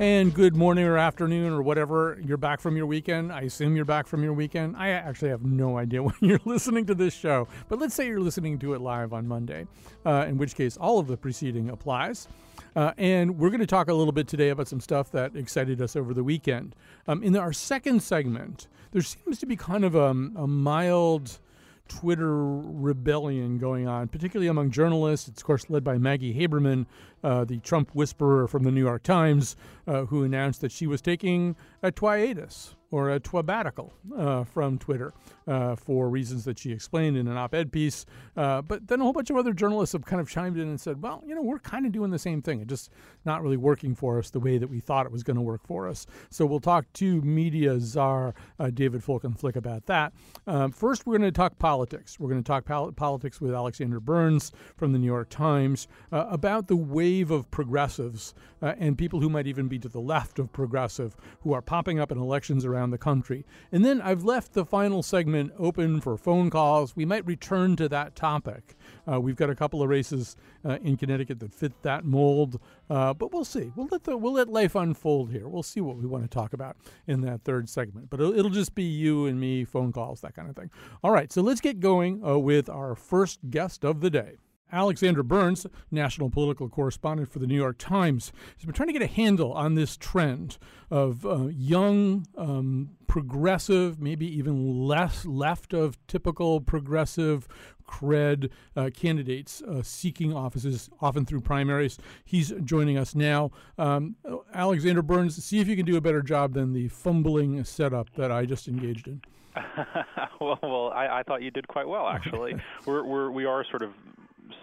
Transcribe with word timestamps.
And 0.00 0.32
good 0.32 0.54
morning 0.54 0.84
or 0.84 0.96
afternoon 0.96 1.52
or 1.52 1.60
whatever. 1.60 2.20
You're 2.24 2.36
back 2.36 2.60
from 2.60 2.76
your 2.76 2.86
weekend. 2.86 3.32
I 3.32 3.40
assume 3.40 3.74
you're 3.74 3.84
back 3.84 4.06
from 4.06 4.22
your 4.22 4.32
weekend. 4.32 4.76
I 4.76 4.90
actually 4.90 5.30
have 5.30 5.42
no 5.42 5.76
idea 5.76 6.00
when 6.04 6.14
you're 6.20 6.38
listening 6.44 6.86
to 6.86 6.94
this 6.94 7.12
show, 7.12 7.48
but 7.68 7.80
let's 7.80 7.96
say 7.96 8.06
you're 8.06 8.20
listening 8.20 8.60
to 8.60 8.74
it 8.74 8.80
live 8.80 9.12
on 9.12 9.26
Monday, 9.26 9.66
uh, 10.06 10.24
in 10.28 10.38
which 10.38 10.54
case 10.54 10.76
all 10.76 11.00
of 11.00 11.08
the 11.08 11.16
preceding 11.16 11.70
applies. 11.70 12.28
Uh, 12.76 12.92
and 12.96 13.38
we're 13.38 13.50
going 13.50 13.58
to 13.58 13.66
talk 13.66 13.88
a 13.88 13.94
little 13.94 14.12
bit 14.12 14.28
today 14.28 14.50
about 14.50 14.68
some 14.68 14.78
stuff 14.78 15.10
that 15.10 15.34
excited 15.34 15.82
us 15.82 15.96
over 15.96 16.14
the 16.14 16.22
weekend. 16.22 16.76
Um, 17.08 17.24
in 17.24 17.36
our 17.36 17.52
second 17.52 18.00
segment, 18.00 18.68
there 18.92 19.02
seems 19.02 19.40
to 19.40 19.46
be 19.46 19.56
kind 19.56 19.84
of 19.84 19.96
a, 19.96 20.10
a 20.10 20.46
mild 20.46 21.40
Twitter 21.88 22.46
rebellion 22.46 23.58
going 23.58 23.88
on, 23.88 24.08
particularly 24.08 24.48
among 24.48 24.70
journalists. 24.70 25.28
It's, 25.28 25.40
of 25.40 25.46
course, 25.46 25.68
led 25.68 25.82
by 25.82 25.98
Maggie 25.98 26.34
Haberman, 26.34 26.86
uh, 27.24 27.44
the 27.44 27.58
Trump 27.58 27.90
whisperer 27.94 28.46
from 28.46 28.64
the 28.64 28.70
New 28.70 28.82
York 28.82 29.02
Times, 29.02 29.56
uh, 29.86 30.04
who 30.06 30.22
announced 30.22 30.60
that 30.60 30.72
she 30.72 30.86
was 30.86 31.00
taking 31.00 31.56
a 31.82 31.92
hiatus 31.98 32.74
or 32.90 33.10
a 33.10 33.20
twabatical 33.20 33.90
uh, 34.16 34.44
from 34.44 34.78
Twitter 34.78 35.12
uh, 35.46 35.76
for 35.76 36.08
reasons 36.08 36.44
that 36.44 36.58
she 36.58 36.72
explained 36.72 37.16
in 37.16 37.28
an 37.28 37.36
op 37.36 37.54
ed 37.54 37.70
piece. 37.70 38.06
Uh, 38.36 38.62
but 38.62 38.86
then 38.86 39.00
a 39.00 39.04
whole 39.04 39.12
bunch 39.12 39.30
of 39.30 39.36
other 39.36 39.52
journalists 39.52 39.92
have 39.92 40.04
kind 40.04 40.20
of 40.20 40.28
chimed 40.28 40.56
in 40.56 40.68
and 40.68 40.80
said, 40.80 41.02
well, 41.02 41.22
you 41.26 41.34
know, 41.34 41.42
we're 41.42 41.58
kind 41.58 41.86
of 41.86 41.92
doing 41.92 42.10
the 42.10 42.18
same 42.18 42.40
thing. 42.40 42.60
It's 42.60 42.68
just 42.68 42.90
not 43.24 43.42
really 43.42 43.56
working 43.56 43.94
for 43.94 44.18
us 44.18 44.30
the 44.30 44.40
way 44.40 44.58
that 44.58 44.68
we 44.68 44.80
thought 44.80 45.06
it 45.06 45.12
was 45.12 45.22
going 45.22 45.36
to 45.36 45.42
work 45.42 45.66
for 45.66 45.88
us. 45.88 46.06
So 46.30 46.46
we'll 46.46 46.60
talk 46.60 46.90
to 46.94 47.20
media 47.22 47.78
czar 47.78 48.34
uh, 48.58 48.70
David 48.70 49.02
Folkenflik 49.02 49.56
about 49.56 49.86
that. 49.86 50.12
Um, 50.46 50.72
first, 50.72 51.06
we're 51.06 51.18
going 51.18 51.30
to 51.30 51.36
talk 51.36 51.58
politics. 51.58 52.18
We're 52.18 52.30
going 52.30 52.42
to 52.42 52.46
talk 52.46 52.64
pol- 52.64 52.92
politics 52.92 53.40
with 53.40 53.52
Alexander 53.52 54.00
Burns 54.00 54.52
from 54.76 54.92
the 54.92 54.98
New 54.98 55.06
York 55.06 55.28
Times 55.28 55.88
uh, 56.12 56.26
about 56.30 56.68
the 56.68 56.76
wave 56.76 57.30
of 57.30 57.50
progressives 57.50 58.34
and 58.60 58.98
people 58.98 59.20
who 59.20 59.28
might 59.28 59.46
even 59.46 59.68
be 59.68 59.78
to 59.78 59.88
the 59.88 60.00
left 60.00 60.38
of 60.38 60.52
progressive 60.52 61.16
who 61.40 61.52
are 61.52 61.62
popping 61.62 62.00
up 62.00 62.10
in 62.10 62.18
elections 62.18 62.64
around 62.64 62.77
around 62.78 62.90
the 62.90 62.98
country. 62.98 63.44
And 63.72 63.84
then 63.84 64.00
I've 64.00 64.24
left 64.24 64.54
the 64.54 64.64
final 64.64 65.02
segment 65.02 65.52
open 65.58 66.00
for 66.00 66.16
phone 66.16 66.48
calls. 66.48 66.94
We 66.94 67.04
might 67.04 67.26
return 67.26 67.76
to 67.76 67.88
that 67.88 68.14
topic. 68.14 68.76
Uh, 69.10 69.20
we've 69.20 69.36
got 69.36 69.50
a 69.50 69.54
couple 69.54 69.82
of 69.82 69.88
races 69.88 70.36
uh, 70.64 70.78
in 70.82 70.96
Connecticut 70.96 71.40
that 71.40 71.52
fit 71.52 71.72
that 71.82 72.04
mold, 72.04 72.60
uh, 72.88 73.14
but 73.14 73.32
we'll 73.32 73.44
see. 73.44 73.72
We'll 73.74 73.88
let 73.90 74.04
the 74.04 74.16
we'll 74.16 74.34
let 74.34 74.48
life 74.48 74.74
unfold 74.74 75.30
here. 75.30 75.48
We'll 75.48 75.62
see 75.62 75.80
what 75.80 75.96
we 75.96 76.06
want 76.06 76.24
to 76.24 76.28
talk 76.28 76.52
about 76.52 76.76
in 77.06 77.20
that 77.22 77.42
third 77.42 77.68
segment. 77.68 78.10
But 78.10 78.20
it'll, 78.20 78.38
it'll 78.38 78.50
just 78.50 78.74
be 78.74 78.84
you 78.84 79.26
and 79.26 79.40
me, 79.40 79.64
phone 79.64 79.92
calls, 79.92 80.20
that 80.20 80.34
kind 80.34 80.48
of 80.48 80.56
thing. 80.56 80.70
All 81.02 81.10
right, 81.10 81.32
so 81.32 81.42
let's 81.42 81.60
get 81.60 81.80
going 81.80 82.24
uh, 82.24 82.38
with 82.38 82.68
our 82.68 82.94
first 82.94 83.50
guest 83.50 83.84
of 83.84 84.00
the 84.00 84.10
day. 84.10 84.36
Alexander 84.72 85.22
Burns, 85.22 85.66
national 85.90 86.30
political 86.30 86.68
correspondent 86.68 87.30
for 87.30 87.38
the 87.38 87.46
New 87.46 87.56
York 87.56 87.78
Times, 87.78 88.32
has 88.56 88.64
been 88.64 88.74
trying 88.74 88.88
to 88.88 88.92
get 88.92 89.02
a 89.02 89.06
handle 89.06 89.52
on 89.52 89.74
this 89.74 89.96
trend 89.96 90.58
of 90.90 91.24
uh, 91.24 91.46
young, 91.46 92.26
um, 92.36 92.90
progressive, 93.06 94.00
maybe 94.00 94.26
even 94.26 94.86
less 94.86 95.24
left 95.24 95.72
of 95.72 95.98
typical 96.06 96.60
progressive 96.60 97.48
cred 97.88 98.50
uh, 98.76 98.90
candidates 98.94 99.62
uh, 99.62 99.82
seeking 99.82 100.34
offices, 100.34 100.90
often 101.00 101.24
through 101.24 101.40
primaries. 101.40 101.98
He's 102.24 102.52
joining 102.64 102.98
us 102.98 103.14
now. 103.14 103.50
Um, 103.78 104.16
Alexander 104.52 105.02
Burns, 105.02 105.42
see 105.42 105.60
if 105.60 105.68
you 105.68 105.76
can 105.76 105.86
do 105.86 105.96
a 105.96 106.00
better 106.00 106.22
job 106.22 106.52
than 106.52 106.72
the 106.72 106.88
fumbling 106.88 107.64
setup 107.64 108.14
that 108.14 108.30
I 108.30 108.44
just 108.44 108.68
engaged 108.68 109.08
in. 109.08 109.22
well, 110.40 110.58
well, 110.62 110.92
I, 110.94 111.20
I, 111.20 111.22
thought 111.22 111.42
you 111.42 111.50
did 111.50 111.66
quite 111.66 111.88
well, 111.88 112.06
actually. 112.06 112.54
we're, 112.86 113.04
we're 113.04 113.30
we 113.30 113.44
are 113.44 113.64
sort 113.64 113.82
of 113.82 113.90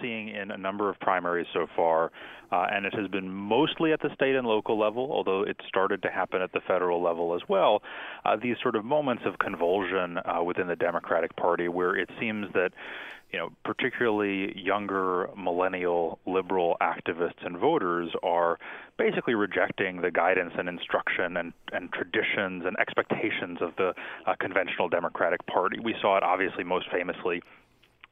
seeing 0.02 0.30
in 0.30 0.52
a 0.52 0.58
number 0.58 0.90
of 0.90 1.00
primaries 1.00 1.48
so 1.54 1.68
far, 1.76 2.12
uh, 2.52 2.66
and 2.72 2.86
it 2.86 2.94
has 2.94 3.08
been 3.10 3.30
mostly 3.30 3.92
at 3.92 4.02
the 4.02 4.10
state 4.14 4.36
and 4.36 4.48
local 4.48 4.80
level, 4.80 5.10
although 5.12 5.42
it 5.42 5.58
started 5.68 6.02
to 6.04 6.10
happen 6.10 6.42
at 6.42 6.52
the 6.52 6.62
federal 6.68 7.02
level 7.02 7.36
as 7.36 7.42
well. 7.50 7.82
Uh, 8.24 8.36
these 8.42 8.56
sort 8.62 8.76
of 8.76 8.86
moments 8.86 9.24
of 9.26 9.38
convulsion 9.40 10.18
uh, 10.20 10.44
within 10.44 10.68
the 10.68 10.76
Democratic 10.76 11.36
Party, 11.36 11.68
where 11.68 11.96
it 11.96 12.10
seems 12.20 12.48
that 12.54 12.72
you 13.36 13.40
know, 13.40 13.50
particularly 13.66 14.58
younger 14.58 15.28
millennial 15.36 16.20
liberal 16.26 16.78
activists 16.82 17.46
and 17.46 17.58
voters 17.58 18.10
are 18.24 18.58
basically 18.98 19.34
rejecting 19.34 20.02
the 20.02 20.12
guidance 20.12 20.54
and 20.58 20.70
instruction 20.70 21.36
and, 21.36 21.52
and 21.74 21.92
traditions 21.92 22.64
and 22.66 22.78
expectations 22.80 23.58
of 23.62 23.72
the 23.78 23.94
uh, 24.26 24.36
conventional 24.40 24.88
Democratic 24.88 25.46
Party. 25.48 25.80
We 25.84 25.96
saw 26.02 26.16
it 26.16 26.24
obviously 26.24 26.64
most 26.64 26.86
famously 26.92 27.42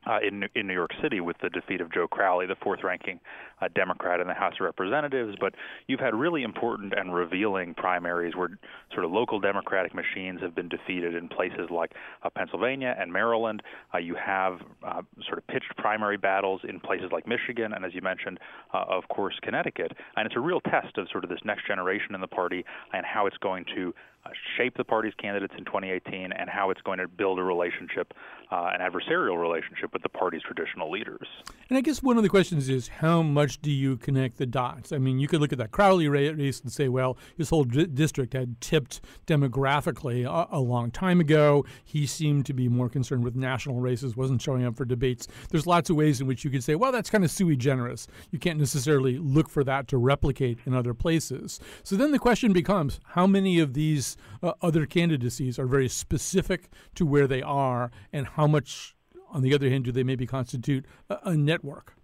uh, 0.08 0.20
in 0.26 0.48
in 0.56 0.68
New 0.68 0.74
York 0.74 0.92
City 1.02 1.20
with 1.20 1.38
the 1.42 1.50
defeat 1.50 1.82
of 1.82 1.92
Joe 1.92 2.08
Crowley, 2.08 2.46
the 2.46 2.56
fourth-ranking 2.56 3.20
uh, 3.62 3.68
Democrat 3.76 4.20
in 4.20 4.28
the 4.28 4.34
House 4.34 4.56
of 4.60 4.66
Representatives. 4.66 5.36
But 5.40 5.54
you've 5.88 6.00
had 6.00 6.16
really 6.16 6.44
important 6.44 6.94
and 6.94 7.14
revealing 7.14 7.74
primaries 7.74 8.36
where 8.36 8.50
sort 8.94 9.06
of 9.06 9.12
local 9.12 9.40
Democratic 9.40 9.94
machines 9.94 10.42
have 10.42 10.56
been 10.56 10.70
defeated 10.70 11.16
in 11.16 11.28
places 11.28 11.70
like 11.70 11.94
uh, 12.24 12.30
Pennsylvania 12.30 12.96
and 13.00 13.12
Maryland. 13.12 13.62
Uh, 13.94 13.98
you 13.98 14.16
have 14.16 14.60
uh, 14.86 15.02
sort 15.26 15.38
of 15.38 15.48
pitched 15.48 15.76
primary 15.78 16.18
battles 16.18 16.62
in 16.68 16.80
places 16.80 17.10
like 17.12 17.28
Michigan 17.28 17.74
and, 17.74 17.86
as 17.86 17.94
you 17.94 18.02
mentioned, 18.02 18.40
uh, 18.74 18.84
of 18.88 19.08
course, 19.10 19.36
Connecticut. 19.42 19.92
And 20.16 20.26
it's 20.26 20.36
a 20.36 20.40
real 20.40 20.62
test 20.62 20.98
of 20.98 21.08
sort 21.12 21.24
of 21.24 21.30
this 21.30 21.40
next 21.44 21.68
generation 21.68 22.16
in 22.16 22.22
the 22.22 22.28
party 22.28 22.66
and 22.94 23.06
how 23.06 23.28
it's 23.28 23.38
going 23.38 23.66
to 23.76 23.94
uh, 24.26 24.30
shape 24.58 24.78
the 24.78 24.84
party's 24.84 25.14
candidates 25.16 25.54
in 25.58 25.66
2018 25.66 26.32
and 26.32 26.50
how 26.50 26.70
it's 26.70 26.82
going 26.82 27.00
to 27.00 27.08
build 27.08 27.40
a 27.40 27.44
relationship, 27.44 28.14
uh, 28.52 28.72
an 28.74 28.80
adversarial 28.80 29.40
relationship 29.40 29.92
with 29.92 30.02
the 30.02 30.10
party's 30.10 30.42
traditional 30.42 30.90
leaders. 30.90 31.28
And 31.70 31.78
I 31.78 31.82
guess 31.82 32.02
one 32.02 32.18
of 32.18 32.24
the 32.24 32.30
questions 32.30 32.70
is 32.70 32.88
how 32.88 33.22
much 33.22 33.62
do 33.62 33.72
you 33.72 33.98
connect 33.98 34.38
the 34.38 34.46
dots? 34.46 34.92
I 34.92 34.98
mean, 34.98 35.20
you 35.20 35.28
could 35.28 35.42
look 35.42 35.52
at 35.52 35.58
that 35.58 35.72
Crowley 35.72 36.08
race 36.08 36.62
and 36.62 36.72
say, 36.72 36.88
well, 36.88 37.18
his 37.38 37.50
whole 37.50 37.66
d- 37.66 37.86
district 37.86 38.34
had 38.34 38.62
tipped 38.62 39.02
demographically 39.28 40.26
a-, 40.26 40.56
a 40.56 40.60
long 40.60 40.92
time 40.92 41.20
ago. 41.20 41.66
He 41.84 42.06
seemed 42.06 42.46
to 42.46 42.54
be 42.54 42.70
more 42.70 42.90
concerned 42.90 43.24
with 43.24 43.36
national 43.36 43.82
races, 43.82 44.16
wasn't 44.16 44.42
showing 44.42 44.66
up 44.66 44.78
for 44.78 44.86
debates. 44.86 45.28
There's 45.50 45.68
lots 45.68 45.90
of 45.90 45.96
ways 45.96 46.22
in 46.22 46.28
which 46.28 46.46
you 46.46 46.52
could 46.52 46.64
say, 46.64 46.76
well, 46.76 46.92
that's 46.92 47.10
kind 47.10 47.24
of 47.24 47.32
sui 47.32 47.58
generis. 47.58 48.08
You 48.32 48.40
can't 48.40 48.60
necessarily 48.60 49.18
look 49.18 49.50
for 49.50 49.64
that 49.66 49.88
to 49.90 49.98
replicate 49.98 50.60
in 50.66 50.74
other 50.74 50.94
places. 50.94 51.60
So 51.84 51.96
then 51.96 52.12
the 52.12 52.20
question 52.20 52.54
becomes 52.54 53.00
how 53.08 53.28
many 53.28 53.60
of 53.60 53.74
these 53.74 54.13
uh, 54.42 54.54
other 54.62 54.86
candidacies 54.86 55.58
are 55.58 55.66
very 55.66 55.90
specific 55.90 56.70
to 56.96 57.06
where 57.06 57.28
they 57.28 57.42
are, 57.42 57.92
and 58.12 58.28
how 58.28 58.48
much, 58.48 58.96
on 59.32 59.42
the 59.42 59.54
other 59.54 59.70
hand, 59.70 59.86
do 59.86 59.92
they 59.92 60.04
maybe 60.04 60.26
constitute 60.26 60.86
a, 61.10 61.18
a 61.24 61.38
network? 61.38 61.96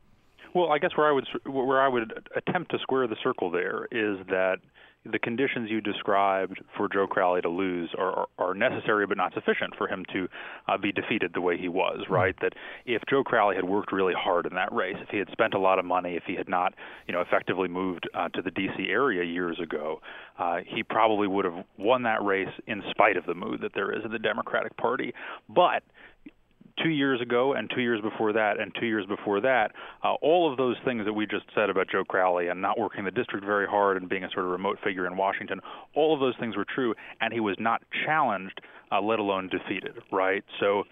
Well, 0.53 0.71
I 0.71 0.79
guess 0.79 0.91
where 0.95 1.07
I 1.07 1.11
would 1.11 1.27
where 1.45 1.81
I 1.81 1.87
would 1.87 2.27
attempt 2.35 2.71
to 2.71 2.79
square 2.79 3.07
the 3.07 3.17
circle 3.21 3.51
there 3.51 3.87
is 3.91 4.17
that 4.27 4.57
the 5.11 5.19
conditions 5.19 5.69
you 5.69 5.81
described 5.81 6.61
for 6.77 6.87
Joe 6.87 7.07
Crowley 7.07 7.41
to 7.41 7.49
lose 7.49 7.89
are, 7.97 8.11
are, 8.11 8.27
are 8.37 8.53
necessary 8.53 9.05
but 9.05 9.17
not 9.17 9.33
sufficient 9.33 9.75
for 9.77 9.87
him 9.87 10.05
to 10.13 10.27
uh, 10.67 10.77
be 10.77 10.91
defeated 10.91 11.31
the 11.33 11.41
way 11.41 11.57
he 11.57 11.67
was, 11.67 11.99
hmm. 12.07 12.13
right? 12.13 12.35
That 12.41 12.53
if 12.85 13.01
Joe 13.09 13.23
Crowley 13.23 13.55
had 13.55 13.65
worked 13.65 13.91
really 13.91 14.13
hard 14.17 14.45
in 14.45 14.55
that 14.55 14.71
race, 14.73 14.97
if 15.01 15.09
he 15.09 15.17
had 15.17 15.29
spent 15.31 15.53
a 15.53 15.59
lot 15.59 15.79
of 15.79 15.85
money, 15.85 16.15
if 16.15 16.23
he 16.25 16.35
had 16.35 16.49
not, 16.49 16.73
you 17.07 17.13
know, 17.13 17.21
effectively 17.21 17.67
moved 17.67 18.09
uh, 18.13 18.29
to 18.29 18.41
the 18.41 18.51
D.C. 18.51 18.87
area 18.89 19.23
years 19.23 19.59
ago, 19.59 20.01
uh, 20.37 20.57
he 20.65 20.83
probably 20.83 21.27
would 21.27 21.45
have 21.45 21.65
won 21.77 22.03
that 22.03 22.23
race 22.23 22.47
in 22.67 22.81
spite 22.89 23.17
of 23.17 23.25
the 23.25 23.33
mood 23.33 23.61
that 23.61 23.71
there 23.73 23.91
is 23.91 24.03
in 24.05 24.11
the 24.11 24.19
Democratic 24.19 24.75
Party. 24.77 25.13
But 25.49 25.83
two 26.83 26.89
years 26.89 27.21
ago 27.21 27.53
and 27.53 27.69
two 27.73 27.81
years 27.81 28.01
before 28.01 28.33
that 28.33 28.59
and 28.59 28.73
two 28.79 28.85
years 28.85 29.05
before 29.05 29.41
that, 29.41 29.71
uh, 30.03 30.13
all 30.21 30.49
of 30.51 30.57
those 30.57 30.75
things 30.85 31.05
that 31.05 31.13
we 31.13 31.25
just 31.25 31.45
said 31.55 31.69
about 31.69 31.87
Joe 31.89 32.03
Crowley 32.03 32.47
and 32.47 32.61
not 32.61 32.79
working 32.79 33.05
the 33.05 33.11
district 33.11 33.45
very 33.45 33.67
hard 33.67 33.97
and 33.97 34.09
being 34.09 34.23
a 34.23 34.29
sort 34.31 34.45
of 34.45 34.51
remote 34.51 34.77
figure 34.83 35.05
in 35.05 35.17
Washington, 35.17 35.59
all 35.95 36.13
of 36.13 36.19
those 36.19 36.35
things 36.39 36.55
were 36.55 36.65
true, 36.65 36.93
and 37.21 37.33
he 37.33 37.39
was 37.39 37.55
not 37.59 37.81
challenged, 38.05 38.61
uh, 38.91 39.01
let 39.01 39.19
alone 39.19 39.49
defeated, 39.49 39.95
right? 40.11 40.43
So 40.59 40.83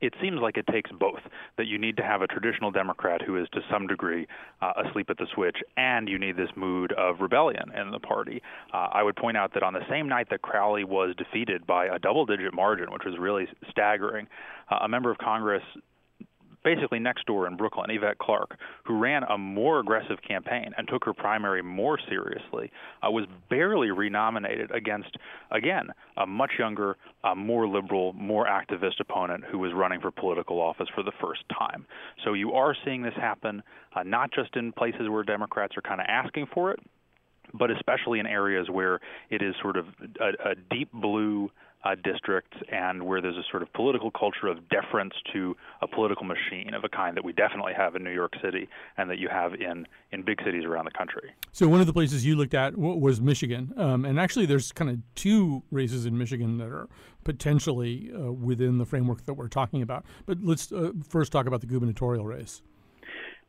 it 0.00 0.14
seems 0.20 0.40
like 0.40 0.56
it 0.56 0.66
takes 0.66 0.90
both 0.92 1.20
that 1.56 1.66
you 1.66 1.78
need 1.78 1.96
to 1.96 2.02
have 2.02 2.22
a 2.22 2.26
traditional 2.26 2.70
Democrat 2.70 3.20
who 3.22 3.36
is 3.36 3.48
to 3.52 3.60
some 3.70 3.86
degree 3.86 4.26
uh, 4.62 4.72
asleep 4.84 5.10
at 5.10 5.18
the 5.18 5.26
switch, 5.34 5.58
and 5.76 6.08
you 6.08 6.18
need 6.18 6.36
this 6.36 6.50
mood 6.56 6.92
of 6.92 7.20
rebellion 7.20 7.72
in 7.74 7.90
the 7.90 7.98
party. 7.98 8.42
Uh, 8.72 8.88
I 8.92 9.02
would 9.02 9.16
point 9.16 9.36
out 9.36 9.54
that 9.54 9.62
on 9.62 9.72
the 9.72 9.86
same 9.90 10.08
night 10.08 10.28
that 10.30 10.42
Crowley 10.42 10.84
was 10.84 11.14
defeated 11.16 11.66
by 11.66 11.86
a 11.86 11.98
double 11.98 12.26
digit 12.26 12.54
margin, 12.54 12.92
which 12.92 13.04
was 13.04 13.18
really 13.18 13.48
staggering, 13.70 14.28
uh, 14.70 14.78
a 14.82 14.88
member 14.88 15.10
of 15.10 15.18
Congress 15.18 15.62
basically 16.64 16.98
next 16.98 17.26
door 17.26 17.46
in 17.46 17.56
Brooklyn, 17.56 17.90
Yvette 17.90 18.18
Clarke, 18.18 18.58
who 18.84 18.98
ran 18.98 19.22
a 19.24 19.38
more 19.38 19.80
aggressive 19.80 20.18
campaign 20.26 20.72
and 20.76 20.88
took 20.88 21.04
her 21.04 21.14
primary 21.14 21.62
more 21.62 21.98
seriously, 22.08 22.70
uh, 23.02 23.10
was 23.10 23.26
barely 23.48 23.90
renominated 23.90 24.70
against, 24.70 25.16
again, 25.50 25.88
a 26.16 26.26
much 26.26 26.52
younger, 26.58 26.96
uh, 27.24 27.34
more 27.34 27.68
liberal, 27.68 28.12
more 28.14 28.46
activist 28.46 29.00
opponent 29.00 29.44
who 29.50 29.58
was 29.58 29.72
running 29.74 30.00
for 30.00 30.10
political 30.10 30.60
office 30.60 30.88
for 30.94 31.02
the 31.02 31.12
first 31.20 31.42
time. 31.56 31.86
So 32.24 32.34
you 32.34 32.52
are 32.52 32.74
seeing 32.84 33.02
this 33.02 33.14
happen, 33.14 33.62
uh, 33.94 34.02
not 34.02 34.32
just 34.32 34.56
in 34.56 34.72
places 34.72 35.08
where 35.08 35.22
Democrats 35.22 35.76
are 35.76 35.82
kind 35.82 36.00
of 36.00 36.06
asking 36.08 36.46
for 36.52 36.70
it, 36.70 36.80
but 37.54 37.70
especially 37.70 38.20
in 38.20 38.26
areas 38.26 38.68
where 38.70 39.00
it 39.30 39.42
is 39.42 39.54
sort 39.62 39.76
of 39.76 39.86
a, 40.20 40.50
a 40.50 40.54
deep 40.70 40.90
blue 40.92 41.50
uh, 41.84 41.94
districts 42.02 42.56
and 42.72 43.04
where 43.04 43.20
there's 43.20 43.36
a 43.36 43.44
sort 43.50 43.62
of 43.62 43.72
political 43.72 44.10
culture 44.10 44.48
of 44.48 44.68
deference 44.68 45.14
to 45.32 45.56
a 45.80 45.86
political 45.86 46.24
machine 46.24 46.74
of 46.74 46.84
a 46.84 46.88
kind 46.88 47.16
that 47.16 47.24
we 47.24 47.32
definitely 47.32 47.72
have 47.76 47.94
in 47.94 48.02
New 48.02 48.12
York 48.12 48.32
City 48.42 48.68
and 48.96 49.08
that 49.10 49.18
you 49.18 49.28
have 49.28 49.54
in, 49.54 49.86
in 50.12 50.22
big 50.22 50.38
cities 50.44 50.64
around 50.64 50.84
the 50.86 50.90
country. 50.90 51.30
So 51.52 51.68
one 51.68 51.80
of 51.80 51.86
the 51.86 51.92
places 51.92 52.26
you 52.26 52.36
looked 52.36 52.54
at 52.54 52.76
was 52.76 53.20
Michigan, 53.20 53.72
um, 53.76 54.04
and 54.04 54.18
actually 54.18 54.46
there's 54.46 54.72
kind 54.72 54.90
of 54.90 54.98
two 55.14 55.62
races 55.70 56.06
in 56.06 56.18
Michigan 56.18 56.58
that 56.58 56.68
are 56.68 56.88
potentially 57.24 58.10
uh, 58.14 58.32
within 58.32 58.78
the 58.78 58.86
framework 58.86 59.24
that 59.26 59.34
we're 59.34 59.48
talking 59.48 59.82
about. 59.82 60.04
But 60.26 60.38
let's 60.42 60.72
uh, 60.72 60.92
first 61.06 61.30
talk 61.32 61.46
about 61.46 61.60
the 61.60 61.66
gubernatorial 61.66 62.24
race. 62.24 62.62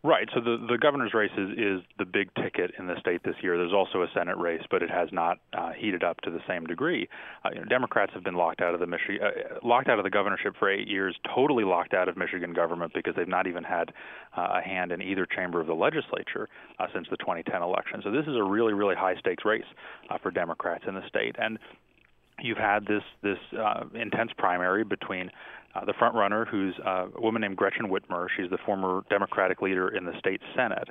Right. 0.01 0.30
So 0.34 0.40
the 0.40 0.56
the 0.69 0.78
governor's 0.78 1.13
race 1.13 1.31
is, 1.38 1.50
is 1.57 1.81
the 1.98 2.06
big 2.06 2.34
ticket 2.36 2.72
in 2.80 2.88
the 2.88 2.98
state 3.01 3.22
this 3.25 3.36
year. 3.42 3.57
There's 3.57 3.74
also 3.74 4.01
a 4.01 4.07
Senate 4.13 4.38
race, 4.38 4.62
but 4.72 4.81
it 4.81 4.90
has 4.90 5.10
not 5.12 5.40
uh, 5.51 5.72
heated 5.78 6.06
up 6.06 6.22
to 6.22 6.31
the 6.31 6.40
same 6.48 6.66
degree. 6.66 7.10
Uh, 7.44 7.50
you 7.54 7.60
know, 7.60 7.66
Democrats 7.66 8.13
have 8.13 8.24
been 8.24 8.36
locked 8.36 8.62
out 8.62 8.74
of 8.74 8.80
the 8.80 8.86
Michi- 8.86 9.22
uh, 9.22 9.60
locked 9.62 9.90
out 9.90 10.00
of 10.00 10.06
the 10.06 10.10
governorship 10.10 10.56
for 10.57 10.72
eight 10.72 10.88
years, 10.88 11.18
totally 11.36 11.66
locked 11.66 11.94
out 11.94 12.07
of 12.07 12.16
Michigan 12.16 12.54
government 12.54 12.94
because 12.96 13.13
they've 13.18 13.28
not 13.28 13.46
even 13.46 13.62
had 13.62 13.92
uh, 14.38 14.60
a 14.60 14.62
hand 14.62 14.94
in 14.94 15.01
either 15.01 15.25
chamber 15.25 15.60
of 15.60 15.68
the 15.68 15.74
legislature 15.74 16.48
uh, 16.80 16.86
since 16.94 17.06
the 17.12 17.18
2010 17.18 17.62
election. 17.62 18.00
So 18.01 18.10
this 18.10 18.25
is 18.25 18.38
a 18.38 18.44
really 18.44 18.74
really 18.74 18.96
high 18.96 19.18
stakes 19.19 19.44
race 19.44 19.68
uh, 20.10 20.18
for 20.24 20.31
Democrats 20.31 20.86
in 20.88 20.96
the 20.96 21.06
state, 21.10 21.36
and 21.38 21.60
you've 22.41 22.57
had 22.57 22.86
this 22.86 23.03
this 23.21 23.38
uh, 23.57 23.86
intense 23.94 24.31
primary 24.38 24.83
between 24.83 25.30
uh, 25.75 25.86
the 25.86 25.94
front 25.94 26.15
runner, 26.15 26.45
who's 26.45 26.75
uh, 26.86 27.07
a 27.15 27.21
woman 27.21 27.41
named 27.41 27.57
Gretchen 27.57 27.89
Whitmer. 27.89 28.27
She's 28.36 28.50
the 28.50 28.57
former 28.65 29.03
Democratic 29.09 29.62
leader 29.62 29.89
in 29.89 30.06
the 30.06 30.18
state 30.19 30.41
Senate. 30.56 30.89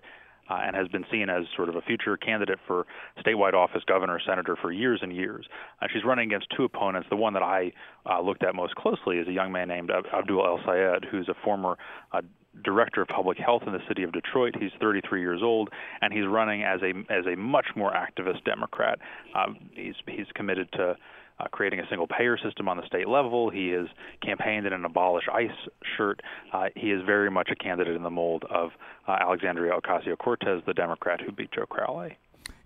Uh, 0.50 0.60
and 0.64 0.74
has 0.74 0.88
been 0.88 1.04
seen 1.12 1.28
as 1.28 1.44
sort 1.54 1.68
of 1.68 1.76
a 1.76 1.82
future 1.82 2.16
candidate 2.16 2.58
for 2.66 2.86
statewide 3.22 3.52
office, 3.52 3.82
governor, 3.86 4.18
senator 4.26 4.56
for 4.56 4.72
years 4.72 4.98
and 5.02 5.14
years. 5.14 5.44
Uh, 5.82 5.86
she's 5.92 6.04
running 6.04 6.26
against 6.26 6.46
two 6.56 6.64
opponents. 6.64 7.06
The 7.10 7.16
one 7.16 7.34
that 7.34 7.42
I 7.42 7.70
uh, 8.08 8.22
looked 8.22 8.42
at 8.42 8.54
most 8.54 8.74
closely 8.74 9.18
is 9.18 9.28
a 9.28 9.30
young 9.30 9.52
man 9.52 9.68
named 9.68 9.90
Abdul 9.90 10.46
El 10.46 10.58
Sayed, 10.64 11.04
who's 11.10 11.28
a 11.28 11.34
former 11.44 11.76
uh, 12.12 12.22
director 12.64 13.02
of 13.02 13.08
public 13.08 13.38
health 13.38 13.62
in 13.66 13.72
the 13.72 13.82
city 13.88 14.02
of 14.02 14.12
Detroit. 14.12 14.54
He's 14.58 14.70
33 14.80 15.20
years 15.20 15.40
old, 15.42 15.70
and 16.00 16.12
he's 16.12 16.26
running 16.26 16.62
as 16.62 16.80
a 16.82 16.92
as 17.12 17.26
a 17.26 17.36
much 17.36 17.66
more 17.76 17.92
activist 17.92 18.44
Democrat. 18.44 18.98
Um, 19.34 19.58
he's 19.72 19.94
he's 20.06 20.26
committed 20.34 20.70
to 20.72 20.96
uh, 21.40 21.44
creating 21.50 21.80
a 21.80 21.88
single 21.88 22.06
payer 22.06 22.38
system 22.38 22.68
on 22.68 22.76
the 22.76 22.86
state 22.86 23.08
level. 23.08 23.50
He 23.50 23.68
has 23.70 23.86
campaigned 24.24 24.66
in 24.66 24.72
an 24.72 24.84
abolish 24.84 25.24
ICE 25.32 25.50
shirt. 25.96 26.20
Uh, 26.52 26.66
he 26.74 26.90
is 26.90 27.02
very 27.04 27.30
much 27.30 27.50
a 27.50 27.56
candidate 27.56 27.96
in 27.96 28.02
the 28.02 28.10
mold 28.10 28.44
of 28.50 28.70
uh, 29.06 29.16
Alexandria 29.20 29.72
Ocasio 29.72 30.16
Cortez, 30.18 30.62
the 30.66 30.74
Democrat 30.74 31.20
who 31.20 31.32
beat 31.32 31.50
Joe 31.52 31.66
Crowley. 31.66 32.16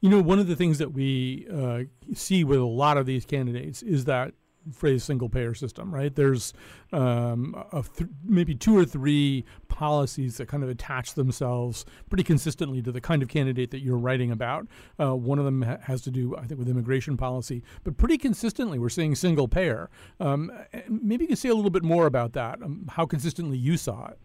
You 0.00 0.10
know, 0.10 0.20
one 0.20 0.38
of 0.38 0.48
the 0.48 0.56
things 0.56 0.78
that 0.78 0.92
we 0.92 1.46
uh, 1.52 1.82
see 2.14 2.44
with 2.44 2.58
a 2.58 2.64
lot 2.64 2.96
of 2.96 3.06
these 3.06 3.24
candidates 3.24 3.82
is 3.82 4.04
that 4.06 4.34
phrase 4.70 5.02
single 5.04 5.28
payer 5.28 5.54
system, 5.54 5.92
right? 5.92 6.14
There's 6.14 6.52
um, 6.92 7.54
th- 7.72 8.10
maybe 8.24 8.54
two 8.54 8.76
or 8.76 8.84
three 8.84 9.44
policies 9.68 10.36
that 10.36 10.48
kind 10.48 10.62
of 10.62 10.68
attach 10.68 11.14
themselves 11.14 11.84
pretty 12.08 12.24
consistently 12.24 12.82
to 12.82 12.92
the 12.92 13.00
kind 13.00 13.22
of 13.22 13.28
candidate 13.28 13.70
that 13.70 13.80
you're 13.80 13.98
writing 13.98 14.30
about. 14.30 14.66
Uh, 15.00 15.16
one 15.16 15.38
of 15.38 15.44
them 15.44 15.62
ha- 15.62 15.78
has 15.82 16.02
to 16.02 16.10
do, 16.10 16.36
I 16.36 16.44
think, 16.46 16.58
with 16.58 16.68
immigration 16.68 17.16
policy, 17.16 17.62
but 17.84 17.96
pretty 17.96 18.18
consistently 18.18 18.78
we're 18.78 18.88
seeing 18.88 19.14
single 19.14 19.48
payer. 19.48 19.90
Um, 20.20 20.52
maybe 20.88 21.24
you 21.24 21.28
can 21.28 21.36
say 21.36 21.48
a 21.48 21.54
little 21.54 21.70
bit 21.70 21.82
more 21.84 22.06
about 22.06 22.32
that, 22.34 22.62
um, 22.62 22.86
how 22.90 23.06
consistently 23.06 23.56
you 23.56 23.76
saw 23.76 24.08
it. 24.08 24.18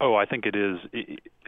Oh, 0.00 0.14
I 0.14 0.26
think 0.26 0.44
it 0.44 0.54
is. 0.54 0.78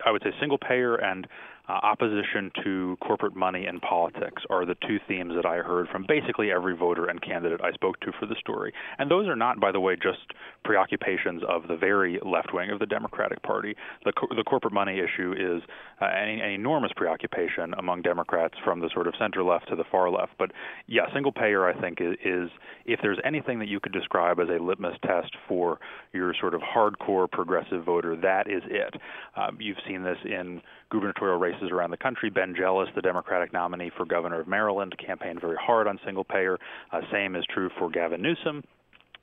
I 0.05 0.11
would 0.11 0.23
say 0.23 0.31
single 0.41 0.59
payer 0.59 0.95
and 0.95 1.27
uh, 1.69 1.73
opposition 1.73 2.51
to 2.65 2.97
corporate 3.01 3.37
money 3.37 3.67
and 3.67 3.81
politics 3.83 4.43
are 4.51 4.65
the 4.65 4.77
two 4.87 4.99
themes 5.07 5.33
that 5.37 5.47
I 5.47 5.57
heard 5.57 5.89
from 5.89 6.07
basically 6.09 6.51
every 6.51 6.77
voter 6.77 7.07
and 7.07 7.21
candidate 7.21 7.61
I 7.63 7.73
spoke 7.73 8.01
to 8.01 8.13
for 8.19 8.27
the 8.27 8.37
story. 8.41 8.73
And 8.99 9.11
those 9.11 9.29
are 9.29 9.37
not, 9.37 9.61
by 9.61 9.73
the 9.73 9.81
way, 9.81 9.95
just 9.95 10.33
preoccupations 10.65 11.43
of 11.49 11.69
the 11.69 11.77
very 11.77 12.19
left 12.25 12.55
wing 12.55 12.71
of 12.71 12.79
the 12.79 12.87
Democratic 12.87 13.43
Party. 13.43 13.75
The, 14.05 14.13
co- 14.13 14.35
the 14.35 14.45
corporate 14.45 14.73
money 14.73 14.99
issue 14.99 15.33
is 15.33 15.63
uh, 16.01 16.07
an, 16.07 16.41
an 16.41 16.51
enormous 16.53 16.93
preoccupation 16.97 17.75
among 17.79 18.03
Democrats 18.03 18.55
from 18.65 18.81
the 18.81 18.91
sort 18.93 19.07
of 19.07 19.15
center 19.19 19.43
left 19.43 19.69
to 19.69 19.77
the 19.77 19.85
far 19.91 20.11
left. 20.11 20.33
But 20.39 20.53
yeah, 20.87 21.03
single 21.13 21.33
payer, 21.33 21.69
I 21.69 21.79
think, 21.81 22.01
is, 22.01 22.17
is 22.25 22.51
if 22.87 23.01
there's 23.03 23.19
anything 23.25 23.59
that 23.59 23.69
you 23.69 23.81
could 23.81 23.93
describe 23.93 24.41
as 24.41 24.49
a 24.49 24.63
litmus 24.63 24.97
test 25.05 25.35
for 25.47 25.79
your 26.13 26.35
sort 26.41 26.55
of 26.55 26.63
hardcore 26.63 27.31
progressive 27.31 27.85
voter, 27.85 28.17
that 28.17 28.47
is 28.49 28.63
it. 28.67 28.95
Um, 29.37 29.59
you've 29.61 29.77
seen 29.87 30.03
this 30.03 30.19
in 30.25 30.63
gubernatorial 30.91 31.39
races 31.39 31.71
around 31.71 31.91
the 31.91 31.97
country. 31.97 32.31
Ben 32.31 32.55
Jealous, 32.57 32.89
the 32.95 33.03
Democratic 33.03 33.53
nominee 33.53 33.91
for 33.97 34.05
governor 34.05 34.41
of 34.41 34.49
Maryland, 34.49 34.95
campaigned 35.05 35.41
very 35.41 35.57
hard 35.61 35.87
on 35.87 35.99
single 36.05 36.25
payer. 36.25 36.59
Uh, 36.93 37.01
same 37.13 37.37
is 37.37 37.45
true 37.53 37.71
for 37.79 37.91
Gavin 37.91 38.23
Newsom 38.23 38.63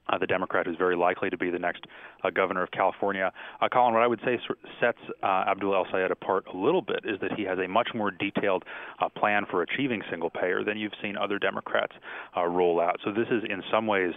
uh, 0.10 0.18
the 0.18 0.28
Democrat 0.28 0.66
who's 0.66 0.78
very 0.78 0.96
likely 0.96 1.30
to 1.30 1.38
be 1.38 1.50
the 1.50 1.60
next 1.60 1.86
uh, 2.24 2.30
governor 2.30 2.64
of 2.64 2.72
California. 2.72 3.32
Uh, 3.62 3.68
Colin, 3.70 3.94
what 3.94 4.04
I 4.04 4.08
would 4.08 4.22
say 4.24 4.40
sets 4.80 4.98
uh, 5.24 5.46
Abdul 5.48 5.74
El 5.74 5.86
Sayed 5.92 6.12
apart 6.12 6.46
a 6.54 6.58
little 6.58 6.82
bit 6.82 7.00
is 7.06 7.20
that 7.22 7.32
he 7.34 7.44
has 7.44 7.58
a 7.60 7.68
much 7.68 7.90
more 7.94 8.12
detailed 8.12 8.64
uh, 9.00 9.10
plan 9.10 9.46
for 9.50 9.62
achieving 9.62 10.02
single 10.10 10.30
payer 10.30 10.64
than 10.64 10.78
you've 10.78 10.94
seen 11.02 11.18
other 11.18 11.40
Democrats 11.40 11.94
uh, 12.38 12.46
roll 12.46 12.80
out. 12.80 13.00
So 13.04 13.12
this 13.12 13.28
is 13.32 13.44
in 13.50 13.64
some 13.72 13.88
ways 13.88 14.14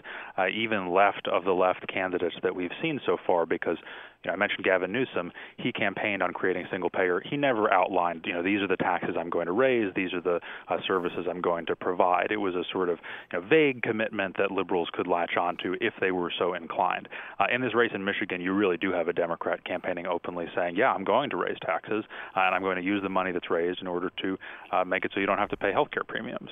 even 0.55 0.93
left 0.93 1.29
of 1.29 1.45
the 1.45 1.53
left 1.53 1.87
candidates 1.93 2.37
that 2.43 2.55
we've 2.55 2.71
seen 2.81 3.01
so 3.05 3.17
far 3.27 3.45
because 3.45 3.77
you 4.25 4.29
know, 4.29 4.35
I 4.35 4.37
mentioned 4.37 4.65
Gavin 4.65 4.91
Newsom. 4.91 5.33
He 5.59 5.73
campaigned 5.73 6.23
on 6.23 6.33
creating 6.33 6.67
single 6.71 6.91
payer. 6.91 7.23
He 7.25 7.37
never 7.37 7.73
outlined, 7.73 8.25
you 8.27 8.33
know, 8.33 8.43
these 8.43 8.61
are 8.61 8.67
the 8.67 8.77
taxes 8.77 9.15
I'm 9.19 9.31
going 9.31 9.47
to 9.47 9.53
raise, 9.53 9.93
these 9.95 10.13
are 10.13 10.21
the 10.21 10.41
uh, 10.69 10.77
services 10.87 11.27
I'm 11.31 11.41
going 11.41 11.67
to 11.67 11.77
provide. 11.77 12.31
It 12.31 12.37
was 12.37 12.55
a 12.55 12.65
sort 12.73 12.89
of 12.89 12.99
you 13.33 13.39
know, 13.39 13.47
vague 13.49 13.83
commitment 13.83 14.37
that 14.39 14.51
liberals 14.51 14.89
could 14.93 15.07
latch 15.07 15.37
onto 15.37 15.75
if 15.81 15.95
they 16.01 16.11
were 16.11 16.33
so 16.37 16.55
inclined. 16.55 17.09
Uh, 17.39 17.47
in 17.53 17.61
this 17.61 17.75
race 17.75 17.93
in 17.95 18.05
Michigan, 18.05 18.41
you 18.41 18.53
really 18.53 18.77
do 18.77 18.93
have 18.93 19.09
a 19.09 19.13
Democrat 19.13 19.65
campaigning 19.65 20.07
openly 20.07 20.47
saying, 20.55 20.75
yeah, 20.77 20.93
I'm 20.93 21.05
going 21.05 21.31
to 21.31 21.37
raise 21.37 21.57
taxes, 21.65 22.05
uh, 22.37 22.41
and 22.41 22.55
I'm 22.55 22.63
going 22.63 22.77
to 22.77 22.83
use 22.83 23.03
the 23.03 23.09
money 23.09 23.31
that's 23.31 23.51
raised 23.51 23.81
in 23.81 23.87
order 23.87 24.11
to 24.23 24.39
uh, 24.73 24.85
make 24.85 25.05
it 25.05 25.13
so 25.15 25.21
you 25.21 25.27
don't 25.27 25.39
have 25.39 25.51
to 25.51 25.57
pay 25.57 25.73
health 25.73 25.91
care 25.93 26.05
premiums. 26.05 26.51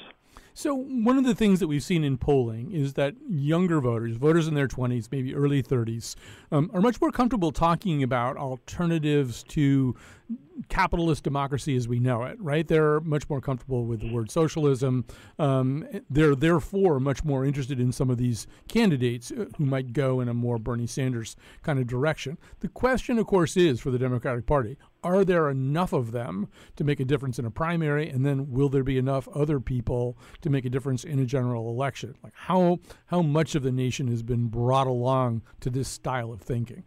So, 0.58 0.74
one 0.74 1.18
of 1.18 1.24
the 1.24 1.34
things 1.34 1.60
that 1.60 1.66
we've 1.66 1.84
seen 1.84 2.02
in 2.02 2.16
polling 2.16 2.72
is 2.72 2.94
that 2.94 3.14
younger 3.28 3.78
voters, 3.78 4.16
voters 4.16 4.48
in 4.48 4.54
their 4.54 4.66
20s, 4.66 5.08
maybe 5.12 5.34
early 5.34 5.62
30s, 5.62 6.14
um, 6.50 6.70
are 6.72 6.80
much 6.80 6.98
more 6.98 7.12
comfortable 7.12 7.52
talking 7.52 8.02
about 8.02 8.38
alternatives 8.38 9.42
to 9.48 9.94
capitalist 10.68 11.22
democracy 11.22 11.76
as 11.76 11.86
we 11.86 11.98
know 11.98 12.22
it, 12.22 12.40
right? 12.40 12.66
They're 12.66 13.00
much 13.00 13.28
more 13.28 13.40
comfortable 13.40 13.84
with 13.84 14.00
the 14.00 14.12
word 14.12 14.30
socialism. 14.30 15.04
Um, 15.38 15.86
they're 16.10 16.34
therefore 16.34 16.98
much 16.98 17.24
more 17.24 17.44
interested 17.44 17.78
in 17.78 17.92
some 17.92 18.10
of 18.10 18.18
these 18.18 18.46
candidates 18.68 19.30
uh, 19.30 19.46
who 19.56 19.66
might 19.66 19.92
go 19.92 20.20
in 20.20 20.28
a 20.28 20.34
more 20.34 20.58
Bernie 20.58 20.86
Sanders 20.86 21.36
kind 21.62 21.78
of 21.78 21.86
direction. 21.86 22.38
The 22.60 22.68
question, 22.68 23.18
of 23.18 23.26
course, 23.26 23.56
is 23.56 23.80
for 23.80 23.90
the 23.90 23.98
Democratic 23.98 24.46
Party 24.46 24.76
are 25.04 25.24
there 25.24 25.48
enough 25.48 25.92
of 25.92 26.10
them 26.10 26.48
to 26.74 26.82
make 26.82 26.98
a 26.98 27.04
difference 27.04 27.38
in 27.38 27.44
a 27.44 27.50
primary? 27.50 28.10
And 28.10 28.26
then 28.26 28.50
will 28.50 28.68
there 28.68 28.82
be 28.82 28.98
enough 28.98 29.28
other 29.28 29.60
people 29.60 30.18
to 30.40 30.50
make 30.50 30.64
a 30.64 30.70
difference 30.70 31.04
in 31.04 31.20
a 31.20 31.24
general 31.24 31.68
election? 31.68 32.16
Like 32.24 32.32
how, 32.34 32.80
how 33.06 33.22
much 33.22 33.54
of 33.54 33.62
the 33.62 33.70
nation 33.70 34.08
has 34.08 34.24
been 34.24 34.48
brought 34.48 34.88
along 34.88 35.42
to 35.60 35.70
this 35.70 35.86
style 35.86 36.32
of 36.32 36.40
thinking? 36.40 36.82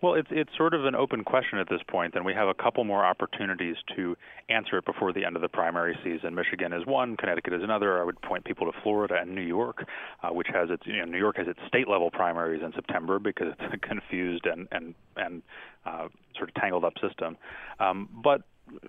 Well, 0.00 0.14
it's 0.14 0.28
it's 0.30 0.50
sort 0.56 0.74
of 0.74 0.84
an 0.84 0.94
open 0.94 1.24
question 1.24 1.58
at 1.58 1.68
this 1.68 1.80
point, 1.88 2.14
and 2.14 2.24
we 2.24 2.34
have 2.34 2.48
a 2.48 2.54
couple 2.54 2.84
more 2.84 3.04
opportunities 3.04 3.76
to 3.96 4.16
answer 4.48 4.78
it 4.78 4.84
before 4.84 5.12
the 5.12 5.24
end 5.24 5.36
of 5.36 5.42
the 5.42 5.48
primary 5.48 5.96
season. 6.02 6.34
Michigan 6.34 6.72
is 6.72 6.86
one, 6.86 7.16
Connecticut 7.16 7.52
is 7.52 7.62
another. 7.62 8.00
I 8.00 8.04
would 8.04 8.20
point 8.22 8.44
people 8.44 8.70
to 8.70 8.78
Florida 8.82 9.16
and 9.20 9.34
New 9.34 9.42
York, 9.42 9.84
uh, 10.22 10.30
which 10.30 10.48
has 10.52 10.70
its 10.70 10.82
you 10.86 10.98
know 10.98 11.04
New 11.04 11.18
York 11.18 11.36
has 11.36 11.46
its 11.48 11.60
state 11.68 11.88
level 11.88 12.10
primaries 12.10 12.62
in 12.64 12.72
September 12.72 13.18
because 13.18 13.48
it's 13.58 13.74
a 13.74 13.78
confused 13.86 14.46
and 14.46 14.68
and 14.72 14.94
and 15.16 15.42
uh, 15.84 16.08
sort 16.36 16.48
of 16.48 16.54
tangled 16.54 16.84
up 16.84 16.94
system. 17.00 17.36
Um, 17.78 18.08
but 18.22 18.42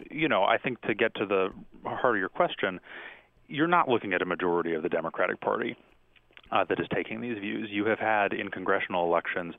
you 0.10 0.30
know, 0.30 0.44
I 0.44 0.58
think 0.58 0.82
to 0.82 0.94
get 0.94 1.16
to 1.16 1.26
the 1.26 1.50
heart 1.86 2.16
of 2.16 2.20
your 2.20 2.30
question, 2.30 2.80
you're 3.48 3.68
not 3.68 3.90
looking 3.90 4.14
at 4.14 4.22
a 4.22 4.26
majority 4.26 4.74
of 4.74 4.84
the 4.84 4.90
Democratic 4.90 5.42
Party 5.42 5.76
uh, 6.52 6.64
that 6.66 6.80
is 6.80 6.88
taking 6.94 7.22
these 7.22 7.38
views. 7.38 7.70
You 7.72 7.86
have 7.86 8.00
had 8.00 8.34
in 8.34 8.50
congressional 8.50 9.06
elections 9.06 9.56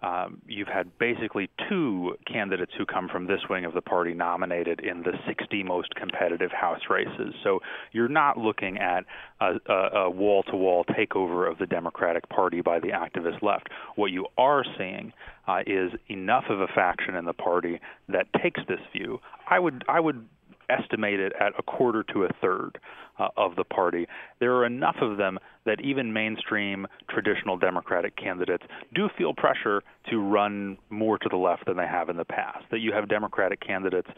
um, 0.00 0.40
you've 0.46 0.68
had 0.68 0.96
basically 0.98 1.50
two 1.68 2.16
candidates 2.30 2.72
who 2.78 2.86
come 2.86 3.08
from 3.08 3.26
this 3.26 3.40
wing 3.50 3.64
of 3.64 3.74
the 3.74 3.80
party 3.80 4.14
nominated 4.14 4.80
in 4.80 5.02
the 5.02 5.12
60 5.26 5.64
most 5.64 5.94
competitive 5.96 6.52
House 6.52 6.82
races. 6.88 7.34
So 7.42 7.60
you're 7.92 8.08
not 8.08 8.38
looking 8.38 8.78
at 8.78 9.04
a 9.40 10.08
wall 10.08 10.44
to 10.44 10.56
wall 10.56 10.84
takeover 10.84 11.50
of 11.50 11.58
the 11.58 11.66
Democratic 11.66 12.28
Party 12.28 12.60
by 12.60 12.78
the 12.78 12.88
activist 12.88 13.42
left. 13.42 13.68
What 13.96 14.12
you 14.12 14.26
are 14.36 14.64
seeing 14.76 15.12
uh, 15.48 15.60
is 15.66 15.92
enough 16.08 16.44
of 16.48 16.60
a 16.60 16.68
faction 16.68 17.16
in 17.16 17.24
the 17.24 17.32
party 17.32 17.80
that 18.08 18.26
takes 18.40 18.60
this 18.68 18.80
view. 18.92 19.20
I 19.50 19.58
would 19.58 19.84
I 19.88 19.98
would 19.98 20.26
estimate 20.68 21.18
it 21.18 21.32
at 21.40 21.52
a 21.58 21.62
quarter 21.62 22.04
to 22.12 22.24
a 22.24 22.28
third 22.40 22.78
uh, 23.18 23.28
of 23.36 23.56
the 23.56 23.64
party. 23.64 24.06
There 24.40 24.54
are 24.56 24.66
enough 24.66 24.96
of 25.00 25.16
them 25.16 25.38
that 25.64 25.80
even 25.80 26.12
mainstream 26.12 26.86
traditional 27.08 27.56
Democratic 27.56 28.16
candidates 28.16 28.64
do 28.94 29.08
feel 29.16 29.34
pressure 29.34 29.82
to 30.10 30.20
run 30.20 30.78
more 30.90 31.18
to 31.18 31.28
the 31.28 31.36
left 31.36 31.66
than 31.66 31.76
they 31.76 31.86
have 31.86 32.08
in 32.08 32.16
the 32.16 32.24
past. 32.24 32.64
That 32.70 32.80
you 32.80 32.92
have 32.92 33.08
Democratic 33.08 33.60
candidates 33.60 34.08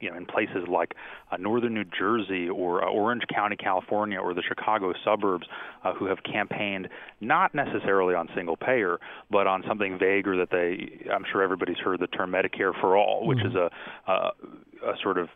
you 0.00 0.10
know, 0.10 0.16
in 0.16 0.26
places 0.26 0.68
like 0.68 0.94
uh, 1.32 1.36
northern 1.38 1.74
New 1.74 1.84
Jersey 1.84 2.48
or 2.48 2.84
uh, 2.84 2.90
Orange 2.90 3.22
County, 3.32 3.56
California, 3.56 4.18
or 4.18 4.34
the 4.34 4.42
Chicago 4.42 4.92
suburbs, 5.04 5.46
uh, 5.84 5.94
who 5.94 6.04
have 6.06 6.18
campaigned 6.22 6.88
not 7.20 7.54
necessarily 7.54 8.14
on 8.14 8.28
single 8.34 8.56
payer, 8.56 8.98
but 9.30 9.46
on 9.46 9.62
something 9.66 9.98
vaguer 9.98 10.36
that 10.36 10.50
they, 10.50 11.08
I'm 11.10 11.24
sure 11.32 11.42
everybody's 11.42 11.78
heard 11.78 12.00
the 12.00 12.08
term 12.08 12.32
Medicare 12.32 12.78
for 12.78 12.96
all, 12.96 13.26
which 13.26 13.38
mm-hmm. 13.38 13.48
is 13.48 13.54
a, 13.54 14.10
a, 14.10 14.90
a 14.90 14.94
sort 15.02 15.16
of 15.16 15.28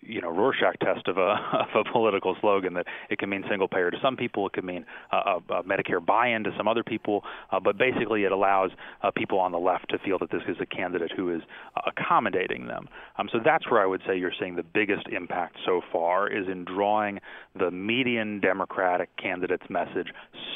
you 0.00 0.20
know 0.20 0.30
Rorschach 0.30 0.78
test 0.80 1.08
of 1.08 1.18
a 1.18 1.20
of 1.74 1.86
a 1.86 1.92
political 1.92 2.36
slogan 2.40 2.74
that 2.74 2.86
it 3.10 3.18
can 3.18 3.28
mean 3.28 3.44
single 3.48 3.68
payer 3.68 3.90
to 3.90 3.98
some 4.02 4.16
people, 4.16 4.46
it 4.46 4.52
can 4.52 4.66
mean 4.66 4.84
uh, 5.12 5.38
a, 5.50 5.54
a 5.54 5.62
Medicare 5.62 6.04
buy-in 6.04 6.44
to 6.44 6.50
some 6.56 6.68
other 6.68 6.82
people, 6.82 7.24
uh, 7.50 7.60
but 7.60 7.78
basically 7.78 8.24
it 8.24 8.32
allows 8.32 8.70
uh, 9.02 9.10
people 9.10 9.38
on 9.38 9.52
the 9.52 9.58
left 9.58 9.88
to 9.90 9.98
feel 9.98 10.18
that 10.18 10.30
this 10.30 10.42
is 10.48 10.56
a 10.60 10.66
candidate 10.66 11.12
who 11.14 11.34
is 11.34 11.42
uh, 11.76 11.80
accommodating 11.86 12.66
them. 12.66 12.88
Um, 13.16 13.28
so 13.32 13.38
that's 13.44 13.70
where 13.70 13.82
I 13.82 13.86
would 13.86 14.02
say 14.06 14.18
you're 14.18 14.32
seeing 14.38 14.56
the 14.56 14.62
biggest 14.62 15.06
impact 15.08 15.56
so 15.64 15.80
far 15.92 16.28
is 16.28 16.46
in 16.48 16.64
drawing 16.64 17.20
the 17.58 17.70
median 17.70 18.40
Democratic 18.40 19.14
candidate's 19.16 19.68
message 19.68 20.08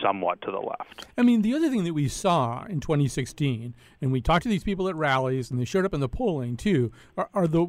somewhat 0.03 0.41
to 0.43 0.51
the 0.51 0.59
left. 0.59 1.07
I 1.17 1.23
mean, 1.23 1.43
the 1.43 1.55
other 1.55 1.69
thing 1.69 1.85
that 1.85 1.95
we 1.95 2.09
saw 2.09 2.65
in 2.65 2.81
2016, 2.81 3.75
and 4.01 4.13
we 4.13 4.21
talked 4.21 4.43
to 4.45 4.49
these 4.49 4.65
people 4.65 4.89
at 4.89 4.97
rallies, 4.97 5.51
and 5.51 5.59
they 5.59 5.65
showed 5.65 5.85
up 5.85 5.95
in 5.95 6.01
the 6.01 6.09
polling 6.09 6.57
too, 6.57 6.93
are, 7.17 7.29
are 7.35 7.47
the 7.47 7.69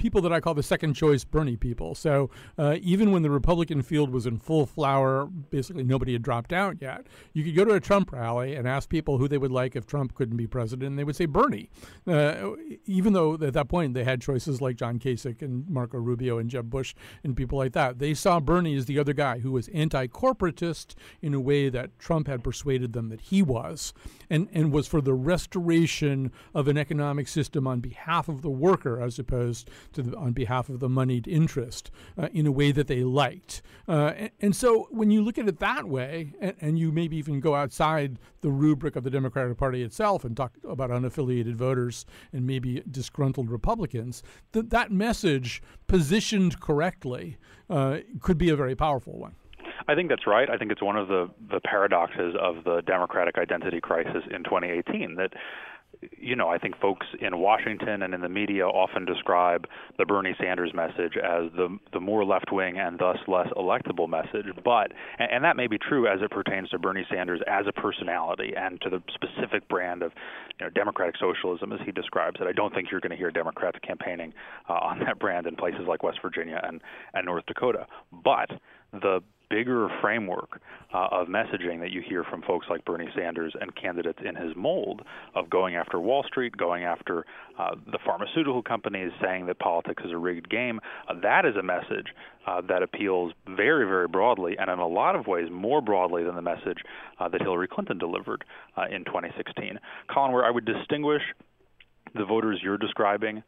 people 0.00 0.22
that 0.22 0.32
I 0.32 0.40
call 0.40 0.54
the 0.54 0.62
second 0.62 0.94
choice 0.94 1.24
Bernie 1.24 1.56
people. 1.56 1.94
So 1.94 2.30
uh, 2.56 2.78
even 2.80 3.12
when 3.12 3.22
the 3.22 3.30
Republican 3.30 3.82
field 3.82 4.10
was 4.10 4.26
in 4.26 4.38
full 4.38 4.64
flower, 4.64 5.26
basically 5.26 5.84
nobody 5.84 6.14
had 6.14 6.22
dropped 6.22 6.54
out 6.54 6.78
yet, 6.80 7.06
you 7.34 7.44
could 7.44 7.54
go 7.54 7.66
to 7.66 7.72
a 7.74 7.80
Trump 7.80 8.10
rally 8.10 8.54
and 8.54 8.66
ask 8.66 8.88
people 8.88 9.18
who 9.18 9.28
they 9.28 9.36
would 9.36 9.52
like 9.52 9.76
if 9.76 9.86
Trump 9.86 10.14
couldn't 10.14 10.38
be 10.38 10.46
president, 10.46 10.88
and 10.88 10.98
they 10.98 11.04
would 11.04 11.16
say 11.16 11.26
Bernie. 11.26 11.68
Uh, 12.06 12.52
even 12.86 13.12
though 13.12 13.34
at 13.34 13.52
that 13.52 13.68
point 13.68 13.92
they 13.92 14.04
had 14.04 14.22
choices 14.22 14.62
like 14.62 14.76
John 14.76 14.98
Kasich 14.98 15.42
and 15.42 15.68
Marco 15.68 15.98
Rubio 15.98 16.38
and 16.38 16.48
Jeb 16.48 16.70
Bush 16.70 16.94
and 17.22 17.36
people 17.36 17.58
like 17.58 17.72
that. 17.74 17.98
They 17.98 18.14
saw 18.14 18.40
Bernie 18.40 18.76
as 18.76 18.86
the 18.86 18.98
other 18.98 19.12
guy 19.12 19.40
who 19.40 19.52
was 19.52 19.68
anti 19.68 20.06
corporatist 20.06 20.94
in 21.20 21.34
a 21.34 21.40
way 21.40 21.68
that 21.68 21.98
Trump 21.98 22.26
had 22.26 22.42
persuaded 22.42 22.94
them 22.94 23.10
that 23.10 23.20
he 23.20 23.42
was, 23.42 23.92
and, 24.30 24.48
and 24.52 24.72
was 24.72 24.86
for 24.86 25.02
the 25.02 25.12
restoration 25.12 26.32
of 26.54 26.68
an 26.68 26.78
economic 26.78 27.28
system 27.28 27.66
on 27.66 27.80
behalf 27.80 28.28
of 28.28 28.40
the 28.40 28.50
worker 28.50 29.00
as 29.00 29.18
opposed 29.18 29.68
the, 29.94 30.16
on 30.16 30.32
behalf 30.32 30.68
of 30.68 30.80
the 30.80 30.88
moneyed 30.88 31.26
interest 31.26 31.90
uh, 32.18 32.28
in 32.32 32.46
a 32.46 32.52
way 32.52 32.72
that 32.72 32.86
they 32.86 33.02
liked. 33.02 33.62
Uh, 33.88 34.12
and, 34.16 34.30
and, 34.40 34.56
so 34.56 34.88
when 34.90 35.10
you 35.10 35.22
look 35.22 35.38
at 35.38 35.48
it 35.48 35.58
that 35.58 35.88
way, 35.88 36.32
and, 36.40 36.54
and, 36.60 36.78
you 36.78 36.92
maybe 36.92 37.16
even 37.16 37.40
go 37.40 37.54
outside 37.54 38.18
the 38.40 38.50
rubric 38.50 38.96
of 38.96 39.04
the 39.04 39.10
Democratic 39.10 39.56
Party 39.56 39.82
itself 39.82 40.24
and 40.24 40.36
talk 40.36 40.52
about 40.68 40.90
unaffiliated 40.90 41.54
voters 41.54 42.06
and 42.32 42.46
maybe 42.46 42.82
disgruntled 42.90 43.50
Republicans, 43.50 44.22
that 44.52 44.70
that 44.70 44.90
message 44.90 45.62
positioned 45.86 46.60
correctly 46.60 47.36
uh, 47.68 47.98
could 48.20 48.38
be 48.38 48.50
a 48.50 48.56
very 48.56 48.74
powerful 48.74 49.18
one. 49.18 49.34
I 49.88 49.94
think 49.94 50.08
that's 50.08 50.26
right. 50.26 50.48
I 50.48 50.56
think 50.56 50.70
it's 50.70 50.82
one 50.82 50.96
of 50.96 51.08
the 51.08 51.28
the 51.50 51.60
paradoxes 51.60 52.34
of 52.40 52.64
the 52.64 52.82
Democratic 52.86 53.38
identity 53.38 53.80
crisis 53.80 54.22
in 54.30 54.44
2018 54.44 55.16
that 55.16 55.32
you 56.18 56.34
know, 56.34 56.48
I 56.48 56.58
think 56.58 56.78
folks 56.80 57.06
in 57.20 57.38
Washington 57.38 58.02
and 58.02 58.14
in 58.14 58.20
the 58.20 58.28
media 58.28 58.66
often 58.66 59.04
describe 59.04 59.66
the 59.98 60.06
Bernie 60.06 60.34
Sanders 60.40 60.72
message 60.74 61.16
as 61.16 61.50
the 61.56 61.78
the 61.92 62.00
more 62.00 62.24
left 62.24 62.50
wing 62.52 62.78
and 62.78 62.98
thus 62.98 63.18
less 63.28 63.48
electable 63.56 64.08
message. 64.08 64.46
But 64.64 64.92
and, 65.18 65.30
and 65.30 65.44
that 65.44 65.56
may 65.56 65.66
be 65.66 65.78
true 65.78 66.06
as 66.06 66.20
it 66.22 66.30
pertains 66.30 66.70
to 66.70 66.78
Bernie 66.78 67.06
Sanders 67.10 67.40
as 67.46 67.66
a 67.66 67.72
personality 67.72 68.52
and 68.56 68.80
to 68.80 68.90
the 68.90 69.02
specific 69.14 69.68
brand 69.68 70.02
of 70.02 70.12
you 70.58 70.66
know 70.66 70.70
democratic 70.70 71.16
socialism 71.18 71.72
as 71.72 71.80
he 71.84 71.92
describes 71.92 72.40
it. 72.40 72.46
I 72.46 72.52
don't 72.52 72.74
think 72.74 72.90
you're 72.90 73.00
going 73.00 73.10
to 73.10 73.16
hear 73.16 73.30
Democrats 73.30 73.78
campaigning 73.86 74.32
uh, 74.68 74.74
on 74.74 75.00
that 75.00 75.18
brand 75.18 75.46
in 75.46 75.56
places 75.56 75.82
like 75.86 76.02
West 76.02 76.18
Virginia 76.22 76.60
and 76.62 76.80
and 77.14 77.26
North 77.26 77.44
Dakota. 77.46 77.86
But 78.12 78.50
the 78.92 79.22
bigger 79.50 79.88
framework 80.00 80.60
uh, 80.94 81.08
of 81.10 81.28
messaging 81.28 81.80
that 81.80 81.90
you 81.90 82.00
hear 82.08 82.24
from 82.24 82.40
folks 82.42 82.66
like 82.70 82.84
Bernie 82.84 83.10
Sanders 83.14 83.54
and 83.60 83.74
candidates 83.76 84.20
in 84.26 84.36
his 84.36 84.54
mold 84.56 85.02
of 85.34 85.50
going 85.50 85.74
after 85.74 86.00
Wall 86.00 86.22
Street, 86.22 86.56
going 86.56 86.84
after 86.84 87.26
uh, 87.58 87.74
the 87.90 87.98
pharmaceutical 88.04 88.62
companies, 88.62 89.10
saying 89.22 89.46
that 89.46 89.58
politics 89.58 90.02
is 90.04 90.12
a 90.12 90.16
rigged 90.16 90.48
game. 90.48 90.80
Uh, 91.08 91.14
that 91.22 91.44
is 91.44 91.56
a 91.56 91.62
message 91.62 92.06
uh, 92.46 92.60
that 92.68 92.82
appeals 92.82 93.32
very, 93.48 93.84
very 93.84 94.08
broadly, 94.08 94.56
and 94.58 94.70
in 94.70 94.78
a 94.78 94.88
lot 94.88 95.16
of 95.16 95.26
ways 95.26 95.48
more 95.50 95.82
broadly 95.82 96.24
than 96.24 96.36
the 96.36 96.42
message 96.42 96.78
uh, 97.18 97.28
that 97.28 97.42
Hillary 97.42 97.68
Clinton 97.68 97.98
delivered 97.98 98.44
uh, 98.76 98.84
in 98.90 99.04
2016. 99.04 99.78
Colin, 100.12 100.32
where 100.32 100.44
I 100.44 100.50
would 100.50 100.64
distinguish 100.64 101.22
the 102.14 102.24
voters 102.24 102.60
you're 102.62 102.78
describing 102.78 103.42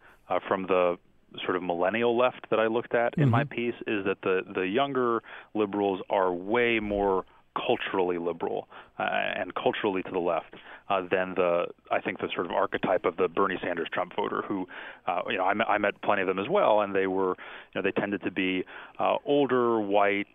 from 0.48 0.62
the 0.62 0.96
sort 1.44 1.56
of 1.56 1.62
millennial 1.62 2.16
left 2.16 2.46
that 2.50 2.58
I 2.58 2.66
looked 2.66 2.94
at 2.94 3.12
mm-hmm. 3.12 3.22
in 3.22 3.30
my 3.30 3.44
mm-hmm. 3.44 3.54
piece 3.54 3.74
is 3.86 4.04
that 4.04 4.18
the 4.22 4.42
the 4.54 4.66
younger 4.66 5.22
liberals 5.54 6.00
are 6.10 6.32
way 6.32 6.80
more 6.80 7.24
culturally 7.54 8.18
liberal 8.18 8.66
uh, 8.98 9.02
and 9.02 9.54
culturally 9.54 10.02
to 10.02 10.10
the 10.10 10.18
left 10.18 10.54
uh, 10.88 11.02
than 11.10 11.34
the 11.34 11.66
I 11.90 12.00
think 12.00 12.18
the 12.20 12.28
sort 12.34 12.46
of 12.46 12.52
archetype 12.52 13.04
of 13.04 13.16
the 13.16 13.28
Bernie 13.28 13.58
Sanders 13.62 13.88
Trump 13.92 14.12
voter 14.16 14.42
who 14.42 14.66
uh, 15.06 15.20
you 15.28 15.36
know 15.36 15.44
I 15.44 15.54
met, 15.54 15.68
I 15.68 15.78
met 15.78 16.00
plenty 16.02 16.22
of 16.22 16.28
them 16.28 16.38
as 16.38 16.48
well 16.48 16.80
and 16.80 16.94
they 16.94 17.06
were 17.06 17.30
you 17.74 17.76
know 17.76 17.82
they 17.82 17.92
tended 17.92 18.22
to 18.22 18.30
be 18.30 18.64
uh, 18.98 19.16
older 19.24 19.80
white 19.80 20.34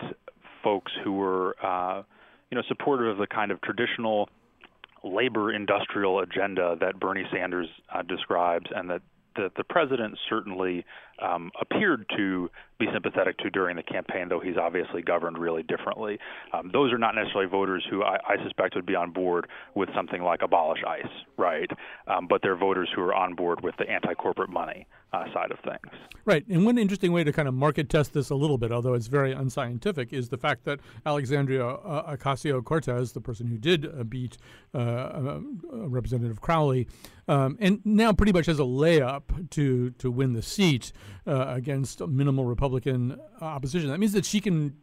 folks 0.63 0.91
who 1.03 1.13
were 1.13 1.55
uh, 1.63 2.03
you 2.51 2.55
know 2.55 2.63
supportive 2.67 3.07
of 3.07 3.17
the 3.17 3.27
kind 3.27 3.51
of 3.51 3.61
traditional 3.61 4.29
labor 5.03 5.53
industrial 5.53 6.19
agenda 6.19 6.75
that 6.79 6.99
Bernie 6.99 7.25
Sanders 7.31 7.67
uh, 7.93 8.01
describes 8.01 8.65
and 8.75 8.89
that 8.89 9.01
that 9.38 9.56
the 9.56 9.63
president 9.63 10.17
certainly 10.29 10.86
um, 11.19 11.51
appeared 11.59 12.05
to 12.15 12.50
be 12.79 12.86
sympathetic 12.93 13.38
to 13.39 13.50
during 13.50 13.75
the 13.75 13.83
campaign, 13.83 14.29
though 14.29 14.39
he's 14.39 14.57
obviously 14.57 15.01
governed 15.01 15.38
really 15.38 15.63
differently. 15.63 16.19
Um, 16.53 16.69
those 16.71 16.93
are 16.93 16.97
not 16.97 17.15
necessarily 17.15 17.50
voters 17.50 17.86
who 17.89 18.03
I, 18.03 18.17
I, 18.27 18.43
suspect 18.43 18.75
would 18.75 18.86
be 18.86 18.95
on 18.95 19.12
board 19.12 19.47
with 19.74 19.89
something 19.95 20.21
like 20.21 20.41
abolish 20.43 20.79
ICE, 20.88 21.12
right? 21.38 21.69
Um, 22.07 22.27
but 22.27 22.41
they're 22.43 22.55
voters 22.55 22.89
who 22.95 23.01
are 23.01 23.15
on 23.15 23.33
board 23.33 23.62
with 23.62 23.75
the 23.77 23.89
anti-corporate 23.89 24.51
money 24.51 24.86
uh, 25.13 25.25
side 25.33 25.51
of 25.51 25.59
things. 25.59 25.93
Right. 26.25 26.45
And 26.47 26.65
one 26.65 26.77
interesting 26.77 27.12
way 27.12 27.24
to 27.24 27.31
kind 27.31 27.47
of 27.47 27.53
market 27.53 27.89
test 27.89 28.13
this 28.13 28.29
a 28.29 28.36
little 28.36 28.57
bit, 28.57 28.71
although 28.71 28.93
it's 28.93 29.07
very 29.07 29.31
unscientific, 29.31 30.12
is 30.12 30.29
the 30.29 30.38
fact 30.38 30.65
that 30.65 30.79
Alexandria 31.05 31.65
uh, 31.65 32.15
Ocasio 32.15 32.63
Cortez, 32.63 33.13
the 33.13 33.21
person 33.21 33.47
who 33.47 33.57
did 33.57 33.86
uh, 33.86 34.03
beat 34.03 34.38
uh, 34.75 34.77
uh, 34.77 35.39
Representative 35.71 36.41
Crowley, 36.41 36.88
um, 37.29 37.57
and 37.59 37.81
now 37.86 38.13
pretty 38.13 38.31
much 38.33 38.45
has 38.45 38.59
a 38.59 38.63
layup 38.63 39.50
to 39.51 39.91
to 39.91 40.12
win 40.12 40.33
the 40.33 40.41
seat 40.41 40.91
uh, 41.25 41.45
against 41.47 42.05
minimal 42.07 42.45
Republican 42.45 43.19
opposition. 43.41 43.89
That 43.89 43.99
means 43.99 44.13
that 44.13 44.25
she 44.25 44.39
can 44.39 44.75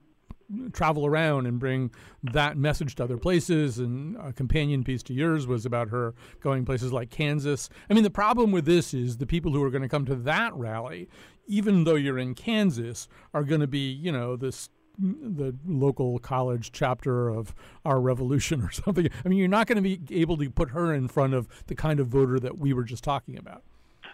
travel 0.73 1.07
around 1.07 1.47
and 1.47 1.59
bring 1.59 1.91
that 2.23 2.57
message 2.57 2.95
to 2.97 3.05
other 3.05 3.17
places. 3.17 3.79
And 3.79 4.17
a 4.17 4.33
companion 4.33 4.85
piece 4.85 5.03
to 5.05 5.15
yours 5.15 5.47
was 5.47 5.65
about 5.67 5.89
her 5.89 6.15
going 6.41 6.65
places 6.65 6.93
like 6.93 7.11
Kansas. 7.11 7.69
I 7.89 7.95
mean, 7.95 8.05
the 8.05 8.11
problem 8.11 8.53
with 8.53 8.65
this 8.65 8.95
is 8.95 9.19
the 9.19 9.27
people 9.27 9.53
who 9.53 9.63
are 9.63 9.71
going 9.71 9.83
to 9.83 9.89
come 9.89 10.05
to 10.07 10.17
that 10.17 10.55
rally, 10.55 11.09
even 11.47 11.85
though 11.85 11.95
you're 11.95 12.19
in 12.19 12.35
Kansas, 12.35 13.09
are 13.33 13.45
going 13.45 13.61
to 13.61 13.67
be, 13.67 13.91
you 13.91 14.13
know, 14.13 14.37
this 14.37 14.69
the 14.97 15.57
local 15.67 16.21
college 16.21 16.71
chapter 16.71 17.29
of 17.29 17.53
our 17.85 18.01
revolution 18.01 18.63
or 18.63 18.71
something. 18.71 19.09
I 19.25 19.29
mean, 19.29 19.39
you're 19.39 19.49
not 19.49 19.67
going 19.67 19.83
to 19.83 19.83
be 19.83 20.01
able 20.21 20.37
to 20.39 20.49
put 20.51 20.71
her 20.71 20.95
in 20.95 21.09
front 21.09 21.35
of 21.35 21.49
the 21.67 21.75
kind 21.75 21.99
of 21.99 22.07
voter 22.07 22.39
that 22.39 22.59
we 22.59 22.73
were 22.73 22.85
just 22.85 23.03
talking 23.03 23.37
about. 23.37 23.65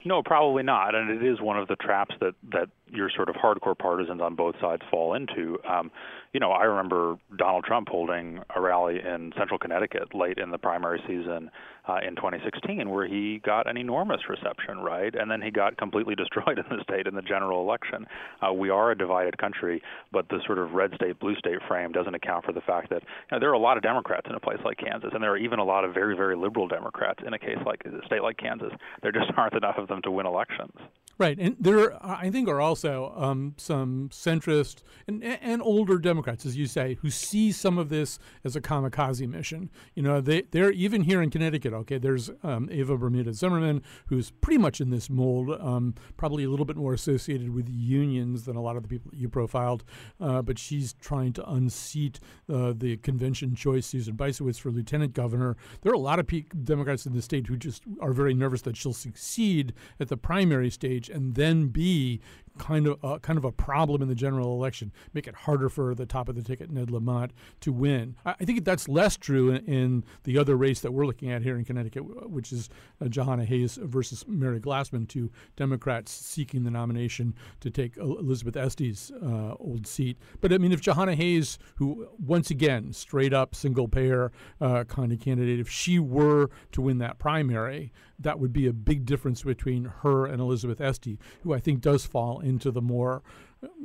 No, 0.04 0.23
probably 0.23 0.62
not, 0.62 0.95
and 0.95 1.11
it 1.11 1.23
is 1.23 1.40
one 1.40 1.59
of 1.59 1.69
the 1.69 1.76
traps 1.76 2.14
that 2.21 2.35
that 2.52 2.69
your 2.90 3.11
sort 3.14 3.28
of 3.28 3.35
hardcore 3.35 3.76
partisans 3.76 4.21
on 4.21 4.35
both 4.35 4.54
sides 4.61 4.83
fall 4.90 5.14
into. 5.14 5.59
Um, 5.69 5.90
you 6.33 6.40
know, 6.40 6.52
I 6.52 6.64
remember 6.64 7.19
Donald 7.37 7.64
Trump 7.64 7.88
holding 7.88 8.40
a 8.54 8.61
rally 8.61 8.99
in 8.99 9.33
central 9.37 9.59
Connecticut 9.59 10.14
late 10.14 10.38
in 10.38 10.50
the 10.50 10.59
primary 10.59 11.02
season 11.07 11.50
uh, 11.91 11.99
in 12.07 12.15
2016, 12.15 12.89
where 12.89 13.07
he 13.07 13.41
got 13.45 13.69
an 13.69 13.77
enormous 13.77 14.21
reception, 14.29 14.79
right? 14.79 15.15
And 15.15 15.31
then 15.31 15.43
he 15.43 15.51
got 15.51 15.77
completely 15.77 16.15
destroyed 16.23 16.59
in 16.59 16.65
the 16.77 16.83
state 16.83 17.07
in 17.07 17.15
the 17.15 17.23
general 17.23 17.61
election. 17.63 18.07
Uh, 18.41 18.53
we 18.53 18.71
are 18.71 18.93
a 18.93 18.99
divided 18.99 19.37
country, 19.39 19.83
but 20.13 20.29
the 20.29 20.41
sort 20.47 20.59
of 20.59 20.73
red 20.73 20.93
state, 20.95 21.19
blue 21.19 21.35
state 21.37 21.59
frame 21.67 21.93
doesn't 21.93 22.15
account 22.15 22.45
for 22.45 22.53
the 22.53 22.61
fact 22.61 22.91
that 22.91 23.03
you 23.03 23.33
know, 23.33 23.41
there 23.41 23.51
are 23.51 23.55
a 23.55 23.59
lot 23.59 23.77
of 23.77 23.83
Democrats 23.83 24.27
in 24.29 24.35
a 24.35 24.41
place 24.41 24.59
like 24.65 24.79
Kansas, 24.79 25.11
and 25.13 25.23
there 25.23 25.33
are 25.33 25.39
even 25.39 25.59
a 25.59 25.65
lot 25.65 25.85
of 25.85 25.93
very, 25.93 26.17
very 26.17 26.37
liberal 26.37 26.69
Democrats 26.69 27.21
in 27.27 27.35
a 27.35 27.39
case 27.39 27.59
like 27.67 27.83
a 27.85 28.07
state 28.07 28.23
like 28.23 28.37
Kansas. 28.37 28.73
There 29.03 29.13
just 29.13 29.31
aren't 29.37 29.55
enough 29.55 29.79
of 29.79 29.89
them 29.89 30.03
to 30.03 30.11
win 30.11 30.27
elections. 30.27 30.73
Right, 31.21 31.39
and 31.39 31.55
there, 31.61 32.03
I 32.03 32.31
think, 32.31 32.49
are 32.49 32.62
also 32.62 33.12
um, 33.15 33.53
some 33.59 34.09
centrist 34.11 34.77
and, 35.07 35.23
and 35.23 35.61
older 35.61 35.99
Democrats, 35.99 36.47
as 36.47 36.57
you 36.57 36.65
say, 36.65 36.97
who 37.03 37.11
see 37.11 37.53
some 37.53 37.77
of 37.77 37.91
this 37.91 38.19
as 38.43 38.57
a 38.57 38.61
kamikaze 38.62 39.29
mission. 39.29 39.69
You 39.95 40.03
know, 40.03 40.23
they 40.23 40.45
they're 40.50 40.71
even 40.71 41.03
here 41.03 41.21
in 41.21 41.29
Connecticut. 41.29 41.75
Okay, 41.75 41.99
there's 41.99 42.31
um, 42.43 42.71
Eva 42.73 42.97
Bermudez 42.97 43.37
Zimmerman, 43.37 43.83
who's 44.07 44.31
pretty 44.31 44.57
much 44.57 44.81
in 44.81 44.89
this 44.89 45.11
mold, 45.11 45.50
um, 45.61 45.95
probably 46.17 46.45
a 46.45 46.49
little 46.49 46.65
bit 46.65 46.79
more 46.79 46.95
associated 46.95 47.50
with 47.50 47.69
unions 47.69 48.45
than 48.45 48.57
a 48.57 48.62
lot 48.62 48.77
of 48.77 48.83
the 48.83 48.89
people 48.89 49.11
that 49.11 49.21
you 49.21 49.29
profiled, 49.29 49.85
uh, 50.23 50.41
but 50.41 50.59
she's 50.59 50.95
trying 50.95 51.35
to 51.35 51.47
unseat 51.50 52.19
uh, 52.50 52.73
the 52.75 52.97
convention 52.97 53.55
choice 53.55 53.85
Susan 53.85 54.17
Bysiewicz 54.17 54.59
for 54.59 54.71
lieutenant 54.71 55.12
governor. 55.12 55.59
There 55.83 55.93
are 55.93 55.97
a 55.97 55.99
lot 55.99 56.19
of 56.19 56.27
Democrats 56.65 57.05
in 57.05 57.12
the 57.12 57.21
state 57.21 57.47
who 57.49 57.59
just 57.59 57.83
are 58.00 58.15
very 58.15 58.33
nervous 58.33 58.62
that 58.62 58.79
she'll 58.79 58.95
succeed 58.95 59.75
at 60.00 60.09
the 60.09 60.17
primary 60.17 60.71
stage 60.71 61.10
and 61.11 61.35
then 61.35 61.69
be 61.69 62.21
kind 62.61 62.87
of 62.87 63.02
uh, 63.02 63.19
kind 63.19 63.38
of 63.38 63.45
a 63.45 63.50
problem 63.50 64.02
in 64.02 64.09
the 64.09 64.14
general 64.14 64.52
election, 64.52 64.93
make 65.14 65.26
it 65.26 65.35
harder 65.35 65.71
for 65.71 65.95
the 65.95 66.05
top 66.05 66.29
of 66.29 66.37
the 66.37 66.43
ticket 66.43 66.71
Ned 66.71 66.90
Lamont 66.90 67.33
to 67.61 67.73
win. 67.73 68.14
I, 68.26 68.35
I 68.38 68.45
think 68.45 68.64
that's 68.64 68.87
less 68.87 69.17
true 69.17 69.50
in, 69.50 69.64
in, 69.64 70.05
the 70.25 70.37
other 70.37 70.57
race 70.57 70.81
that 70.81 70.93
we're 70.93 71.07
looking 71.07 71.31
at 71.31 71.43
here 71.43 71.57
in 71.57 71.64
Connecticut, 71.64 72.29
which 72.29 72.52
is 72.52 72.69
uh, 73.00 73.07
Jahana 73.07 73.47
Hayes 73.47 73.79
versus 73.83 74.25
Mary 74.29 74.61
Glassman, 74.61 75.09
two 75.09 75.31
Democrats 75.57 76.12
seeking 76.12 76.62
the 76.62 76.71
nomination 76.71 77.35
to 77.61 77.71
take 77.71 77.97
Elizabeth 77.97 78.57
Esty's 78.57 79.11
uh, 79.23 79.55
old 79.59 79.87
seat. 79.87 80.19
But 80.43 80.52
I 80.52 80.59
mean, 80.59 80.73
if 80.73 80.83
Jahana 80.83 81.14
Hayes, 81.14 81.59
who 81.76 82.09
once 82.19 82.50
again 82.50 82.93
straight 82.93 83.33
up 83.33 83.55
single 83.55 83.88
payer 83.88 84.31
uh, 84.61 84.85
kind 84.85 85.12
of 85.12 85.21
candidate, 85.21 85.59
if 85.59 85.71
she 85.71 85.99
were 85.99 86.50
to 86.73 86.83
win 86.83 86.99
that 86.99 87.19
primary, 87.19 87.93
that 88.21 88.38
would 88.38 88.52
be 88.52 88.67
a 88.67 88.73
big 88.73 89.07
difference 89.07 89.43
between 89.43 89.85
her 90.02 90.26
and 90.26 90.40
Elizabeth 90.40 90.81
Estes, 90.81 91.17
who 91.43 91.55
I 91.55 91.59
think 91.59 91.81
does 91.81 92.05
fall 92.05 92.40
into 92.50 92.71
the 92.71 92.83
more, 92.83 93.23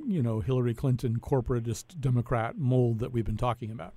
you 0.06 0.22
know, 0.22 0.42
Hillary 0.42 0.74
Clinton 0.74 1.20
corporatist 1.22 2.02
Democrat 2.02 2.58
mold 2.58 3.00
that 3.00 3.14
we've 3.14 3.26
been 3.26 3.38
talking 3.38 3.72
about. 3.72 3.94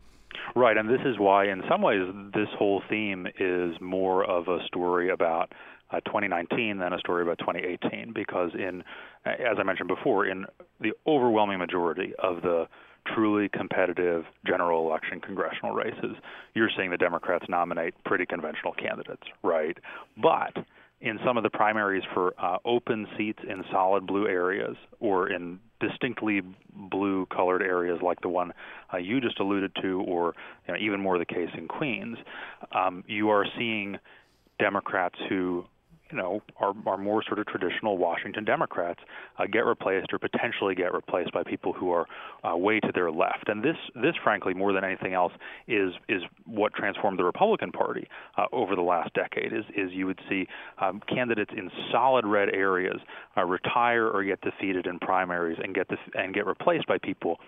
Right, 0.55 0.77
and 0.77 0.89
this 0.89 1.01
is 1.05 1.19
why, 1.19 1.49
in 1.49 1.63
some 1.69 1.83
ways, 1.83 2.03
this 2.35 2.49
whole 2.57 2.83
theme 2.89 3.27
is 3.39 3.75
more 3.81 4.25
of 4.25 4.49
a 4.49 4.59
story 4.67 5.11
about 5.11 5.53
uh, 5.91 6.01
2019 6.01 6.79
than 6.79 6.93
a 6.93 6.99
story 6.99 7.23
about 7.23 7.39
2018, 7.39 8.13
because 8.15 8.51
in, 8.55 8.83
as 9.25 9.57
I 9.59 9.63
mentioned 9.63 9.89
before, 9.89 10.27
in 10.27 10.47
the 10.81 10.93
overwhelming 11.07 11.59
majority 11.59 12.13
of 12.19 12.43
the 12.43 12.67
truly 13.15 13.49
competitive 13.49 14.25
general 14.47 14.87
election 14.87 15.21
congressional 15.21 15.75
races, 15.75 16.17
you're 16.55 16.71
seeing 16.77 16.91
the 16.91 16.99
Democrats 16.99 17.47
nominate 17.49 17.95
pretty 18.05 18.27
conventional 18.27 18.73
candidates, 18.73 19.23
right? 19.43 19.77
But 20.21 20.65
in 21.01 21.19
some 21.25 21.37
of 21.37 21.43
the 21.45 21.51
primaries 21.51 22.03
for 22.13 22.35
uh, 22.39 22.59
open 22.65 23.07
seats 23.17 23.39
in 23.49 23.65
solid 23.71 24.07
blue 24.07 24.27
areas 24.27 24.77
or 25.01 25.31
in 25.31 25.61
distinctly 25.81 26.43
blue 26.75 27.27
colored 27.27 27.63
areas 27.63 28.01
like 28.03 28.21
the 28.21 28.29
one 28.29 28.53
uh, 28.93 28.97
you 28.97 29.21
just 29.21 29.39
alluded 29.39 29.71
to, 29.81 30.01
or 30.03 30.35
you 30.67 30.75
know, 30.75 30.81
even 30.81 31.01
more 31.01 31.19
the 31.19 31.25
case 31.25 31.51
in 31.57 31.69
Queens, 31.69 32.19
um, 32.73 33.05
you 33.07 33.31
are 33.31 33.47
seeing 33.57 33.97
Democrats 34.59 35.15
who 35.29 35.65
you 36.11 36.19
know, 36.19 36.43
are, 36.61 36.75
are 36.87 36.97
more 36.97 37.23
sort 37.23 37.39
of 37.39 37.47
traditional 37.47 37.99
Washington 37.99 38.45
Democrats 38.45 39.01
uh, 39.39 39.45
get 39.51 39.65
replaced 39.65 40.13
or 40.13 40.19
potentially 40.19 40.75
get 40.75 40.93
replaced 40.93 41.33
by 41.33 41.43
people 41.43 41.73
who 41.73 41.91
are 41.91 42.07
uh, 42.45 42.57
way 42.57 42.81
to 42.81 42.91
their 42.95 43.11
left. 43.11 43.49
And 43.49 43.63
this, 43.63 43.77
this, 43.95 44.15
frankly, 44.23 44.55
more 44.55 44.73
than 44.73 44.85
anything 44.85 45.15
else, 45.15 45.33
is 45.67 45.93
is 46.09 46.23
what 46.47 46.73
transformed 46.75 47.19
the 47.19 47.25
Republican 47.25 47.73
Party 47.73 48.09
uh, 48.37 48.47
over 48.53 48.75
the 48.75 48.83
last 48.83 49.13
decade. 49.15 49.53
Is 49.53 49.65
is 49.77 49.93
you 49.93 50.07
would 50.07 50.21
see 50.29 50.47
um, 50.81 51.01
candidates 51.09 51.51
in 51.57 51.71
solid 51.93 52.27
red 52.27 52.49
areas 52.51 53.01
uh, 53.37 53.45
retire 53.45 54.09
or 54.09 54.25
get 54.25 54.41
defeated 54.41 54.87
in 54.87 54.99
primaries 54.99 55.59
and 55.63 55.75
get 55.75 55.89
def- 55.89 55.99
and 56.15 56.35
get 56.35 56.47
replaced 56.47 56.87
by 56.87 56.99
people 56.99 57.39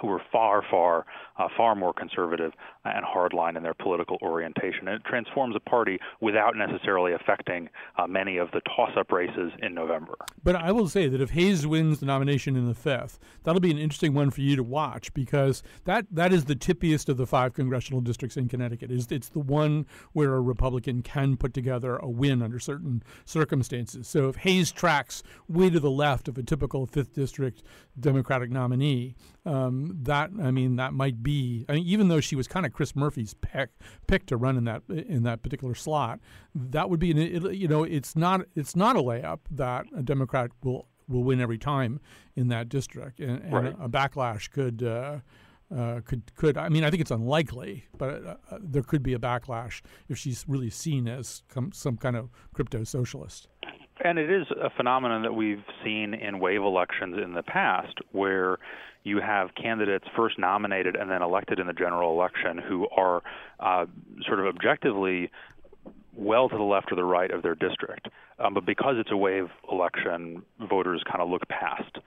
who 0.00 0.08
were 0.08 0.22
far, 0.32 0.62
far, 0.70 1.06
uh, 1.38 1.48
far 1.56 1.74
more 1.74 1.92
conservative 1.92 2.52
and 2.84 3.04
hardline 3.04 3.56
in 3.56 3.62
their 3.62 3.74
political 3.74 4.18
orientation. 4.22 4.88
And 4.88 4.96
it 5.00 5.04
transforms 5.04 5.56
a 5.56 5.60
party 5.60 5.98
without 6.20 6.56
necessarily 6.56 7.12
affecting 7.12 7.68
uh, 7.98 8.06
many 8.06 8.36
of 8.36 8.50
the 8.52 8.60
toss-up 8.60 9.10
races 9.12 9.52
in 9.60 9.74
November. 9.74 10.14
But 10.42 10.56
I 10.56 10.72
will 10.72 10.88
say 10.88 11.08
that 11.08 11.20
if 11.20 11.30
Hayes 11.30 11.66
wins 11.66 12.00
the 12.00 12.06
nomination 12.06 12.56
in 12.56 12.66
the 12.66 12.74
fifth, 12.74 13.18
that'll 13.44 13.60
be 13.60 13.70
an 13.70 13.78
interesting 13.78 14.14
one 14.14 14.30
for 14.30 14.40
you 14.40 14.56
to 14.56 14.62
watch 14.62 15.12
because 15.14 15.62
that 15.84 16.06
that 16.10 16.32
is 16.32 16.44
the 16.44 16.56
tippiest 16.56 17.08
of 17.08 17.16
the 17.16 17.26
five 17.26 17.54
congressional 17.54 18.00
districts 18.00 18.36
in 18.36 18.48
Connecticut. 18.48 18.90
It's, 18.90 19.10
it's 19.10 19.28
the 19.28 19.40
one 19.40 19.86
where 20.12 20.34
a 20.34 20.40
Republican 20.40 21.02
can 21.02 21.36
put 21.36 21.54
together 21.54 21.96
a 21.96 22.08
win 22.08 22.42
under 22.42 22.58
certain 22.58 23.02
circumstances. 23.24 24.08
So 24.08 24.28
if 24.28 24.36
Hayes 24.36 24.72
tracks 24.72 25.22
way 25.48 25.70
to 25.70 25.80
the 25.80 25.90
left 25.90 26.28
of 26.28 26.38
a 26.38 26.42
typical 26.42 26.86
fifth 26.86 27.14
district 27.14 27.62
Democratic 27.98 28.50
nominee, 28.50 29.14
um, 29.44 29.96
that 30.02 30.30
I 30.42 30.50
mean 30.50 30.76
that 30.76 30.92
might 30.92 31.22
be 31.22 31.64
I 31.68 31.74
mean, 31.74 31.84
even 31.86 32.08
though 32.08 32.20
she 32.20 32.36
was 32.36 32.48
kind 32.48 32.66
of 32.66 32.72
Chris 32.72 32.96
Murphy's 32.96 33.34
pick 33.34 33.70
pick 34.06 34.26
to 34.26 34.36
run 34.36 34.56
in 34.56 34.64
that 34.64 34.82
in 34.88 35.22
that 35.24 35.42
particular 35.42 35.74
slot, 35.74 36.20
that 36.54 36.90
would 36.90 37.00
be 37.00 37.10
an, 37.10 37.18
it, 37.18 37.54
you 37.54 37.68
know 37.68 37.84
it's 37.84 38.16
not 38.16 38.42
it's 38.54 38.76
not 38.76 38.96
a 38.96 39.00
layup 39.00 39.40
that 39.50 39.86
a 39.96 40.02
Democrat 40.02 40.50
will 40.62 40.88
will 41.08 41.22
win 41.22 41.40
every 41.40 41.58
time 41.58 42.00
in 42.34 42.48
that 42.48 42.68
district, 42.68 43.20
and, 43.20 43.42
and 43.42 43.52
right. 43.52 43.76
a, 43.80 43.88
backlash 43.88 44.50
could. 44.50 44.82
Uh, 44.82 45.18
uh, 45.76 46.00
could 46.04 46.32
could 46.36 46.56
I 46.56 46.68
mean 46.68 46.84
I 46.84 46.90
think 46.90 47.00
it's 47.00 47.10
unlikely, 47.10 47.86
but 47.98 48.24
uh, 48.24 48.36
uh 48.52 48.58
there 48.60 48.84
could 48.84 49.02
be 49.02 49.14
a 49.14 49.18
backlash 49.18 49.82
if 50.08 50.16
she's 50.16 50.44
really 50.46 50.70
seen 50.70 51.08
as 51.08 51.42
com- 51.48 51.72
some 51.72 51.96
kind 51.96 52.14
of 52.14 52.30
crypto 52.54 52.84
socialist. 52.84 53.48
And 54.04 54.18
it 54.18 54.30
is 54.30 54.46
a 54.50 54.70
phenomenon 54.70 55.22
that 55.22 55.32
we've 55.32 55.64
seen 55.84 56.14
in 56.14 56.38
wave 56.38 56.60
elections 56.60 57.16
in 57.22 57.32
the 57.32 57.42
past, 57.42 57.94
where 58.12 58.58
you 59.04 59.20
have 59.20 59.54
candidates 59.54 60.04
first 60.16 60.38
nominated 60.38 60.96
and 60.96 61.10
then 61.10 61.22
elected 61.22 61.58
in 61.58 61.66
the 61.66 61.72
general 61.72 62.12
election 62.12 62.58
who 62.58 62.88
are 62.88 63.22
uh, 63.60 63.86
sort 64.26 64.40
of 64.40 64.46
objectively 64.46 65.30
well 66.14 66.48
to 66.48 66.56
the 66.56 66.62
left 66.62 66.90
or 66.90 66.96
the 66.96 67.04
right 67.04 67.30
of 67.30 67.42
their 67.42 67.54
district. 67.54 68.08
Um, 68.38 68.54
but 68.54 68.66
because 68.66 68.96
it's 68.98 69.12
a 69.12 69.16
wave 69.16 69.48
election, 69.70 70.42
voters 70.68 71.02
kind 71.10 71.22
of 71.22 71.28
look 71.28 71.46
past 71.48 71.98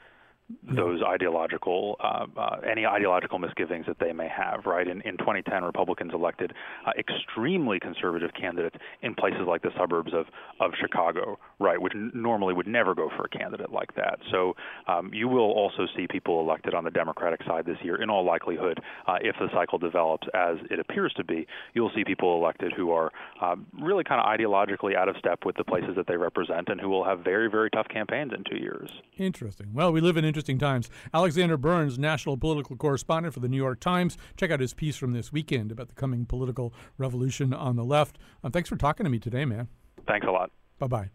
those 0.76 1.02
ideological 1.04 1.96
uh, 2.04 2.26
uh, 2.38 2.58
any 2.70 2.86
ideological 2.86 3.40
misgivings 3.40 3.86
that 3.88 3.98
they 4.00 4.12
may 4.12 4.28
have. 4.28 4.66
Right 4.66 4.88
in 4.88 5.02
in 5.02 5.18
2010, 5.18 5.64
Republicans 5.64 6.12
elected 6.14 6.54
uh, 6.86 6.92
extremely 6.98 7.80
conservative 7.80 8.32
candidates 8.40 8.76
in 9.02 9.14
places 9.14 9.42
like 9.48 9.62
the 9.62 9.72
suburbs 9.78 10.12
of 10.14 10.26
of 10.60 10.72
Chicago, 10.80 11.38
right, 11.60 11.80
which 11.80 11.94
n- 11.94 12.12
normally 12.14 12.54
would 12.54 12.68
never 12.68 12.96
go 12.96 13.10
for 13.16 13.26
a 13.26 13.30
candidate 13.30 13.72
like 13.72 13.94
that. 13.96 14.20
So 14.32 14.56
um, 14.88 15.12
you 15.14 15.28
will 15.28 15.52
also 15.52 15.88
see 15.96 16.08
people 16.08 16.40
elected 16.40 16.74
on 16.74 16.84
the 16.84 16.92
Democratic 16.92 17.44
side 17.44 17.66
this 17.66 17.78
year. 17.84 18.02
In 18.02 18.10
all 18.10 18.26
likelihood, 18.26 18.80
uh, 19.08 19.18
if 19.22 19.36
the 19.40 19.50
cycle 19.54 19.78
develops 19.78 20.28
as 20.34 20.58
it 20.72 20.80
appears 20.80 21.14
to 21.18 21.24
be, 21.24 21.48
you'll 21.74 21.92
see 21.96 22.04
people 22.04 22.36
elected 22.36 22.74
who 22.76 22.92
are 22.92 23.12
um, 23.42 23.68
really 23.80 24.04
kind 24.04 24.20
of 24.20 24.26
ideologically 24.26 24.96
out 24.96 25.10
of 25.10 25.16
step 25.18 25.46
with 25.46 25.56
the 25.58 25.64
places 25.64 25.92
that 25.96 26.08
they 26.08 26.18
represent, 26.18 26.70
and 26.70 26.82
who 26.82 26.90
will 26.90 27.04
have 27.04 27.20
very 27.20 27.50
very 27.50 27.70
tough 27.70 27.88
campaigns 27.88 28.32
in 28.36 28.44
two 28.50 28.58
years. 28.58 28.90
Interesting. 29.18 29.68
Well, 29.74 29.92
we 29.92 30.02
live 30.02 30.18
in 30.18 30.26
interesting 30.26 30.39
times. 30.48 30.90
Alexander 31.14 31.58
Burns, 31.58 32.00
national 32.00 32.38
political 32.38 32.76
correspondent 32.76 33.34
for 33.34 33.40
the 33.40 33.50
New 33.50 33.58
York 33.58 33.80
Times. 33.80 34.18
Check 34.38 34.52
out 34.52 34.60
his 34.60 34.74
piece 34.74 34.96
from 34.96 35.14
this 35.14 35.32
weekend 35.32 35.72
about 35.72 35.90
the 35.90 35.96
coming 35.96 36.26
political 36.26 36.74
revolution 36.98 37.54
on 37.54 37.76
the 37.76 37.84
left. 37.84 38.18
Um, 38.44 38.52
thanks 38.52 38.70
for 38.70 38.76
talking 38.76 39.04
to 39.04 39.10
me 39.10 39.20
today, 39.20 39.46
man. 39.46 39.68
Thanks 40.08 40.28
a 40.28 40.32
lot. 40.32 40.52
Bye 40.80 40.88
bye. 40.88 41.10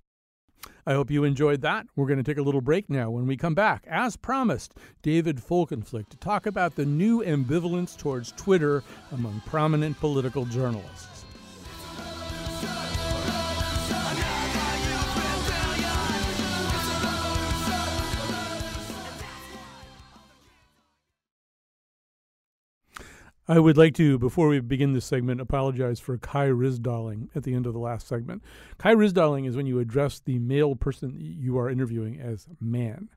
I 0.87 0.93
hope 0.93 1.11
you 1.11 1.25
enjoyed 1.25 1.63
that. 1.63 1.87
We're 1.97 2.07
going 2.07 2.23
to 2.23 2.25
take 2.25 2.39
a 2.39 2.43
little 2.43 2.61
break 2.61 2.89
now. 2.91 3.11
When 3.11 3.27
we 3.27 3.37
come 3.37 3.55
back, 3.55 3.87
as 3.89 4.17
promised, 4.17 4.75
David 5.03 5.39
Folkenflik 5.39 6.09
to 6.11 6.17
talk 6.19 6.47
about 6.47 6.75
the 6.75 6.85
new 6.85 7.23
ambivalence 7.23 7.97
towards 7.97 8.33
Twitter 8.33 8.83
among 9.13 9.43
prominent 9.47 9.99
political 9.99 10.45
journalists. 10.45 11.24
I 23.47 23.59
would 23.59 23.77
like 23.77 23.95
to, 23.97 24.19
before 24.19 24.49
we 24.49 24.61
begin 24.61 24.95
this 24.95 25.05
segment, 25.05 25.39
apologize 25.41 26.01
for 26.01 26.17
Kai 26.17 26.47
Ryssdaling 26.47 27.29
at 27.35 27.43
the 27.43 27.53
end 27.55 27.67
of 27.67 27.75
the 27.75 27.79
last 27.79 28.09
segment. 28.09 28.43
Kai 28.79 28.95
Ryssdaling 28.95 29.47
is 29.47 29.55
when 29.55 29.67
you 29.67 29.81
address 29.81 30.19
the 30.19 30.39
male 30.39 30.75
person 30.75 31.15
you 31.19 31.59
are 31.59 31.69
interviewing 31.69 32.19
as 32.19 32.47
man. 32.59 33.11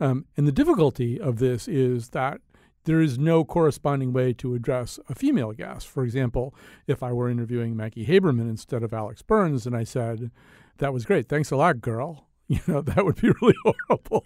Um, 0.00 0.26
and 0.36 0.48
the 0.48 0.52
difficulty 0.52 1.20
of 1.20 1.38
this 1.38 1.68
is 1.68 2.08
that 2.10 2.40
there 2.84 3.00
is 3.00 3.18
no 3.18 3.44
corresponding 3.44 4.12
way 4.12 4.32
to 4.32 4.54
address 4.54 4.98
a 5.08 5.14
female 5.14 5.52
guest. 5.52 5.86
For 5.86 6.02
example, 6.02 6.54
if 6.88 7.02
I 7.02 7.12
were 7.12 7.30
interviewing 7.30 7.76
Maggie 7.76 8.06
Haberman 8.06 8.48
instead 8.50 8.82
of 8.82 8.92
Alex 8.92 9.22
Burns 9.22 9.64
and 9.64 9.76
I 9.76 9.84
said, 9.84 10.32
That 10.78 10.92
was 10.92 11.04
great. 11.04 11.28
Thanks 11.28 11.50
a 11.50 11.56
lot, 11.56 11.80
girl. 11.80 12.24
You 12.50 12.60
know, 12.66 12.80
that 12.80 13.04
would 13.04 13.20
be 13.20 13.28
really 13.42 13.54
horrible. 13.62 14.24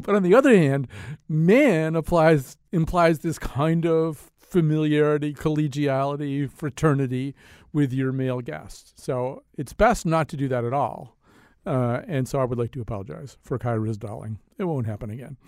but 0.00 0.16
on 0.16 0.24
the 0.24 0.34
other 0.34 0.52
hand, 0.52 0.88
man 1.28 1.94
applies 1.94 2.56
implies 2.72 3.20
this 3.20 3.38
kind 3.38 3.86
of 3.86 4.31
familiarity, 4.52 5.32
collegiality, 5.32 6.50
fraternity 6.50 7.34
with 7.72 7.90
your 7.90 8.12
male 8.12 8.42
guests. 8.42 8.92
So 9.02 9.42
it's 9.56 9.72
best 9.72 10.04
not 10.04 10.28
to 10.28 10.36
do 10.36 10.46
that 10.48 10.62
at 10.62 10.74
all. 10.74 11.16
Uh, 11.64 12.00
and 12.06 12.28
so 12.28 12.38
I 12.40 12.44
would 12.44 12.58
like 12.58 12.72
to 12.72 12.80
apologize 12.80 13.38
for 13.40 13.56
Kai 13.56 13.76
Ryssdaling. 13.76 14.36
It 14.58 14.64
won't 14.64 14.86
happen 14.86 15.10
again. 15.10 15.38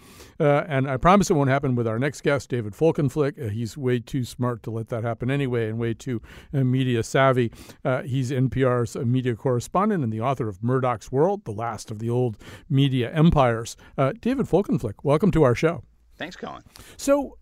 Uh, 0.40 0.62
and 0.67 0.88
I 0.88 0.97
promise 0.97 1.29
it 1.29 1.35
won't 1.35 1.51
happen 1.51 1.75
with 1.75 1.87
our 1.87 1.99
next 1.99 2.23
guest, 2.23 2.49
David 2.49 2.73
Folkenflik. 2.73 3.45
Uh, 3.45 3.51
he's 3.51 3.77
way 3.77 3.99
too 3.99 4.25
smart 4.25 4.62
to 4.62 4.71
let 4.71 4.88
that 4.88 5.05
happen 5.05 5.31
anyway 5.31 5.69
and 5.69 5.79
way 5.79 5.93
too 5.93 6.23
uh, 6.55 6.64
media 6.64 7.03
savvy. 7.03 7.53
Uh, 7.85 8.03
he's 8.03 8.31
NPR's 8.31 8.97
uh, 8.97 9.01
media 9.01 9.35
correspondent 9.35 10.03
and 10.03 10.12
the 10.12 10.21
author 10.21 10.49
of 10.49 10.62
Murdoch's 10.62 11.12
World, 11.12 11.45
the 11.45 11.53
last 11.53 11.90
of 11.90 11.99
the 11.99 12.09
old 12.09 12.38
media 12.71 13.12
empires. 13.12 13.77
David 14.21 14.47
Folkenflik, 14.47 14.95
welcome 15.03 15.31
to 15.33 15.43
our 15.43 15.55
show. 15.55 15.83
Thanks, 16.17 16.37
Colin. 16.37 16.62
So 16.97 17.38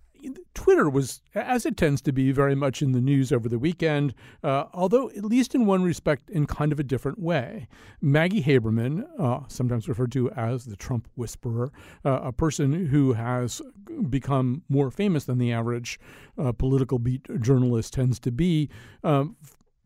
Twitter 0.54 0.88
was, 0.88 1.22
as 1.34 1.66
it 1.66 1.76
tends 1.76 2.00
to 2.02 2.12
be, 2.12 2.30
very 2.30 2.54
much 2.54 2.82
in 2.82 2.92
the 2.92 3.00
news 3.00 3.32
over 3.32 3.48
the 3.48 3.58
weekend, 3.58 4.14
uh, 4.44 4.64
although 4.72 5.08
at 5.10 5.24
least 5.24 5.54
in 5.54 5.66
one 5.66 5.82
respect, 5.82 6.30
in 6.30 6.46
kind 6.46 6.72
of 6.72 6.78
a 6.78 6.84
different 6.84 7.18
way. 7.18 7.66
Maggie 8.00 8.42
Haberman, 8.42 9.04
uh, 9.18 9.40
sometimes 9.48 9.88
referred 9.88 10.12
to 10.12 10.30
as 10.32 10.64
the 10.64 10.76
Trump 10.76 11.08
whisperer, 11.14 11.72
uh, 12.04 12.20
a 12.22 12.32
person 12.32 12.86
who 12.86 13.14
has 13.14 13.60
become 14.08 14.62
more 14.68 14.90
famous 14.90 15.24
than 15.24 15.38
the 15.38 15.52
average 15.52 15.98
uh, 16.38 16.52
political 16.52 16.98
beat 16.98 17.26
journalist 17.40 17.92
tends 17.92 18.18
to 18.20 18.30
be, 18.30 18.68
um, 19.02 19.36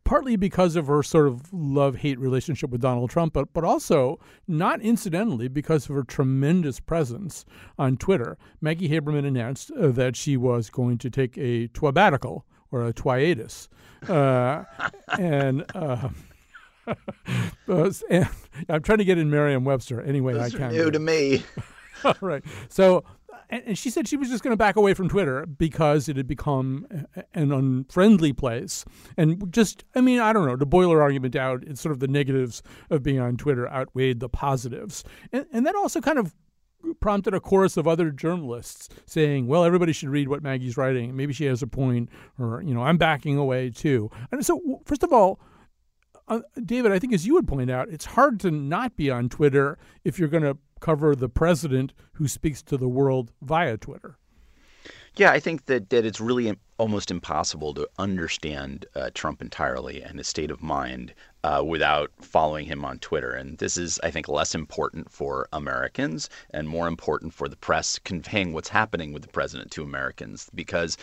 partly 0.07 0.37
because 0.37 0.77
of 0.77 0.87
her 0.87 1.03
sort 1.03 1.27
of 1.27 1.53
love 1.53 1.97
hate 1.97 2.19
relationship 2.19 2.71
with 2.71 2.81
Donald 2.81 3.11
Trump, 3.11 3.33
but, 3.33 3.53
but 3.53 3.65
also, 3.65 4.19
not 4.47 4.81
incidentally, 4.81 5.49
because 5.49 5.91
of 5.91 5.97
her 5.97 6.05
tremendous 6.05 6.79
presence 6.81 7.45
on 7.77 7.97
Twitter. 7.97 8.39
Maggie 8.61 8.89
Haberman 8.89 9.27
announced 9.27 9.73
uh, 9.73 9.89
that 9.89 10.15
she 10.15 10.37
was 10.37 10.71
going 10.71 10.97
to 10.99 11.11
take 11.11 11.37
a 11.37 11.67
twabatical 11.69 12.43
or 12.71 12.87
a 12.87 12.93
twiatus. 12.93 13.69
Uh, 14.09 14.63
and, 15.19 15.65
uh, 15.75 16.09
and 17.67 18.29
I'm 18.69 18.83
trying 18.83 18.99
to 18.99 19.05
get 19.05 19.19
in 19.19 19.29
Merriam 19.29 19.65
Webster 19.65 20.01
anyway 20.01 20.35
Those 20.35 20.55
I 20.55 20.59
can't. 20.59 20.73
New 20.73 20.91
to 20.93 21.01
me. 21.01 21.43
All 22.05 22.15
right. 22.21 22.45
So 22.69 23.03
and 23.49 23.79
she 23.79 23.91
said 23.91 24.09
she 24.09 24.17
was 24.17 24.29
just 24.29 24.43
going 24.43 24.53
to 24.53 24.57
back 24.57 24.77
away 24.77 24.95
from 24.95 25.09
Twitter 25.09 25.47
because 25.47 26.09
it 26.09 26.17
had 26.17 26.27
become 26.27 26.87
an 27.35 27.53
unfriendly 27.53 28.33
place. 28.33 28.85
And 29.17 29.53
just, 29.53 29.85
I 29.95 30.01
mean, 30.01 30.21
I 30.21 30.33
don't 30.33 30.47
know, 30.47 30.57
to 30.57 30.67
boil 30.67 30.91
her 30.91 31.03
argument 31.03 31.37
out, 31.37 31.63
it's 31.65 31.81
sort 31.81 31.93
of 31.93 32.01
the 32.01 32.09
negatives 32.09 32.63
of 32.91 33.03
being 33.03 33.21
on 33.21 33.37
Twitter 33.37 33.69
outweighed 33.69 34.21
the 34.21 34.29
positives. 34.29 35.05
And, 35.33 35.47
and 35.53 35.67
that 35.67 35.75
also 35.75 36.01
kind 36.01 36.19
of 36.19 36.35
prompted 37.01 37.35
a 37.35 37.41
chorus 37.41 37.77
of 37.77 37.87
other 37.89 38.11
journalists 38.11 38.89
saying, 39.07 39.47
well, 39.47 39.65
everybody 39.65 39.93
should 39.93 40.09
read 40.09 40.29
what 40.29 40.43
Maggie's 40.43 40.77
writing. 40.77 41.17
Maybe 41.17 41.33
she 41.33 41.45
has 41.47 41.63
a 41.63 41.67
point, 41.67 42.11
or, 42.39 42.63
you 42.63 42.75
know, 42.75 42.83
I'm 42.83 42.99
backing 42.99 43.37
away 43.37 43.71
too. 43.71 44.11
And 44.31 44.45
so, 44.45 44.83
first 44.85 45.03
of 45.03 45.13
all, 45.13 45.41
uh, 46.29 46.41
David, 46.65 46.93
I 46.93 46.99
think 46.99 47.13
as 47.13 47.27
you 47.27 47.35
would 47.35 47.47
point 47.47 47.71
out, 47.71 47.89
it's 47.89 48.05
hard 48.05 48.41
to 48.41 48.51
not 48.51 48.97
be 48.97 49.11
on 49.11 49.29
Twitter 49.29 49.79
if 50.05 50.19
you're 50.19 50.29
going 50.29 50.43
to 50.43 50.59
cover 50.81 51.15
the 51.15 51.29
president 51.29 51.93
who 52.15 52.29
speaks 52.29 52.63
to 52.63 52.77
the 52.77 52.89
world 52.89 53.33
via 53.43 53.77
Twitter. 53.77 54.19
Yeah, 55.17 55.31
I 55.31 55.41
think 55.41 55.65
that, 55.65 55.89
that 55.91 56.05
it's 56.05 56.21
really 56.21 56.55
almost 56.77 57.11
impossible 57.11 57.73
to 57.73 57.89
understand 57.99 58.85
uh, 58.95 59.09
Trump 59.15 59.41
entirely 59.41 60.03
and 60.03 60.19
his 60.19 60.29
state 60.29 60.51
of 60.51 60.63
mind 60.63 61.15
uh, 61.43 61.63
without 61.67 62.11
following 62.21 62.67
him 62.67 62.85
on 62.85 62.99
Twitter. 62.99 63.33
And 63.33 63.57
this 63.57 63.79
is, 63.79 63.99
I 64.03 64.11
think, 64.11 64.29
less 64.29 64.55
important 64.55 65.11
for 65.11 65.49
Americans 65.55 66.29
and 66.51 66.69
more 66.69 66.87
important 66.87 67.33
for 67.33 67.49
the 67.49 67.57
press 67.57 67.99
conveying 67.99 68.53
what's 68.53 68.69
happening 68.69 69.15
with 69.15 69.23
the 69.23 69.29
president 69.29 69.71
to 69.73 69.83
Americans 69.83 70.51
because 70.55 70.99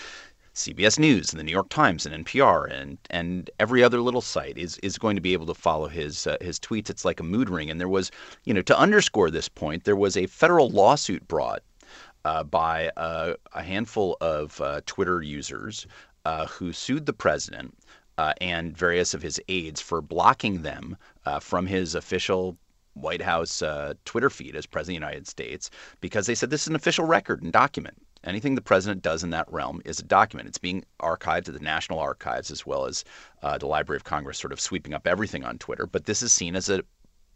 CBS 0.55 0.99
News 0.99 1.31
and 1.31 1.39
the 1.39 1.43
New 1.43 1.51
York 1.51 1.69
Times 1.69 2.05
and 2.05 2.25
NPR 2.25 2.71
and 2.71 2.99
and 3.09 3.49
every 3.59 3.83
other 3.83 4.01
little 4.01 4.21
site 4.21 4.55
is 4.55 4.77
is 4.83 4.99
going 4.99 5.15
to 5.15 5.21
be 5.21 5.33
able 5.33 5.47
to 5.47 5.55
follow 5.55 5.87
his 5.87 6.27
uh, 6.27 6.37
his 6.41 6.59
tweets. 6.59 6.91
It's 6.91 7.03
like 7.03 7.19
a 7.19 7.23
mood 7.23 7.49
ring. 7.49 7.71
And 7.71 7.79
there 7.81 7.89
was, 7.89 8.11
you 8.43 8.53
know, 8.53 8.61
to 8.61 8.77
underscore 8.77 9.31
this 9.31 9.49
point, 9.49 9.83
there 9.83 9.95
was 9.95 10.15
a 10.15 10.27
federal 10.27 10.69
lawsuit 10.69 11.27
brought 11.27 11.63
uh, 12.23 12.43
by 12.43 12.89
uh, 12.97 13.33
a 13.53 13.63
handful 13.63 14.15
of 14.21 14.61
uh, 14.61 14.81
Twitter 14.85 15.23
users 15.23 15.87
uh, 16.25 16.45
who 16.45 16.71
sued 16.71 17.07
the 17.07 17.13
president 17.13 17.75
uh, 18.19 18.33
and 18.39 18.77
various 18.77 19.15
of 19.15 19.23
his 19.23 19.41
aides 19.47 19.81
for 19.81 20.01
blocking 20.01 20.61
them 20.61 20.95
from 21.41 21.65
his 21.65 21.95
official 21.95 22.55
White 22.93 23.23
House 23.23 23.63
Twitter 24.05 24.29
feed 24.29 24.55
as 24.55 24.67
president 24.67 24.97
of 24.97 25.01
the 25.01 25.07
United 25.07 25.27
States 25.27 25.71
because 25.99 26.27
they 26.27 26.35
said 26.35 26.51
this 26.51 26.61
is 26.61 26.67
an 26.67 26.75
official 26.75 27.05
record 27.05 27.41
and 27.41 27.51
document. 27.51 28.02
Anything 28.23 28.55
the 28.55 28.61
president 28.61 29.01
does 29.01 29.23
in 29.23 29.31
that 29.31 29.51
realm 29.51 29.81
is 29.85 29.99
a 29.99 30.03
document. 30.03 30.47
It's 30.47 30.57
being 30.57 30.85
archived 31.01 31.47
at 31.49 31.53
the 31.53 31.59
National 31.59 31.99
Archives 31.99 32.51
as 32.51 32.65
well 32.65 32.85
as 32.85 33.03
uh, 33.41 33.57
the 33.57 33.67
Library 33.67 33.97
of 33.97 34.03
Congress, 34.03 34.37
sort 34.37 34.53
of 34.53 34.59
sweeping 34.59 34.93
up 34.93 35.07
everything 35.07 35.43
on 35.43 35.57
Twitter. 35.57 35.85
But 35.85 36.05
this 36.05 36.21
is 36.21 36.31
seen 36.31 36.55
as 36.55 36.69
a 36.69 36.83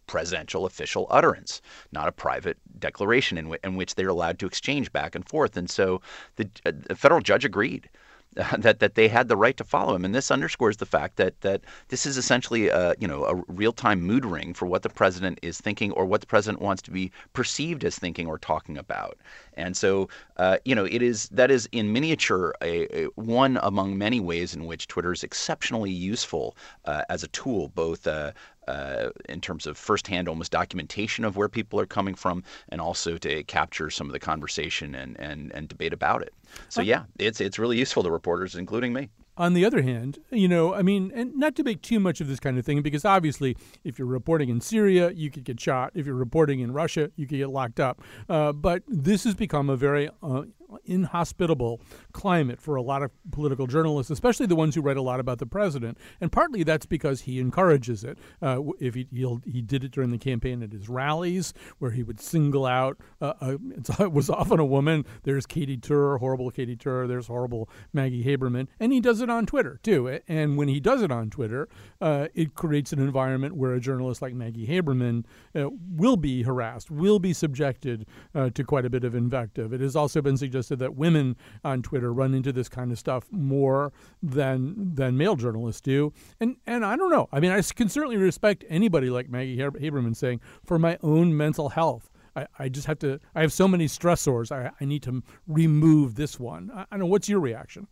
presidential 0.07 0.65
official 0.65 1.05
utterance, 1.09 1.61
not 1.91 2.07
a 2.07 2.11
private 2.13 2.57
declaration 2.79 3.37
in, 3.37 3.45
w- 3.45 3.59
in 3.63 3.75
which 3.75 3.95
they're 3.95 4.07
allowed 4.07 4.39
to 4.39 4.47
exchange 4.47 4.91
back 4.93 5.15
and 5.15 5.27
forth. 5.27 5.57
And 5.57 5.69
so 5.69 6.01
the, 6.37 6.49
uh, 6.65 6.71
the 6.87 6.95
federal 6.95 7.21
judge 7.21 7.45
agreed. 7.45 7.89
that 8.57 8.79
that 8.79 8.95
they 8.95 9.07
had 9.07 9.29
the 9.29 9.37
right 9.37 9.57
to 9.57 9.63
follow 9.63 9.95
him, 9.95 10.05
and 10.05 10.13
this 10.13 10.29
underscores 10.29 10.77
the 10.77 10.85
fact 10.85 11.15
that 11.15 11.39
that 11.41 11.61
this 11.87 12.05
is 12.05 12.17
essentially 12.17 12.67
a 12.67 12.93
you 12.99 13.07
know 13.07 13.25
a 13.25 13.35
real 13.47 13.71
time 13.73 14.01
mood 14.01 14.25
ring 14.25 14.53
for 14.53 14.67
what 14.67 14.83
the 14.83 14.89
president 14.89 15.39
is 15.41 15.59
thinking 15.59 15.91
or 15.93 16.05
what 16.05 16.21
the 16.21 16.27
president 16.27 16.61
wants 16.61 16.81
to 16.83 16.91
be 16.91 17.11
perceived 17.33 17.83
as 17.83 17.97
thinking 17.97 18.27
or 18.27 18.37
talking 18.37 18.77
about. 18.77 19.17
And 19.57 19.75
so 19.75 20.07
uh, 20.37 20.57
you 20.63 20.75
know 20.75 20.85
it 20.85 21.01
is 21.01 21.27
that 21.29 21.51
is 21.51 21.67
in 21.71 21.91
miniature 21.91 22.53
a, 22.61 23.03
a, 23.03 23.05
one 23.15 23.59
among 23.61 23.97
many 23.97 24.19
ways 24.19 24.55
in 24.55 24.65
which 24.65 24.87
Twitter 24.87 25.11
is 25.11 25.23
exceptionally 25.23 25.91
useful 25.91 26.55
uh, 26.85 27.03
as 27.09 27.23
a 27.23 27.27
tool, 27.29 27.69
both 27.69 28.07
uh, 28.07 28.31
uh, 28.67 29.09
in 29.29 29.41
terms 29.41 29.65
of 29.65 29.77
firsthand 29.77 30.27
almost 30.27 30.51
documentation 30.51 31.25
of 31.25 31.37
where 31.37 31.49
people 31.49 31.79
are 31.79 31.85
coming 31.85 32.15
from 32.15 32.43
and 32.69 32.81
also 32.81 33.17
to 33.17 33.43
capture 33.43 33.89
some 33.89 34.07
of 34.07 34.13
the 34.13 34.19
conversation 34.19 34.93
and, 34.93 35.19
and, 35.19 35.51
and 35.53 35.69
debate 35.69 35.93
about 35.93 36.21
it. 36.21 36.33
So 36.69 36.81
yeah, 36.81 37.03
it's 37.17 37.41
it's 37.41 37.59
really 37.59 37.77
useful 37.77 38.03
to 38.03 38.11
reporters, 38.11 38.55
including 38.55 38.93
me. 38.93 39.09
On 39.37 39.53
the 39.53 39.63
other 39.63 39.83
hand, 39.83 40.17
you 40.31 40.47
know, 40.47 40.73
I 40.73 40.81
mean, 40.81 41.11
and 41.13 41.35
not 41.35 41.55
to 41.57 41.63
make 41.63 41.83
too 41.83 41.99
much 41.99 42.21
of 42.21 42.27
this 42.27 42.39
kind 42.39 42.57
of 42.57 42.65
thing, 42.65 42.81
because 42.81 43.05
obviously, 43.05 43.55
if 43.83 43.99
you're 43.99 44.07
reporting 44.07 44.49
in 44.49 44.61
Syria, 44.61 45.11
you 45.11 45.29
could 45.29 45.43
get 45.43 45.59
shot. 45.59 45.91
If 45.93 46.07
you're 46.07 46.15
reporting 46.15 46.59
in 46.59 46.71
Russia, 46.71 47.11
you 47.15 47.27
could 47.27 47.37
get 47.37 47.49
locked 47.49 47.79
up. 47.79 48.01
Uh, 48.27 48.51
but 48.51 48.81
this 48.87 49.23
has 49.25 49.35
become 49.35 49.69
a 49.69 49.77
very 49.77 50.09
uh, 50.23 50.43
inhospitable 50.85 51.81
climate 52.11 52.61
for 52.61 52.75
a 52.75 52.81
lot 52.81 53.03
of 53.03 53.11
political 53.31 53.67
journalists, 53.67 54.09
especially 54.11 54.45
the 54.45 54.55
ones 54.55 54.75
who 54.75 54.81
write 54.81 54.97
a 54.97 55.01
lot 55.01 55.19
about 55.19 55.39
the 55.39 55.45
president. 55.45 55.97
And 56.21 56.31
partly 56.31 56.63
that's 56.63 56.85
because 56.85 57.21
he 57.21 57.39
encourages 57.39 58.03
it. 58.03 58.17
Uh, 58.41 58.61
if 58.79 58.95
he 58.95 59.07
he 59.45 59.61
did 59.61 59.83
it 59.83 59.91
during 59.91 60.11
the 60.11 60.17
campaign 60.17 60.61
at 60.63 60.71
his 60.71 60.89
rallies, 60.89 61.53
where 61.79 61.91
he 61.91 62.03
would 62.03 62.19
single 62.19 62.65
out. 62.65 62.97
Uh, 63.21 63.33
a, 63.41 63.57
it 64.03 64.11
was 64.11 64.29
often 64.29 64.59
a 64.59 64.65
woman. 64.65 65.05
There's 65.23 65.45
Katie 65.45 65.77
Tur, 65.77 66.17
horrible 66.17 66.51
Katie 66.51 66.75
Tur. 66.75 67.07
There's 67.07 67.27
horrible 67.27 67.69
Maggie 67.93 68.23
Haberman, 68.23 68.67
and 68.79 68.91
he 68.91 68.99
does 68.99 69.21
it 69.21 69.29
on 69.29 69.45
Twitter 69.45 69.79
too. 69.83 70.19
And 70.27 70.57
when 70.57 70.67
he 70.67 70.79
does 70.79 71.01
it 71.01 71.11
on 71.11 71.29
Twitter, 71.29 71.67
uh, 72.01 72.27
it 72.33 72.55
creates 72.55 72.93
an 72.93 72.99
environment 72.99 73.55
where 73.55 73.73
a 73.73 73.79
journalist 73.79 74.21
like 74.21 74.33
Maggie 74.33 74.67
Haberman 74.67 75.25
uh, 75.55 75.69
will 75.89 76.17
be 76.17 76.43
harassed, 76.43 76.91
will 76.91 77.19
be 77.19 77.33
subjected 77.33 78.05
uh, 78.35 78.49
to 78.51 78.63
quite 78.63 78.85
a 78.85 78.89
bit 78.89 79.03
of 79.03 79.15
invective. 79.15 79.73
It 79.73 79.81
has 79.81 79.95
also 79.95 80.21
been 80.21 80.37
suggested 80.37 80.56
suggested 80.57 80.79
that 80.79 80.95
women 80.95 81.35
on 81.63 81.81
Twitter 81.81 82.11
run 82.11 82.33
into 82.33 82.51
this 82.51 82.69
kind 82.69 82.91
of 82.91 82.99
stuff 82.99 83.25
more 83.31 83.91
than 84.21 84.95
than 84.95 85.17
male 85.17 85.35
journalists 85.35 85.81
do. 85.81 86.13
And 86.39 86.57
and 86.65 86.85
I 86.85 86.95
don't 86.95 87.11
know. 87.11 87.29
I 87.31 87.39
mean, 87.39 87.51
I 87.51 87.61
can 87.61 87.89
certainly 87.89 88.17
respect 88.17 88.63
anybody 88.69 89.09
like 89.09 89.29
Maggie 89.29 89.57
Haberman 89.57 90.15
saying, 90.15 90.41
for 90.63 90.79
my 90.79 90.97
own 91.03 91.35
mental 91.35 91.69
health, 91.69 92.09
I, 92.35 92.47
I 92.57 92.69
just 92.69 92.87
have 92.87 92.99
to. 92.99 93.19
I 93.35 93.41
have 93.41 93.53
so 93.53 93.67
many 93.67 93.85
stressors. 93.85 94.51
I, 94.51 94.71
I 94.79 94.85
need 94.85 95.03
to 95.03 95.23
remove 95.47 96.15
this 96.15 96.39
one. 96.39 96.71
I, 96.73 96.81
I 96.81 96.85
don't 96.91 97.01
know. 97.01 97.05
What's 97.07 97.29
your 97.29 97.39
reaction? 97.39 97.87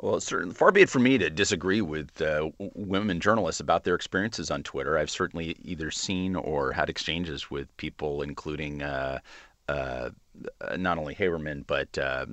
Well, 0.00 0.20
certainly, 0.20 0.54
far 0.54 0.72
be 0.72 0.82
it 0.82 0.88
from 0.88 1.04
me 1.04 1.16
to 1.18 1.30
disagree 1.30 1.80
with 1.80 2.20
uh, 2.20 2.50
women 2.58 3.20
journalists 3.20 3.60
about 3.60 3.84
their 3.84 3.94
experiences 3.94 4.50
on 4.50 4.64
Twitter. 4.64 4.98
I've 4.98 5.10
certainly 5.10 5.56
either 5.62 5.92
seen 5.92 6.34
or 6.34 6.72
had 6.72 6.90
exchanges 6.90 7.52
with 7.52 7.76
people, 7.76 8.22
including 8.22 8.82
uh, 8.82 9.20
uh, 9.68 10.10
not 10.76 10.98
only 10.98 11.14
Haberman, 11.14 11.66
but 11.66 11.96
uh, 11.98 12.26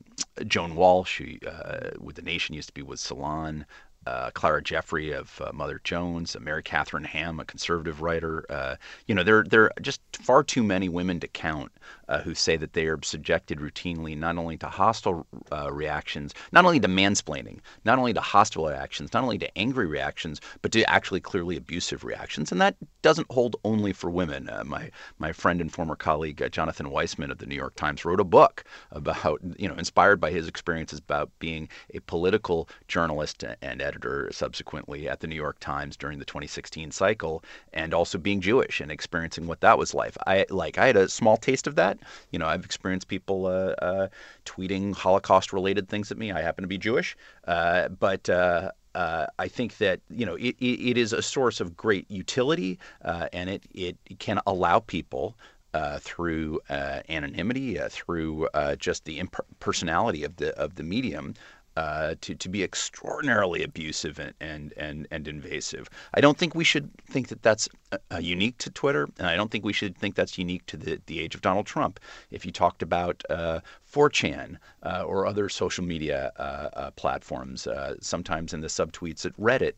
Joan 0.48 0.76
Walsh, 0.76 1.20
who 1.20 1.48
uh, 1.48 1.92
with 2.00 2.15
The 2.15 2.22
Nation 2.22 2.56
used 2.56 2.70
to 2.70 2.74
be 2.74 2.82
with 2.82 3.00
Salon, 3.00 3.65
uh, 4.10 4.32
Clara 4.32 4.62
Jeffrey 4.63 5.12
of 5.12 5.39
uh, 5.39 5.52
Mother 5.54 5.80
Jones, 5.84 6.36
uh, 6.36 6.39
Mary 6.39 6.63
Catherine 6.63 7.04
Ham, 7.04 7.39
a 7.39 7.45
conservative 7.45 8.02
writer. 8.02 8.43
Uh, 8.50 8.76
you 9.06 9.13
know, 9.13 9.22
there 9.22 9.43
there 9.43 9.65
are 9.65 9.72
just 9.82 10.02
far 10.13 10.43
too 10.43 10.63
many 10.63 10.89
women 10.89 11.19
to 11.19 11.28
count 11.28 11.72
uh, 12.08 12.19
who 12.22 12.34
say 12.34 12.58
that 12.58 12.74
they 12.74 12.88
are 12.88 12.98
subjected 13.04 13.60
routinely 13.60 14.17
not 14.17 14.38
only 14.38 14.58
to 14.58 14.65
hostile 14.65 15.28
uh, 15.52 15.72
reactions, 15.72 16.34
not 16.52 16.65
only 16.65 16.80
to 16.80 16.88
mansplaining, 16.88 17.60
not 17.86 18.00
only 18.00 18.12
to 18.13 18.22
hostile 18.22 18.65
reactions, 18.65 19.13
not 19.13 19.24
only 19.24 19.38
to 19.38 19.58
angry 19.58 19.86
reactions, 19.86 20.41
but 20.63 20.72
to 20.72 20.89
actually 20.89 21.19
clearly 21.19 21.56
abusive 21.56 22.04
reactions. 22.04 22.52
And 22.52 22.60
that 22.62 22.76
doesn't 23.04 23.32
hold 23.32 23.58
only 23.63 23.93
for 23.93 24.10
women. 24.10 24.50
my 24.65 24.89
my 25.19 25.32
friend 25.32 25.62
and 25.62 25.72
former 25.72 25.95
colleague 25.95 26.41
Jonathan 26.52 26.88
Weisman 26.88 27.30
of 27.30 27.38
the 27.38 27.45
New 27.45 27.56
York 27.56 27.76
Times 27.76 28.04
wrote 28.04 28.19
a 28.19 28.24
book 28.24 28.63
about 28.91 29.39
you 29.58 29.67
know 29.67 29.76
inspired 29.76 30.19
by 30.19 30.32
his 30.32 30.48
experiences 30.48 30.98
about 30.98 31.30
being 31.38 31.69
a 31.93 32.00
political 32.00 32.67
journalist 32.88 33.43
and 33.62 33.82
editor 33.82 33.99
editor 34.00 34.30
subsequently 34.32 35.10
at 35.10 35.20
the 35.20 35.28
New 35.28 35.36
York 35.36 35.60
Times 35.60 35.98
during 35.98 36.20
the 36.20 36.26
2016 36.26 36.92
cycle, 36.92 37.44
and 37.74 37.94
also 37.94 38.18
being 38.18 38.42
Jewish 38.42 38.80
and 38.80 38.92
experiencing 38.92 39.48
what 39.48 39.62
that 39.62 39.78
was 39.78 39.94
like. 39.94 40.16
I 40.26 40.46
like 40.50 40.78
I 40.78 40.88
had 40.88 40.96
a 40.96 41.10
small 41.10 41.38
taste 41.38 41.68
of 41.68 41.76
that. 41.76 42.00
You 42.32 42.40
know, 42.40 42.48
I've 42.48 42.66
experienced 42.66 43.08
people 43.08 43.46
uh, 43.46 43.76
uh, 43.82 44.08
tweeting 44.46 44.96
Holocaust-related 44.96 45.90
things 45.90 46.12
at 46.12 46.18
me. 46.18 46.32
I 46.32 46.42
happen 46.42 46.64
to 46.64 46.68
be 46.68 46.78
Jewish, 46.78 47.18
uh, 47.48 47.90
but. 47.90 48.30
Uh, 48.30 48.72
uh, 48.96 49.28
I 49.38 49.48
think 49.48 49.78
that 49.78 50.00
you 50.10 50.26
know 50.26 50.34
it, 50.34 50.56
it 50.60 50.98
is 50.98 51.14
a 51.14 51.22
source 51.22 51.62
of 51.62 51.78
great 51.78 52.10
utility, 52.10 52.80
uh, 53.06 53.28
and 53.32 53.48
it, 53.48 53.64
it 53.72 53.96
can 54.18 54.40
allow 54.48 54.80
people 54.80 55.36
uh, 55.76 56.00
through 56.00 56.60
uh, 56.70 57.02
anonymity, 57.08 57.80
uh, 57.80 57.88
through 57.92 58.48
just 58.80 59.06
the 59.06 59.20
impersonality 59.20 60.24
of 60.24 60.36
the 60.38 60.58
of 60.58 60.74
the 60.74 60.84
medium, 60.84 61.36
uh, 61.80 62.15
to 62.20 62.36
to 62.36 62.50
be 62.50 62.62
extraordinarily 62.62 63.63
abusive 63.63 64.20
and, 64.20 64.34
and 64.42 64.74
and 64.76 65.08
and 65.12 65.30
invasive. 65.30 65.89
I 66.13 66.20
don't 66.20 66.38
think 66.38 66.54
we 66.54 66.65
should 66.65 66.89
think 67.06 67.30
that 67.30 67.42
that's 67.42 67.70
uh, 67.94 68.18
unique 68.18 68.58
to 68.58 68.70
Twitter, 68.70 69.08
and 69.18 69.28
I 69.28 69.38
don't 69.38 69.50
think 69.50 69.63
we 69.63 69.72
should 69.72 69.96
think 69.98 70.15
that's 70.15 70.38
unique 70.38 70.65
to 70.65 70.76
the 70.76 71.00
the 71.06 71.22
age 71.22 71.36
of 71.36 71.42
Donald 71.42 71.65
Trump. 71.65 72.02
If 72.32 72.46
you 72.46 72.52
talked 72.52 72.84
about 72.84 73.24
uh, 73.30 73.62
4chan 73.89 74.58
uh, 74.84 75.04
or 75.04 75.26
other 75.26 75.48
social 75.48 75.86
media 75.86 76.34
uh, 76.38 76.42
uh, 76.74 76.92
platforms, 76.92 77.65
sometimes 78.02 78.54
in 78.54 78.60
the 78.60 78.68
subtweets 78.68 79.26
at 79.26 79.38
Reddit, 79.38 79.76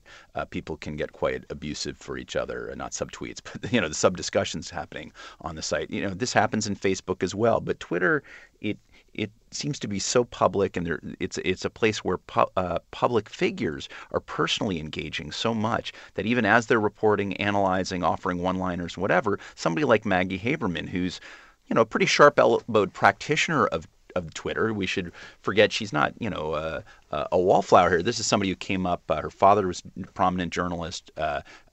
people 0.50 0.78
can 0.78 0.96
get 0.96 1.14
quite 1.14 1.44
abusive 1.52 1.98
for 1.98 2.18
each 2.18 2.36
other. 2.36 2.74
Not 2.76 2.94
subtweets, 2.94 3.42
but 3.62 3.72
you 3.72 3.80
know 3.80 3.90
the 3.90 4.02
sub 4.04 4.18
discussions 4.18 4.72
happening 4.72 5.12
on 5.42 5.54
the 5.54 5.62
site. 5.62 5.92
You 5.92 6.02
know 6.02 6.16
this 6.16 6.34
happens 6.34 6.66
in 6.66 6.76
Facebook 6.76 7.22
as 7.22 7.36
well, 7.36 7.62
but 7.62 7.80
Twitter 7.80 8.24
it 8.60 8.78
it 9.14 9.32
seems 9.52 9.80
to 9.80 9.88
be 9.88 10.00
so 10.00 10.24
public, 10.24 10.78
and 10.78 10.86
there, 10.86 11.00
it's 11.20 11.38
it's 11.40 11.66
a 11.66 11.70
place 11.70 12.04
where 12.04 12.18
pu- 12.18 12.52
uh, 12.56 12.80
public 12.92 13.30
figures 13.30 13.90
are 14.12 14.20
personally 14.20 14.80
engaging 14.80 15.32
so 15.32 15.54
much 15.54 15.94
that 16.16 16.26
even 16.26 16.46
as 16.46 16.68
they're 16.68 16.80
reporting, 16.80 17.36
analyzing, 17.38 18.04
offering 18.04 18.42
one-liners, 18.42 18.98
whatever, 18.98 19.40
somebody 19.56 19.86
like 19.86 20.06
Maggie 20.06 20.40
Haberman, 20.40 20.88
who's 20.88 21.20
you 21.68 21.76
know 21.76 21.82
a 21.82 21.86
pretty 21.86 22.06
sharp-elbowed 22.06 22.94
practitioner 22.94 23.68
of 23.68 23.88
of 24.16 24.34
Twitter. 24.34 24.74
We 24.74 24.86
should 24.86 25.12
forget 25.42 25.72
she's 25.72 25.94
not, 25.94 26.14
you 26.20 26.30
know, 26.30 26.52
uh, 26.52 26.82
uh, 27.12 27.28
a 27.32 27.40
wallflower 27.40 27.90
here. 27.90 28.04
This 28.04 28.20
is 28.20 28.28
somebody 28.28 28.50
who 28.50 28.56
came 28.56 28.86
up. 28.86 29.02
Uh, 29.10 29.22
her 29.22 29.30
father 29.30 29.68
was 29.68 29.82
a 30.02 30.08
prominent 30.08 30.52
journalist. 30.52 31.12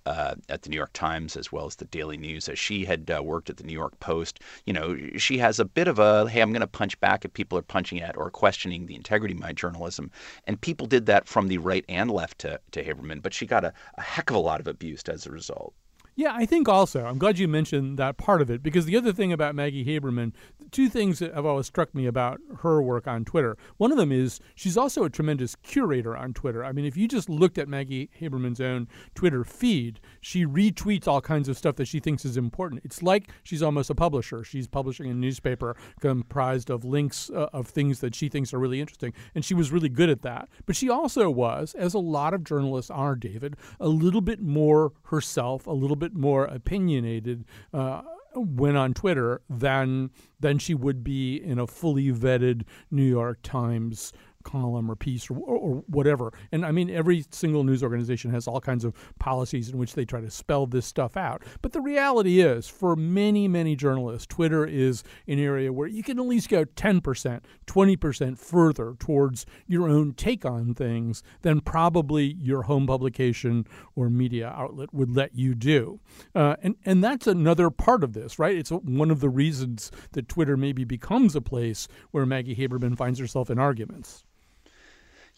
Uh, 0.09 0.35
at 0.49 0.63
the 0.63 0.71
New 0.71 0.77
York 0.77 0.95
Times 0.95 1.37
as 1.37 1.53
well 1.53 1.67
as 1.67 1.77
the 1.77 1.85
Daily 1.85 2.17
News. 2.17 2.49
As 2.49 2.59
she 2.59 2.87
had 2.87 3.11
uh, 3.15 3.23
worked 3.23 3.51
at 3.51 3.59
the 3.59 3.65
New 3.65 3.75
York 3.75 4.01
Post, 4.01 4.41
you 4.65 4.73
know, 4.73 4.97
she 5.19 5.37
has 5.37 5.61
a 5.61 5.67
bit 5.67 5.87
of 5.87 5.99
a 5.99 6.27
hey, 6.31 6.41
I'm 6.41 6.51
going 6.51 6.63
to 6.63 6.67
punch 6.67 6.99
back 7.01 7.27
if 7.27 7.35
people 7.35 7.59
are 7.59 7.63
punching 7.63 8.01
at 8.01 8.17
or 8.17 8.31
questioning 8.31 8.87
the 8.87 8.95
integrity 8.95 9.35
of 9.35 9.41
my 9.41 9.53
journalism. 9.53 10.11
And 10.47 10.59
people 10.59 10.87
did 10.87 11.05
that 11.07 11.29
from 11.29 11.49
the 11.49 11.59
right 11.59 11.85
and 11.91 12.11
left 12.11 12.39
to, 12.39 12.59
to 12.71 12.83
Haberman, 12.83 13.21
but 13.21 13.35
she 13.35 13.45
got 13.45 13.65
a, 13.65 13.75
a 13.99 14.01
heck 14.01 14.31
of 14.31 14.37
a 14.37 14.41
lot 14.41 14.61
of 14.61 14.67
abuse 14.67 15.03
as 15.09 15.27
a 15.27 15.31
result. 15.31 15.75
Yeah, 16.19 16.33
I 16.35 16.47
think 16.47 16.69
also, 16.69 17.07
I'm 17.07 17.17
glad 17.17 17.39
you 17.39 17.47
mentioned 17.47 17.97
that 18.01 18.17
part 18.17 18.43
of 18.43 18.51
it 18.51 18.61
because 18.61 18.87
the 18.87 18.97
other 18.97 19.13
thing 19.13 19.33
about 19.33 19.55
Maggie 19.55 19.85
Haberman, 19.85 20.33
two 20.73 20.89
things 20.89 21.21
that 21.21 21.33
have 21.33 21.47
always 21.47 21.67
struck 21.67 21.95
me 21.95 22.07
about 22.07 22.41
her 22.63 22.83
work 22.83 23.07
on 23.07 23.25
Twitter. 23.25 23.57
One 23.77 23.93
of 23.93 23.99
them 23.99 24.11
is 24.11 24.41
she's 24.57 24.77
also 24.77 25.05
a 25.05 25.11
tremendous 25.11 25.55
curator 25.55 26.17
on 26.17 26.35
Twitter. 26.35 26.65
I 26.65 26.73
mean, 26.73 26.87
if 26.87 26.97
you 26.97 27.07
just 27.07 27.29
looked 27.29 27.57
at 27.57 27.69
Maggie 27.69 28.11
Haberman's 28.21 28.61
own 28.61 28.89
Twitter 29.15 29.45
feed, 29.45 30.01
she 30.21 30.45
retweets 30.45 31.07
all 31.07 31.21
kinds 31.21 31.49
of 31.49 31.57
stuff 31.57 31.77
that 31.77 31.87
she 31.87 32.01
thinks 32.01 32.25
is 32.25 32.37
important. 32.37 32.83
It's 32.85 33.01
like 33.01 33.31
she's 33.45 33.63
almost 33.63 33.89
a 33.89 33.95
publisher. 33.95 34.43
She's 34.43 34.67
publishing 34.67 35.09
a 35.09 35.15
newspaper 35.15 35.77
comprised 36.01 36.69
of 36.69 36.85
links 36.85 37.31
uh, 37.31 37.47
of 37.53 37.69
things 37.69 38.01
that 38.01 38.17
she 38.17 38.29
thinks 38.29 38.53
are 38.53 38.59
really 38.59 38.81
interesting, 38.81 39.13
and 39.37 39.45
she 39.45 39.55
was 39.55 39.71
really 39.71 39.89
good 39.89 40.11
at 40.11 40.23
that. 40.23 40.49
But 40.67 40.75
she 40.75 40.91
also 40.91 41.31
was, 41.31 41.77
as 41.79 41.95
a 41.95 42.01
lot 42.01 42.35
of 42.35 42.43
journalists 42.43 42.91
are, 42.91 43.15
David, 43.15 43.55
a 43.79 43.87
little 43.87 44.21
bit 44.21 44.41
more 44.41 44.91
herself, 45.05 45.69
a 45.69 45.71
little 45.71 45.95
bit 45.95 46.08
bit 46.09 46.19
more 46.19 46.45
opinionated 46.45 47.45
uh, 47.73 48.03
when 48.35 48.77
on 48.77 48.95
Twitter 48.95 49.41
than 49.49 50.11
than 50.41 50.59
she 50.59 50.75
would 50.75 51.03
be 51.03 51.37
in 51.37 51.59
a 51.59 51.67
fully 51.67 52.13
vetted 52.13 52.63
New 52.91 53.03
York 53.05 53.41
Times 53.43 54.13
column 54.49 54.91
or 54.91 54.97
piece 54.97 55.31
or, 55.31 55.39
or, 55.39 55.85
whatever. 55.87 56.33
And 56.53 56.65
I 56.65 56.73
mean, 56.73 56.89
every 56.91 57.25
single 57.31 57.65
news 57.65 57.83
organization 57.83 58.31
has 58.31 58.47
all 58.47 58.61
kinds 58.61 58.85
of 58.85 58.95
policies 59.19 59.69
in 59.69 59.77
which 59.77 59.95
they 59.95 60.05
try 60.05 60.21
to 60.21 60.31
spell 60.31 60.67
this 60.67 60.87
stuff 60.87 61.17
out. 61.17 61.43
But 61.61 61.73
the 61.73 61.81
reality 61.81 62.41
is, 62.41 62.69
for 62.69 62.97
many, 62.97 63.47
many 63.49 63.77
journalists, 63.77 64.27
Twitter 64.27 64.65
is 64.65 65.05
an 65.27 65.39
area 65.39 65.73
where 65.73 65.89
you 65.89 66.03
can 66.03 66.19
at 66.19 66.27
least 66.27 66.49
go 66.49 66.65
10%, 66.65 67.41
20% 67.67 68.39
further 68.39 68.95
towards 68.99 69.45
your 69.67 69.89
own 69.89 70.13
take 70.15 70.45
on 70.45 70.75
things 70.75 71.23
than 71.43 71.61
probably 71.61 72.35
your 72.41 72.63
home 72.63 72.87
publication 72.87 73.67
or 73.95 74.09
media 74.09 74.49
outlet 74.49 74.93
would 74.95 75.15
let 75.15 75.35
you 75.35 75.55
do. 75.55 76.01
Uh, 76.35 76.57
and, 76.63 76.77
and 76.85 77.05
that's 77.05 77.27
another 77.27 77.71
part 77.71 78.03
of 78.03 78.15
this, 78.15 78.39
right? 78.39 78.57
It's 78.57 78.71
one 78.71 79.11
of 79.11 79.21
the 79.21 79.29
reasons 79.29 79.91
that 80.13 80.29
Twitter 80.29 80.57
maybe 80.57 80.85
becomes 80.85 81.37
a 81.37 81.41
place 81.41 81.89
where 82.11 82.25
Maggie 82.25 82.57
Haberman 82.57 82.97
finds 82.97 83.19
herself 83.19 83.51
in 83.51 83.59
arguments. 83.59 84.25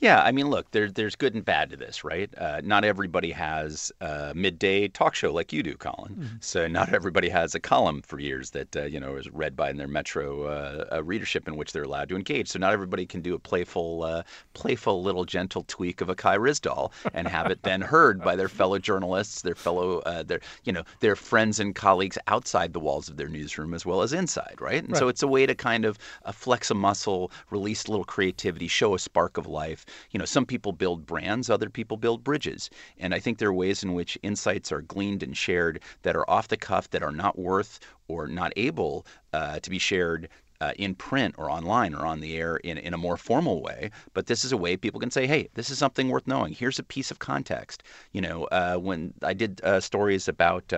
Yeah, 0.01 0.23
I 0.23 0.33
mean, 0.33 0.49
look, 0.49 0.71
there, 0.71 0.91
there's 0.91 1.15
good 1.15 1.35
and 1.35 1.45
bad 1.45 1.69
to 1.71 1.77
this, 1.77 2.05
right? 2.05 2.31
Uh, 2.39 2.63
not 2.65 2.85
everybody 2.85 3.31
has 3.33 3.93
a 4.01 4.33
midday 4.35 4.89
talk 4.89 5.15
show 5.15 5.31
like 5.31 5.53
you 5.53 5.63
do, 5.63 5.75
Colin. 5.75 6.15
Mm-hmm. 6.15 6.37
So 6.41 6.67
not 6.67 6.95
everybody 6.95 7.29
has 7.29 7.55
a 7.55 7.61
column 7.61 8.01
for 8.01 8.19
years 8.19 8.51
that 8.51 8.75
uh, 8.75 8.85
you 8.85 8.99
know 8.99 9.17
is 9.17 9.29
read 9.31 9.55
by 9.55 9.69
in 9.69 9.77
their 9.77 9.89
Metro 9.89 10.45
uh, 10.45 11.03
readership 11.03 11.47
in 11.47 11.57
which 11.57 11.73
they're 11.73 11.83
allowed 11.83 12.09
to 12.09 12.17
engage. 12.17 12.49
So 12.49 12.59
not 12.59 12.73
everybody 12.73 13.05
can 13.05 13.21
do 13.21 13.35
a 13.35 13.39
playful, 13.39 14.03
uh, 14.03 14.23
playful 14.55 15.03
little 15.03 15.27
gentle 15.27 15.65
tweak 15.69 16.01
of 16.01 16.09
a 16.09 16.15
Kai 16.15 16.39
Ryssdal 16.39 16.93
and 17.13 17.29
have 17.29 17.51
it 17.51 17.63
then 17.63 17.83
heard 17.83 18.23
by 18.23 18.37
their 18.37 18.49
fellow 18.49 18.79
journalists, 18.79 19.43
their 19.43 19.55
fellow, 19.55 19.99
uh, 20.01 20.23
their 20.23 20.41
you 20.65 20.73
know, 20.73 20.83
their 21.01 21.15
friends 21.17 21.61
and 21.61 21.75
colleagues 21.75 22.17
outside 22.27 22.73
the 22.73 22.81
walls 22.81 23.11
of 23.11 23.19
their 23.19 23.29
newsroom 23.29 23.75
as 23.75 23.85
well 23.85 24.01
as 24.01 24.15
inside, 24.15 24.57
right? 24.61 24.83
And 24.83 24.93
right. 24.93 24.99
so 24.99 25.09
it's 25.09 25.23
a 25.23 25.29
way 25.29 25.45
to 25.45 25.55
kind 25.55 25.85
of 25.85 25.99
uh, 26.25 26.33
flex 26.33 26.71
a 26.71 26.75
muscle, 26.75 27.31
release 27.51 27.85
a 27.85 27.91
little 27.91 28.05
creativity, 28.05 28.67
show 28.67 28.95
a 28.95 28.99
spark 28.99 29.37
of 29.37 29.47
life 29.47 29.85
you 30.11 30.19
know, 30.19 30.25
some 30.25 30.47
people 30.47 30.73
build 30.73 31.07
brands, 31.07 31.51
other 31.51 31.71
people 31.71 31.97
build 31.97 32.25
bridges. 32.25 32.71
And 32.99 33.15
I 33.15 33.21
think 33.21 33.39
there 33.39 33.49
are 33.49 33.55
ways 33.55 33.83
in 33.83 33.95
which 33.95 34.19
insights 34.23 34.73
are 34.73 34.83
gleaned 34.83 35.23
and 35.23 35.37
shared 35.37 35.81
that 36.03 36.17
are 36.17 36.29
off 36.31 36.49
the 36.49 36.57
cuff, 36.57 36.91
that 36.91 37.03
are 37.03 37.13
not 37.13 37.39
worth 37.39 37.81
or 38.09 38.27
not 38.27 38.53
able 38.57 39.07
uh, 39.33 39.61
to 39.61 39.71
be 39.71 39.79
shared 39.79 40.29
uh, 40.61 40.73
in 40.77 40.95
print 40.95 41.35
or 41.39 41.51
online 41.51 41.95
or 41.95 42.05
on 42.05 42.21
the 42.21 42.37
air 42.37 42.57
in, 42.59 42.77
in 42.79 42.93
a 42.93 42.99
more 42.99 43.17
formal 43.17 43.63
way. 43.63 43.91
But 44.13 44.27
this 44.27 44.45
is 44.45 44.53
a 44.53 44.57
way 44.57 44.77
people 44.77 45.01
can 45.01 45.11
say, 45.11 45.27
hey, 45.27 45.49
this 45.55 45.71
is 45.71 45.79
something 45.79 46.09
worth 46.09 46.27
knowing. 46.27 46.53
Here's 46.53 46.79
a 46.79 46.83
piece 46.83 47.11
of 47.11 47.19
context. 47.19 47.83
You 48.13 48.21
know, 48.21 48.45
uh, 48.45 48.77
when 48.77 49.15
I 49.23 49.33
did 49.33 49.61
uh, 49.65 49.81
stories 49.81 50.29
about 50.29 50.73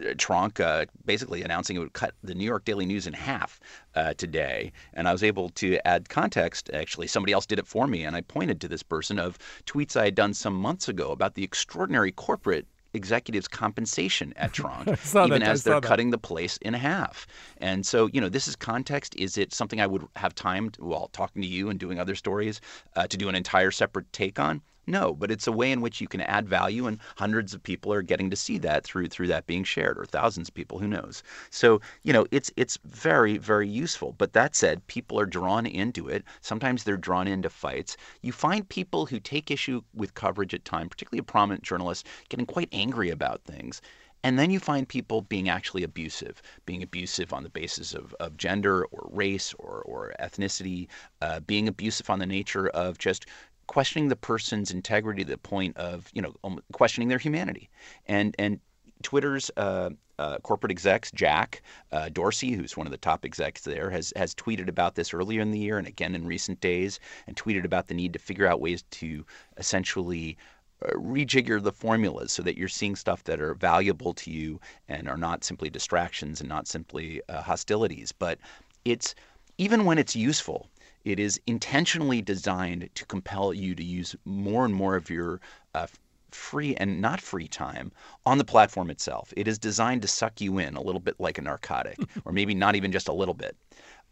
uh, 0.00 0.62
uh, 0.62 0.84
basically 1.04 1.42
announcing 1.42 1.76
it 1.76 1.80
would 1.80 1.92
cut 1.92 2.14
the 2.22 2.34
New 2.34 2.44
York 2.44 2.64
Daily 2.64 2.86
News 2.86 3.06
in 3.06 3.12
half 3.12 3.60
uh, 3.94 4.14
today. 4.14 4.72
And 4.92 5.08
I 5.08 5.12
was 5.12 5.22
able 5.22 5.50
to 5.50 5.78
add 5.86 6.08
context. 6.08 6.70
Actually, 6.72 7.06
somebody 7.06 7.32
else 7.32 7.46
did 7.46 7.58
it 7.58 7.66
for 7.66 7.86
me, 7.86 8.04
and 8.04 8.16
I 8.16 8.20
pointed 8.20 8.60
to 8.60 8.68
this 8.68 8.82
person 8.82 9.18
of 9.18 9.38
tweets 9.66 9.96
I 9.96 10.06
had 10.06 10.14
done 10.14 10.34
some 10.34 10.54
months 10.54 10.88
ago 10.88 11.12
about 11.12 11.34
the 11.34 11.44
extraordinary 11.44 12.12
corporate 12.12 12.66
executives' 12.94 13.48
compensation 13.48 14.32
at 14.36 14.52
Tronc, 14.54 14.88
even 14.88 15.40
that, 15.40 15.42
as 15.42 15.64
they're 15.64 15.80
cutting 15.80 16.10
the 16.10 16.18
place 16.18 16.56
in 16.58 16.74
half. 16.74 17.26
And 17.58 17.84
so, 17.84 18.06
you 18.12 18.20
know, 18.20 18.28
this 18.28 18.48
is 18.48 18.56
context. 18.56 19.14
Is 19.16 19.36
it 19.36 19.52
something 19.52 19.80
I 19.80 19.86
would 19.86 20.06
have 20.16 20.34
time 20.34 20.70
to, 20.70 20.84
while 20.84 21.08
talking 21.08 21.42
to 21.42 21.48
you 21.48 21.68
and 21.68 21.78
doing 21.78 21.98
other 21.98 22.14
stories 22.14 22.60
uh, 22.96 23.06
to 23.08 23.16
do 23.16 23.28
an 23.28 23.34
entire 23.34 23.70
separate 23.70 24.12
take 24.12 24.38
on? 24.38 24.62
No, 24.86 25.14
but 25.14 25.30
it's 25.30 25.46
a 25.46 25.52
way 25.52 25.72
in 25.72 25.80
which 25.80 26.00
you 26.00 26.08
can 26.08 26.20
add 26.20 26.48
value, 26.48 26.86
and 26.86 26.98
hundreds 27.16 27.54
of 27.54 27.62
people 27.62 27.92
are 27.92 28.02
getting 28.02 28.30
to 28.30 28.36
see 28.36 28.58
that 28.58 28.84
through 28.84 29.08
through 29.08 29.26
that 29.28 29.46
being 29.46 29.64
shared, 29.64 29.98
or 29.98 30.04
thousands 30.04 30.48
of 30.48 30.54
people, 30.54 30.78
who 30.78 30.88
knows? 30.88 31.22
So 31.50 31.80
you 32.02 32.12
know, 32.12 32.26
it's 32.30 32.50
it's 32.56 32.78
very 32.84 33.38
very 33.38 33.68
useful. 33.68 34.12
But 34.12 34.32
that 34.34 34.54
said, 34.54 34.86
people 34.86 35.18
are 35.20 35.26
drawn 35.26 35.66
into 35.66 36.08
it. 36.08 36.24
Sometimes 36.40 36.84
they're 36.84 36.96
drawn 36.96 37.26
into 37.28 37.50
fights. 37.50 37.96
You 38.22 38.32
find 38.32 38.68
people 38.68 39.06
who 39.06 39.20
take 39.20 39.50
issue 39.50 39.82
with 39.94 40.14
coverage 40.14 40.54
at 40.54 40.64
times, 40.64 40.88
particularly 40.90 41.20
a 41.20 41.24
prominent 41.24 41.62
journalist, 41.62 42.06
getting 42.28 42.46
quite 42.46 42.68
angry 42.72 43.10
about 43.10 43.42
things. 43.44 43.80
And 44.24 44.38
then 44.38 44.50
you 44.50 44.58
find 44.58 44.88
people 44.88 45.20
being 45.20 45.50
actually 45.50 45.82
abusive, 45.82 46.40
being 46.64 46.82
abusive 46.82 47.34
on 47.34 47.42
the 47.42 47.50
basis 47.50 47.92
of, 47.92 48.14
of 48.20 48.38
gender 48.38 48.86
or 48.86 49.06
race 49.12 49.52
or, 49.58 49.82
or 49.82 50.14
ethnicity, 50.18 50.88
uh, 51.20 51.40
being 51.40 51.68
abusive 51.68 52.08
on 52.08 52.20
the 52.20 52.26
nature 52.26 52.68
of 52.68 52.96
just 52.96 53.26
questioning 53.66 54.08
the 54.08 54.16
person's 54.16 54.70
integrity 54.70 55.24
to 55.24 55.30
the 55.30 55.38
point 55.38 55.76
of 55.76 56.10
you 56.12 56.22
know 56.22 56.34
um, 56.44 56.60
questioning 56.72 57.08
their 57.08 57.18
humanity 57.18 57.70
and 58.06 58.34
and 58.38 58.60
Twitter's 59.02 59.50
uh, 59.56 59.90
uh, 60.18 60.38
corporate 60.38 60.70
execs, 60.70 61.10
Jack 61.10 61.62
uh, 61.92 62.08
Dorsey, 62.08 62.52
who's 62.52 62.76
one 62.76 62.86
of 62.86 62.90
the 62.90 62.96
top 62.96 63.24
execs 63.24 63.62
there, 63.62 63.90
has 63.90 64.12
has 64.16 64.34
tweeted 64.34 64.68
about 64.68 64.94
this 64.94 65.12
earlier 65.12 65.40
in 65.40 65.50
the 65.50 65.58
year 65.58 65.78
and 65.78 65.86
again 65.86 66.14
in 66.14 66.26
recent 66.26 66.60
days, 66.60 66.98
and 67.26 67.36
tweeted 67.36 67.64
about 67.64 67.88
the 67.88 67.94
need 67.94 68.12
to 68.12 68.18
figure 68.18 68.46
out 68.46 68.60
ways 68.60 68.82
to 68.92 69.26
essentially 69.58 70.36
uh, 70.82 70.90
rejigger 70.92 71.62
the 71.62 71.72
formulas 71.72 72.32
so 72.32 72.42
that 72.42 72.56
you're 72.56 72.68
seeing 72.68 72.96
stuff 72.96 73.24
that 73.24 73.40
are 73.40 73.54
valuable 73.54 74.14
to 74.14 74.30
you 74.30 74.60
and 74.88 75.08
are 75.08 75.18
not 75.18 75.44
simply 75.44 75.68
distractions 75.68 76.40
and 76.40 76.48
not 76.48 76.66
simply 76.66 77.20
uh, 77.28 77.42
hostilities. 77.42 78.12
But 78.12 78.38
it's 78.84 79.14
even 79.58 79.84
when 79.84 79.98
it's 79.98 80.16
useful, 80.16 80.70
it 81.04 81.18
is 81.18 81.40
intentionally 81.46 82.22
designed 82.22 82.88
to 82.94 83.04
compel 83.06 83.52
you 83.52 83.74
to 83.74 83.84
use 83.84 84.16
more 84.24 84.64
and 84.64 84.74
more 84.74 84.96
of 84.96 85.10
your 85.10 85.40
uh, 85.74 85.86
free 86.30 86.74
and 86.76 87.00
not 87.00 87.20
free 87.20 87.46
time 87.46 87.92
on 88.26 88.38
the 88.38 88.44
platform 88.44 88.90
itself. 88.90 89.32
It 89.36 89.46
is 89.46 89.58
designed 89.58 90.02
to 90.02 90.08
suck 90.08 90.40
you 90.40 90.58
in 90.58 90.74
a 90.74 90.82
little 90.82 91.00
bit 91.00 91.20
like 91.20 91.38
a 91.38 91.42
narcotic, 91.42 91.98
or 92.24 92.32
maybe 92.32 92.54
not 92.54 92.74
even 92.74 92.92
just 92.92 93.08
a 93.08 93.12
little 93.12 93.34
bit. 93.34 93.56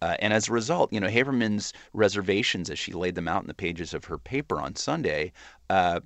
Uh, 0.00 0.16
and 0.18 0.32
as 0.32 0.48
a 0.48 0.52
result, 0.52 0.92
you 0.92 1.00
know, 1.00 1.08
Haberman's 1.08 1.72
reservations, 1.92 2.70
as 2.70 2.78
she 2.78 2.92
laid 2.92 3.14
them 3.14 3.28
out 3.28 3.42
in 3.42 3.48
the 3.48 3.54
pages 3.54 3.94
of 3.94 4.04
her 4.06 4.18
paper 4.18 4.60
on 4.60 4.74
Sunday, 4.74 5.32
uh, 5.70 6.00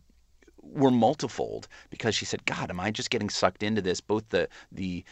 were 0.62 0.90
multifold 0.90 1.68
because 1.90 2.14
she 2.14 2.24
said, 2.24 2.44
"God, 2.44 2.70
am 2.70 2.80
I 2.80 2.90
just 2.90 3.10
getting 3.10 3.30
sucked 3.30 3.62
into 3.62 3.80
this? 3.80 4.00
Both 4.00 4.28
the 4.28 4.48
the 4.72 5.04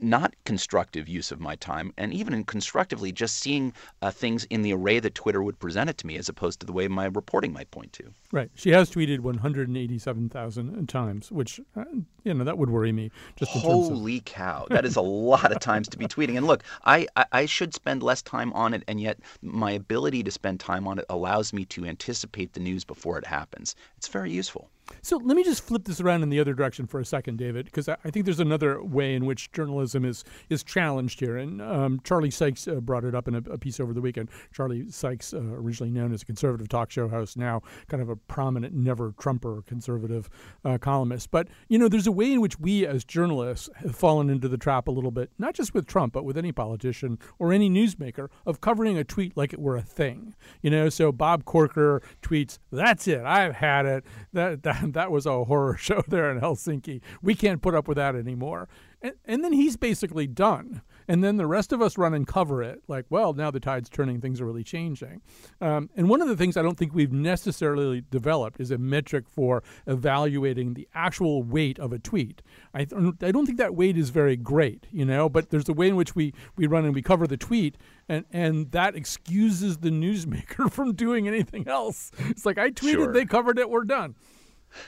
not 0.00 0.34
constructive 0.44 1.08
use 1.08 1.30
of 1.32 1.40
my 1.40 1.56
time, 1.56 1.92
and 1.96 2.12
even 2.12 2.34
in 2.34 2.44
constructively 2.44 3.12
just 3.12 3.36
seeing 3.36 3.72
uh, 4.02 4.10
things 4.10 4.44
in 4.44 4.62
the 4.62 4.72
array 4.72 5.00
that 5.00 5.14
Twitter 5.14 5.42
would 5.42 5.58
present 5.58 5.90
it 5.90 5.98
to 5.98 6.06
me, 6.06 6.16
as 6.16 6.28
opposed 6.28 6.60
to 6.60 6.66
the 6.66 6.72
way 6.72 6.88
my 6.88 7.06
reporting 7.06 7.52
might 7.52 7.70
point 7.70 7.92
to. 7.94 8.12
Right. 8.32 8.50
She 8.54 8.70
has 8.70 8.90
tweeted 8.90 9.20
187,000 9.20 10.88
times, 10.88 11.32
which 11.32 11.60
uh, 11.76 11.84
you 12.24 12.34
know 12.34 12.44
that 12.44 12.58
would 12.58 12.70
worry 12.70 12.92
me. 12.92 13.10
Just 13.36 13.52
holy 13.52 14.18
of... 14.18 14.24
cow, 14.24 14.66
that 14.70 14.84
is 14.84 14.96
a 14.96 15.00
lot 15.00 15.50
of 15.52 15.60
times 15.60 15.88
to 15.88 15.98
be 15.98 16.06
tweeting. 16.06 16.36
And 16.36 16.46
look, 16.46 16.62
I, 16.84 17.06
I 17.16 17.26
I 17.32 17.46
should 17.46 17.72
spend 17.74 18.02
less 18.02 18.20
time 18.22 18.52
on 18.52 18.74
it, 18.74 18.82
and 18.88 19.00
yet 19.00 19.18
my 19.42 19.70
ability 19.70 20.22
to 20.24 20.30
spend 20.30 20.60
time 20.60 20.86
on 20.86 20.98
it 20.98 21.04
allows 21.08 21.52
me 21.52 21.64
to 21.66 21.84
anticipate 21.84 22.52
the 22.52 22.60
news 22.60 22.84
before 22.84 23.18
it 23.18 23.26
happens. 23.26 23.74
It's 23.96 24.08
very 24.08 24.30
useful. 24.30 24.70
So 25.02 25.16
let 25.16 25.36
me 25.36 25.44
just 25.44 25.62
flip 25.62 25.84
this 25.84 26.00
around 26.00 26.22
in 26.22 26.28
the 26.28 26.40
other 26.40 26.54
direction 26.54 26.86
for 26.86 27.00
a 27.00 27.04
second, 27.04 27.38
David, 27.38 27.66
because 27.66 27.88
I, 27.88 27.96
think 28.10 28.24
there's 28.24 28.40
another 28.40 28.82
way 28.82 29.14
in 29.14 29.26
which 29.26 29.52
journalism 29.52 30.04
is 30.04 30.24
is 30.48 30.62
challenged 30.62 31.20
here. 31.20 31.36
And 31.36 31.62
um, 31.62 32.00
Charlie 32.04 32.30
Sykes 32.30 32.66
uh, 32.68 32.76
brought 32.76 33.04
it 33.04 33.14
up 33.14 33.28
in 33.28 33.34
a, 33.34 33.42
a, 33.50 33.58
piece 33.58 33.80
over 33.80 33.92
the 33.92 34.00
weekend. 34.00 34.30
Charlie 34.52 34.90
Sykes, 34.90 35.32
uh, 35.32 35.38
originally 35.40 35.90
known 35.90 36.12
as 36.12 36.22
a 36.22 36.24
conservative 36.26 36.68
talk 36.68 36.90
show 36.90 37.08
host, 37.08 37.36
now 37.36 37.62
kind 37.88 38.02
of 38.02 38.08
a 38.08 38.16
prominent 38.16 38.74
never 38.74 39.14
Trumper 39.18 39.62
conservative 39.66 40.28
uh, 40.64 40.78
columnist. 40.78 41.30
But 41.30 41.48
you 41.68 41.78
know, 41.78 41.88
there's 41.88 42.06
a 42.06 42.12
way 42.12 42.32
in 42.32 42.40
which 42.40 42.58
we 42.58 42.86
as 42.86 43.04
journalists 43.04 43.68
have 43.76 43.94
fallen 43.94 44.30
into 44.30 44.48
the 44.48 44.58
trap 44.58 44.88
a 44.88 44.90
little 44.90 45.10
bit, 45.10 45.30
not 45.38 45.54
just 45.54 45.74
with 45.74 45.86
Trump, 45.86 46.12
but 46.12 46.24
with 46.24 46.36
any 46.36 46.52
politician 46.52 47.18
or 47.38 47.52
any 47.52 47.70
newsmaker, 47.70 48.28
of 48.46 48.60
covering 48.60 48.98
a 48.98 49.04
tweet 49.04 49.36
like 49.36 49.52
it 49.52 49.60
were 49.60 49.76
a 49.76 49.82
thing. 49.82 50.34
You 50.62 50.70
know, 50.70 50.88
so 50.88 51.12
Bob 51.12 51.44
Corker 51.44 52.02
tweets, 52.22 52.58
"That's 52.70 53.06
it, 53.08 53.22
I've 53.22 53.54
had 53.54 53.86
it." 53.86 54.04
That 54.32 54.62
that 54.62 54.77
that 54.92 55.10
was 55.10 55.26
a 55.26 55.44
horror 55.44 55.76
show 55.78 56.02
there 56.08 56.30
in 56.30 56.40
Helsinki. 56.40 57.00
We 57.22 57.34
can't 57.34 57.62
put 57.62 57.74
up 57.74 57.88
with 57.88 57.96
that 57.96 58.14
anymore. 58.14 58.68
And, 59.00 59.14
and 59.24 59.44
then 59.44 59.52
he's 59.52 59.76
basically 59.76 60.26
done. 60.26 60.82
And 61.06 61.22
then 61.24 61.36
the 61.36 61.46
rest 61.46 61.72
of 61.72 61.80
us 61.80 61.96
run 61.96 62.14
and 62.14 62.26
cover 62.26 62.62
it 62.62 62.82
like, 62.88 63.06
well, 63.08 63.32
now 63.32 63.50
the 63.50 63.60
tide's 63.60 63.88
turning, 63.88 64.20
things 64.20 64.40
are 64.40 64.44
really 64.44 64.64
changing. 64.64 65.22
Um, 65.60 65.88
and 65.96 66.08
one 66.08 66.20
of 66.20 66.28
the 66.28 66.36
things 66.36 66.56
I 66.56 66.62
don't 66.62 66.76
think 66.76 66.94
we've 66.94 67.12
necessarily 67.12 68.02
developed 68.10 68.60
is 68.60 68.70
a 68.70 68.78
metric 68.78 69.28
for 69.28 69.62
evaluating 69.86 70.74
the 70.74 70.88
actual 70.94 71.42
weight 71.42 71.78
of 71.78 71.92
a 71.92 71.98
tweet. 71.98 72.42
I, 72.74 72.84
th- 72.84 73.14
I 73.22 73.30
don't 73.30 73.46
think 73.46 73.58
that 73.58 73.74
weight 73.74 73.96
is 73.96 74.10
very 74.10 74.36
great, 74.36 74.86
you 74.90 75.04
know, 75.04 75.28
but 75.28 75.50
there's 75.50 75.68
a 75.68 75.72
way 75.72 75.88
in 75.88 75.96
which 75.96 76.14
we, 76.14 76.34
we 76.56 76.66
run 76.66 76.84
and 76.84 76.94
we 76.94 77.02
cover 77.02 77.26
the 77.26 77.36
tweet, 77.36 77.76
and, 78.08 78.24
and 78.32 78.70
that 78.72 78.94
excuses 78.94 79.78
the 79.78 79.90
newsmaker 79.90 80.70
from 80.72 80.92
doing 80.94 81.26
anything 81.26 81.68
else. 81.68 82.10
It's 82.18 82.44
like, 82.44 82.58
I 82.58 82.70
tweeted, 82.70 82.92
sure. 82.92 83.12
they 83.12 83.24
covered 83.24 83.58
it, 83.58 83.70
we're 83.70 83.84
done. 83.84 84.14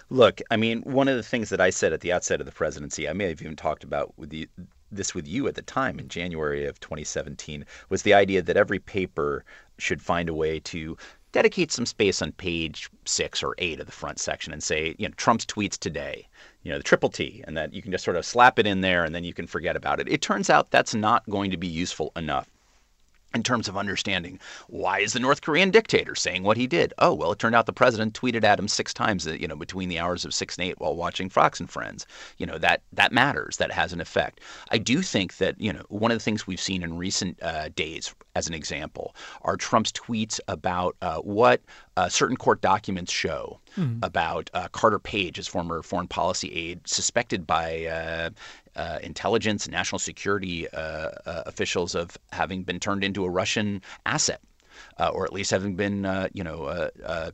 Look, 0.08 0.40
I 0.50 0.56
mean, 0.56 0.82
one 0.82 1.08
of 1.08 1.16
the 1.16 1.22
things 1.22 1.48
that 1.50 1.60
I 1.60 1.70
said 1.70 1.92
at 1.92 2.00
the 2.00 2.12
outset 2.12 2.40
of 2.40 2.46
the 2.46 2.52
presidency, 2.52 3.08
I 3.08 3.12
may 3.12 3.28
have 3.28 3.40
even 3.40 3.56
talked 3.56 3.84
about 3.84 4.12
with 4.16 4.30
the, 4.30 4.48
this 4.90 5.14
with 5.14 5.26
you 5.26 5.48
at 5.48 5.54
the 5.54 5.62
time 5.62 5.98
in 5.98 6.08
January 6.08 6.66
of 6.66 6.80
2017, 6.80 7.64
was 7.88 8.02
the 8.02 8.14
idea 8.14 8.42
that 8.42 8.56
every 8.56 8.78
paper 8.78 9.44
should 9.78 10.02
find 10.02 10.28
a 10.28 10.34
way 10.34 10.60
to 10.60 10.96
dedicate 11.32 11.70
some 11.70 11.86
space 11.86 12.20
on 12.20 12.32
page 12.32 12.90
six 13.04 13.42
or 13.42 13.54
eight 13.58 13.80
of 13.80 13.86
the 13.86 13.92
front 13.92 14.18
section 14.18 14.52
and 14.52 14.62
say, 14.62 14.94
you 14.98 15.08
know, 15.08 15.14
Trump's 15.16 15.46
tweets 15.46 15.78
today, 15.78 16.26
you 16.62 16.72
know, 16.72 16.78
the 16.78 16.84
triple 16.84 17.08
T, 17.08 17.44
and 17.46 17.56
that 17.56 17.72
you 17.72 17.82
can 17.82 17.92
just 17.92 18.04
sort 18.04 18.16
of 18.16 18.26
slap 18.26 18.58
it 18.58 18.66
in 18.66 18.80
there 18.80 19.04
and 19.04 19.14
then 19.14 19.24
you 19.24 19.32
can 19.32 19.46
forget 19.46 19.76
about 19.76 20.00
it. 20.00 20.08
It 20.08 20.22
turns 20.22 20.50
out 20.50 20.70
that's 20.70 20.94
not 20.94 21.28
going 21.30 21.50
to 21.52 21.56
be 21.56 21.68
useful 21.68 22.12
enough 22.16 22.48
in 23.34 23.42
terms 23.42 23.68
of 23.68 23.76
understanding 23.76 24.38
why 24.68 24.98
is 25.00 25.12
the 25.12 25.20
North 25.20 25.42
Korean 25.42 25.70
dictator 25.70 26.14
saying 26.14 26.42
what 26.42 26.56
he 26.56 26.66
did? 26.66 26.92
Oh, 26.98 27.14
well, 27.14 27.32
it 27.32 27.38
turned 27.38 27.54
out 27.54 27.66
the 27.66 27.72
president 27.72 28.14
tweeted 28.14 28.44
at 28.44 28.58
him 28.58 28.68
six 28.68 28.92
times, 28.92 29.26
uh, 29.26 29.32
you 29.32 29.46
know, 29.46 29.56
between 29.56 29.88
the 29.88 29.98
hours 29.98 30.24
of 30.24 30.34
six 30.34 30.56
and 30.56 30.66
eight 30.66 30.80
while 30.80 30.96
watching 30.96 31.28
Fox 31.28 31.60
and 31.60 31.70
Friends. 31.70 32.06
You 32.38 32.46
know, 32.46 32.58
that 32.58 32.82
that 32.92 33.12
matters. 33.12 33.58
That 33.58 33.72
has 33.72 33.92
an 33.92 34.00
effect. 34.00 34.40
I 34.70 34.78
do 34.78 35.02
think 35.02 35.36
that 35.38 35.60
you 35.60 35.72
know 35.72 35.84
one 35.88 36.10
of 36.10 36.18
the 36.18 36.24
things 36.24 36.46
we've 36.46 36.60
seen 36.60 36.82
in 36.82 36.96
recent 36.96 37.40
uh, 37.42 37.68
days, 37.70 38.14
as 38.34 38.48
an 38.48 38.54
example, 38.54 39.14
are 39.42 39.56
Trump's 39.56 39.92
tweets 39.92 40.40
about 40.48 40.96
uh, 41.02 41.18
what 41.18 41.60
uh, 41.96 42.08
certain 42.08 42.36
court 42.36 42.60
documents 42.60 43.12
show 43.12 43.60
mm-hmm. 43.76 43.98
about 44.02 44.50
uh, 44.54 44.68
Carter 44.72 44.98
Page, 44.98 45.36
his 45.36 45.48
former 45.48 45.82
foreign 45.82 46.08
policy 46.08 46.52
aide, 46.52 46.80
suspected 46.86 47.46
by 47.46 47.86
uh, 47.86 48.30
uh, 48.76 48.98
intelligence, 49.02 49.68
national 49.68 49.98
security 49.98 50.68
uh, 50.70 51.10
uh, 51.26 51.42
officials 51.46 51.94
of 51.94 52.16
having 52.32 52.62
been 52.62 52.80
turned 52.80 53.04
into 53.04 53.24
a 53.24 53.30
Russian 53.30 53.82
asset, 54.06 54.40
uh, 54.98 55.08
or 55.08 55.24
at 55.24 55.32
least 55.32 55.50
having 55.50 55.76
been, 55.76 56.06
uh, 56.06 56.28
you 56.32 56.44
know, 56.44 56.64
uh, 56.64 57.30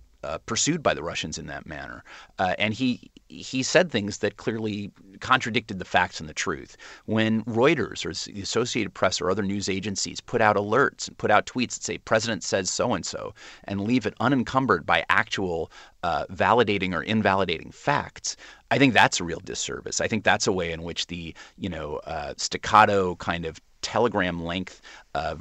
pursued 0.46 0.82
by 0.82 0.92
the 0.92 1.02
Russians 1.02 1.38
in 1.38 1.46
that 1.46 1.66
manner. 1.66 2.02
and 2.38 2.74
he 2.74 3.10
he 3.28 3.62
said 3.62 3.90
things 3.90 4.18
that 4.18 4.36
clearly 4.36 4.90
contradicted 5.20 5.78
the 5.78 5.84
facts 5.84 6.20
and 6.20 6.28
the 6.28 6.34
truth. 6.34 6.76
When 7.06 7.42
Reuters 7.44 8.04
or 8.04 8.32
the 8.32 8.40
Associated 8.40 8.94
Press 8.94 9.20
or 9.20 9.30
other 9.30 9.42
news 9.42 9.68
agencies 9.68 10.20
put 10.20 10.40
out 10.40 10.56
alerts 10.56 11.08
and 11.08 11.18
put 11.18 11.30
out 11.30 11.46
tweets 11.46 11.74
that 11.74 11.82
say 11.82 11.98
President 11.98 12.42
says 12.44 12.70
so 12.70 12.94
and 12.94 13.04
so 13.04 13.34
and 13.64 13.80
leave 13.80 14.06
it 14.06 14.14
unencumbered 14.20 14.86
by 14.86 15.04
actual 15.08 15.70
uh, 16.02 16.24
validating 16.26 16.94
or 16.94 17.02
invalidating 17.02 17.72
facts, 17.72 18.36
I 18.70 18.78
think 18.78 18.94
that's 18.94 19.20
a 19.20 19.24
real 19.24 19.40
disservice. 19.40 20.00
I 20.00 20.08
think 20.08 20.24
that's 20.24 20.46
a 20.46 20.52
way 20.52 20.72
in 20.72 20.82
which 20.82 21.08
the 21.08 21.34
you 21.58 21.68
know 21.68 21.96
uh, 22.06 22.34
staccato 22.36 23.16
kind 23.16 23.44
of 23.44 23.60
telegram 23.82 24.44
length 24.44 24.80
uh, 25.14 25.36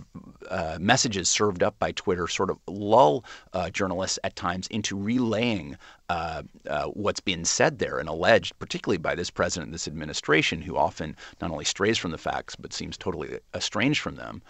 uh, 0.50 0.78
messages 0.80 1.30
served 1.30 1.64
up 1.64 1.78
by 1.80 1.92
Twitter 1.92 2.28
sort 2.28 2.50
of 2.50 2.58
lull 2.68 3.26
uh, 3.54 3.70
journalists 3.70 4.20
at 4.24 4.36
times 4.36 4.68
into 4.68 4.98
relaying 4.98 5.78
uh, 6.10 6.44
uh, 6.70 6.86
what's 6.86 7.20
been 7.20 7.44
said 7.44 7.80
there 7.80 7.98
and 7.98 8.08
alleged, 8.08 8.58
particularly 8.60 8.98
by 8.98 9.16
this 9.16 9.30
president 9.30 9.68
and 9.68 9.74
this 9.74 9.88
administration, 9.88 10.62
who 10.62 10.78
often 10.78 11.16
not 11.42 11.52
only 11.52 11.66
strays 11.66 11.98
from 11.98 12.12
the 12.12 12.18
facts 12.18 12.56
but 12.56 12.74
seems 12.74 12.98
totally 12.98 13.40
estranged 13.54 14.00
from 14.02 14.16
them 14.16 14.42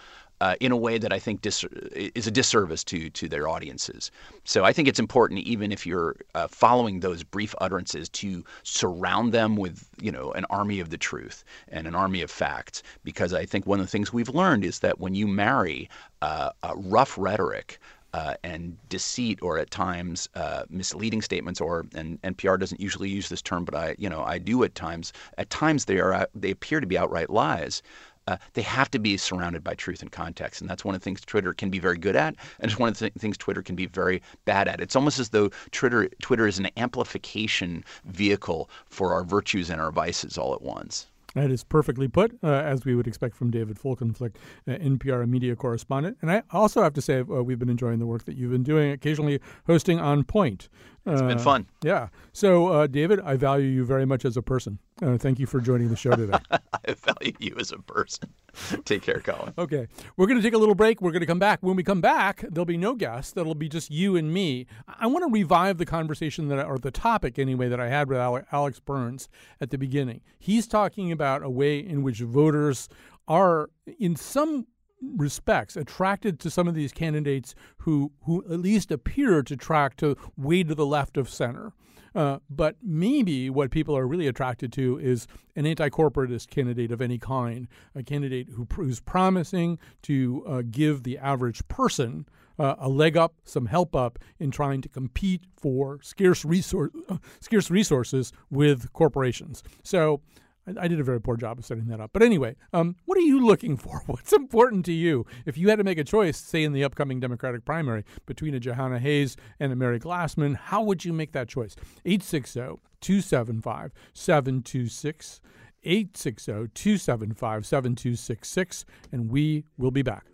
uh, 0.42 0.56
in 0.60 0.72
a 0.72 0.78
way 0.78 0.98
that 0.98 1.14
I 1.14 1.20
think 1.20 1.42
dis- 1.42 1.64
is 1.94 2.28
a 2.28 2.32
disservice 2.32 2.84
to 2.86 3.10
to 3.10 3.28
their 3.30 3.48
audiences. 3.48 4.12
So 4.44 4.64
I 4.66 4.74
think 4.74 4.88
it's 4.88 5.00
important, 5.00 5.42
even 5.42 5.72
if 5.72 5.86
you're 5.86 6.16
uh, 6.34 6.48
following 6.48 7.00
those 7.00 7.24
brief 7.24 7.56
utterances, 7.60 8.10
to 8.10 8.44
surround 8.64 9.34
them 9.34 9.56
with 9.56 9.88
you 10.02 10.12
know 10.12 10.32
an 10.34 10.46
army 10.50 10.80
of 10.80 10.90
the 10.90 10.98
truth 10.98 11.44
and 11.70 11.88
an 11.88 11.96
army 11.96 12.22
of 12.22 12.30
facts, 12.30 12.84
because 13.04 13.34
I 13.34 13.46
think 13.46 13.66
one 13.66 13.80
of 13.80 13.86
the 13.86 13.92
things 13.92 14.12
we've 14.12 14.30
learned 14.30 14.66
is 14.66 14.80
that 14.80 15.00
when 15.00 15.16
you 15.16 15.28
marry 15.28 15.90
uh, 16.22 16.52
rough 16.76 17.18
rhetoric. 17.18 17.80
Uh, 18.14 18.34
and 18.46 18.78
deceit, 18.88 19.38
or 19.42 19.58
at 19.58 19.70
times 19.72 20.30
uh, 20.36 20.64
misleading 20.70 21.22
statements, 21.22 21.60
or 21.60 21.86
and 21.96 22.22
NPR 22.22 22.58
doesn't 22.58 22.80
usually 22.80 23.10
use 23.10 23.28
this 23.28 23.42
term, 23.42 23.66
but 23.66 23.76
I, 23.76 23.94
you 24.00 24.10
know, 24.10 24.24
I 24.24 24.38
do 24.38 24.64
at 24.64 24.74
times. 24.74 25.12
At 25.38 25.50
times, 25.50 25.84
they 25.84 26.00
are 26.00 26.26
they 26.34 26.52
appear 26.52 26.80
to 26.80 26.88
be 26.88 26.98
outright 26.98 27.30
lies 27.30 27.84
uh, 28.28 28.38
they 28.54 28.62
have 28.62 28.90
to 28.92 29.00
be 29.00 29.18
surrounded 29.18 29.64
by 29.64 29.74
truth 29.74 30.02
and 30.02 30.12
context. 30.12 30.62
And 30.62 30.70
that's 30.70 30.84
one 30.84 30.96
of 30.96 31.02
the 31.02 31.04
things 31.04 31.22
Twitter 31.22 31.54
can 31.54 31.70
be 31.70 31.80
very 31.80 31.98
good 31.98 32.16
at, 32.16 32.36
and 32.60 32.72
it's 32.72 32.80
one 32.80 32.90
of 32.90 32.98
the 32.98 33.10
th- 33.10 33.14
things 33.20 33.38
Twitter 33.38 33.62
can 33.62 33.76
be 33.76 33.86
very 33.86 34.22
bad 34.46 34.68
at. 34.68 34.82
It's 34.82 34.96
almost 34.96 35.20
as 35.20 35.30
though 35.30 35.50
Twitter, 35.72 36.10
Twitter 36.22 36.48
is 36.48 36.60
an 36.60 36.70
amplification 36.78 37.84
vehicle 38.06 38.70
for 38.86 39.14
our 39.14 39.24
virtues 39.24 39.70
and 39.70 39.80
our 39.82 39.92
vices 39.92 40.38
all 40.38 40.54
at 40.54 40.62
once. 40.62 41.08
That 41.36 41.52
is 41.52 41.66
perfectly 41.66 42.08
put, 42.08 42.38
uh, 42.42 42.48
as 42.48 42.86
we 42.86 42.96
would 42.96 43.08
expect 43.08 43.36
from 43.36 43.52
David 43.52 43.78
Folkenflik, 43.78 44.36
uh, 44.70 44.72
NPR 44.72 45.28
media 45.28 45.54
correspondent. 45.58 46.18
And 46.22 46.32
I 46.32 46.44
also 46.52 46.82
have 46.82 46.94
to 46.94 47.02
say, 47.02 47.20
uh, 47.20 47.44
we've 47.44 47.60
been 47.60 47.70
enjoying 47.70 48.00
the 48.00 48.06
work 48.06 48.24
that 48.24 48.38
you've 48.38 48.52
been 48.52 48.64
doing, 48.64 48.92
occasionally 48.92 49.42
hosting 49.68 50.00
On 50.00 50.24
Point, 50.24 50.70
It's 51.06 51.22
been 51.22 51.38
Uh, 51.38 51.42
fun. 51.42 51.68
Yeah. 51.84 52.08
So, 52.34 52.68
uh, 52.68 52.88
David, 52.88 53.20
I 53.20 53.36
value 53.36 53.68
you 53.68 53.86
very 53.86 54.06
much 54.06 54.26
as 54.26 54.38
a 54.38 54.42
person. 54.42 54.80
Uh, 55.02 55.18
thank 55.18 55.38
you 55.40 55.46
for 55.46 55.60
joining 55.60 55.90
the 55.90 55.96
show 55.96 56.16
today. 56.16 56.38
I 56.52 56.94
value 56.94 57.34
you 57.40 57.56
as 57.60 57.72
a 57.72 57.78
person. 57.78 58.34
Take 58.86 59.04
care, 59.04 59.20
Colin. 59.20 59.54
Okay. 59.58 59.88
We're 60.18 60.26
going 60.28 60.38
to 60.38 60.44
take 60.44 60.54
a 60.54 60.58
little 60.58 60.74
break. 60.76 61.02
We're 61.02 61.12
going 61.12 61.20
to 61.22 61.26
come 61.28 61.40
back. 61.40 61.60
When 61.62 61.76
we 61.76 61.84
come 61.84 62.02
back, 62.02 62.44
there'll 62.50 62.66
be 62.66 62.78
no 62.78 62.96
guests. 62.96 63.34
That'll 63.34 63.54
be 63.54 63.68
just 63.70 63.92
you 63.92 64.16
and 64.16 64.34
me. 64.34 64.66
I 64.88 65.08
want 65.08 65.26
to 65.28 65.32
revive 65.32 65.78
the 65.78 65.86
conversation 65.86 66.48
that, 66.48 66.66
or 66.66 66.78
the 66.80 66.92
topic 66.92 67.38
anyway, 67.38 67.68
that 67.70 67.80
I 67.80 67.90
had 67.90 68.08
with 68.08 68.18
Alex 68.52 68.80
Burns 68.80 69.28
at 69.62 69.70
the 69.72 69.78
beginning. 69.78 70.22
He's 70.40 70.66
talking 70.68 71.12
about 71.12 71.44
a 71.44 71.50
way 71.50 71.78
in 71.80 72.02
which 72.02 72.20
voters 72.22 72.88
are, 73.28 73.70
in 74.00 74.16
some 74.16 74.68
respects, 75.02 75.76
attracted 75.76 76.40
to 76.40 76.50
some 76.50 76.68
of 76.68 76.76
these 76.76 76.92
candidates 76.92 77.56
who, 77.80 78.12
who 78.24 78.44
at 78.52 78.60
least 78.60 78.92
appear 78.92 79.44
to 79.44 79.56
track 79.56 79.96
to 79.98 80.16
way 80.38 80.64
to 80.64 80.76
the 80.76 80.86
left 80.86 81.18
of 81.18 81.30
center. 81.30 81.74
Uh, 82.16 82.40
but 82.50 82.78
maybe 82.82 83.50
what 83.50 83.70
people 83.72 83.96
are 83.96 84.08
really 84.08 84.28
attracted 84.28 84.72
to 84.72 84.98
is 85.00 85.28
an 85.58 85.66
anti-corporatist 85.66 86.50
candidate 86.50 86.92
of 86.92 87.02
any 87.02 87.18
kind, 87.18 87.68
a 87.94 88.02
candidate 88.02 88.48
who, 88.56 88.66
who's 88.74 89.02
promising 89.02 89.78
to 90.02 90.44
uh, 90.48 90.62
give 90.72 91.04
the 91.04 91.18
average 91.18 91.68
person 91.68 92.26
uh, 92.58 92.76
a 92.78 92.88
leg 92.88 93.18
up, 93.18 93.34
some 93.44 93.66
help 93.66 93.94
up 93.94 94.18
in 94.40 94.50
trying 94.50 94.82
to 94.82 94.88
compete 94.88 95.44
for 95.58 96.00
scarce 96.02 96.46
resource, 96.46 96.92
uh, 97.10 97.18
scarce 97.42 97.70
resources 97.70 98.32
with 98.50 98.92
corporations. 98.94 99.62
So. 99.84 100.22
I, 100.68 100.86
I 100.86 100.88
did 100.88 101.00
a 101.00 101.04
very 101.04 101.22
poor 101.22 101.38
job 101.38 101.60
of 101.60 101.66
setting 101.66 101.88
that 101.88 102.00
up. 102.00 102.12
But 102.14 102.24
anyway, 102.24 102.56
um, 102.74 102.96
what 103.06 103.18
are 103.18 103.22
you 103.22 103.46
looking 103.46 103.78
for? 103.78 104.02
What's 104.06 104.34
important 104.34 104.86
to 104.86 104.94
you? 104.94 105.26
If 105.46 105.58
you 105.58 105.70
had 105.70 105.78
to 105.78 105.84
make 105.84 105.98
a 105.98 106.04
choice, 106.04 106.38
say 106.38 106.64
in 106.64 106.74
the 106.74 106.84
upcoming 106.84 107.20
Democratic 107.20 107.66
primary, 107.66 108.04
between 108.26 108.56
a 108.56 108.60
Jahana 108.60 109.00
Hayes 109.00 109.36
and 109.60 109.72
a 109.72 109.76
Mary 109.76 110.00
Glassman, 110.00 110.56
how 110.56 110.82
would 110.82 111.06
you 111.06 111.14
make 111.14 111.32
that 111.34 111.48
choice? 111.48 111.76
860 112.06 112.82
275 113.02 113.92
7226. 114.14 115.42
860 115.84 116.52
275 116.74 117.66
7266. 117.66 118.86
And 119.12 119.30
we 119.30 119.66
will 119.78 119.92
be 119.92 120.02
back. 120.02 120.26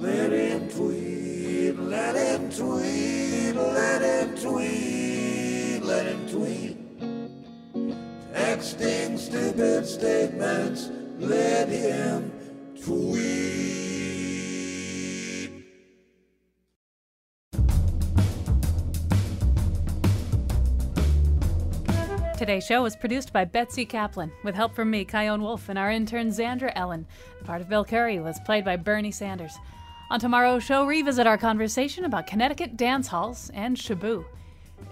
Let 0.00 0.32
him 0.32 0.68
tweet, 0.70 1.78
let 1.78 2.16
him 2.16 2.50
tweet, 2.50 3.54
let 3.54 4.00
him 4.00 4.34
tweet, 4.34 5.82
let 5.82 6.06
him 6.06 6.28
tweet. 6.28 6.79
Texting 8.50 9.16
stupid 9.16 9.86
statements, 9.86 10.90
let 11.20 11.68
him 11.68 12.32
tweet. 12.84 13.20
Today's 22.36 22.66
show 22.66 22.82
was 22.82 22.96
produced 22.96 23.32
by 23.32 23.44
Betsy 23.44 23.84
Kaplan, 23.84 24.32
with 24.42 24.56
help 24.56 24.74
from 24.74 24.90
me, 24.90 25.04
Chion 25.04 25.42
Wolf, 25.42 25.68
and 25.68 25.78
our 25.78 25.92
intern 25.92 26.30
Xandra 26.30 26.72
Ellen. 26.74 27.06
The 27.38 27.44
part 27.44 27.60
of 27.60 27.68
Bill 27.68 27.84
Curry 27.84 28.18
was 28.18 28.40
played 28.44 28.64
by 28.64 28.76
Bernie 28.76 29.12
Sanders. 29.12 29.56
On 30.10 30.18
tomorrow's 30.18 30.64
show, 30.64 30.84
revisit 30.84 31.28
our 31.28 31.38
conversation 31.38 32.04
about 32.04 32.26
Connecticut 32.26 32.76
dance 32.76 33.06
halls 33.06 33.52
and 33.54 33.76
Shabu. 33.76 34.24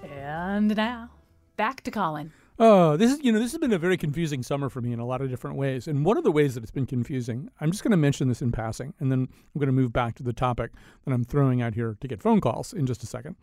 And 0.09 0.77
now, 0.77 1.11
back 1.57 1.83
to 1.83 1.91
Colin. 1.91 2.33
Oh, 2.61 2.97
this 2.97 3.13
is 3.13 3.23
you 3.23 3.31
know 3.31 3.39
this 3.39 3.53
has 3.53 3.59
been 3.59 3.73
a 3.73 3.79
very 3.79 3.97
confusing 3.97 4.43
summer 4.43 4.69
for 4.69 4.81
me 4.81 4.93
in 4.93 4.99
a 4.99 5.07
lot 5.07 5.21
of 5.21 5.31
different 5.31 5.57
ways. 5.57 5.87
And 5.87 6.05
one 6.05 6.17
of 6.17 6.25
the 6.25 6.33
ways 6.33 6.55
that 6.55 6.63
it's 6.65 6.73
been 6.73 6.87
confusing, 6.87 7.49
I'm 7.61 7.71
just 7.71 7.85
going 7.85 7.93
to 7.93 7.97
mention 7.97 8.29
this 8.29 8.43
in 8.43 8.51
passing, 8.51 8.95
and 8.99 9.13
then 9.13 9.21
I'm 9.31 9.59
going 9.59 9.69
to 9.69 9.73
move 9.73 9.93
back 9.93 10.17
to 10.17 10.25
the 10.25 10.33
topic 10.33 10.73
that 11.05 11.13
I'm 11.13 11.25
throwing 11.25 11.63
out 11.63 11.75
here 11.75 11.97
to 12.01 12.09
get 12.09 12.21
phone 12.21 12.41
calls 12.41 12.73
in 12.73 12.85
just 12.87 13.03
a 13.05 13.07
second. 13.07 13.37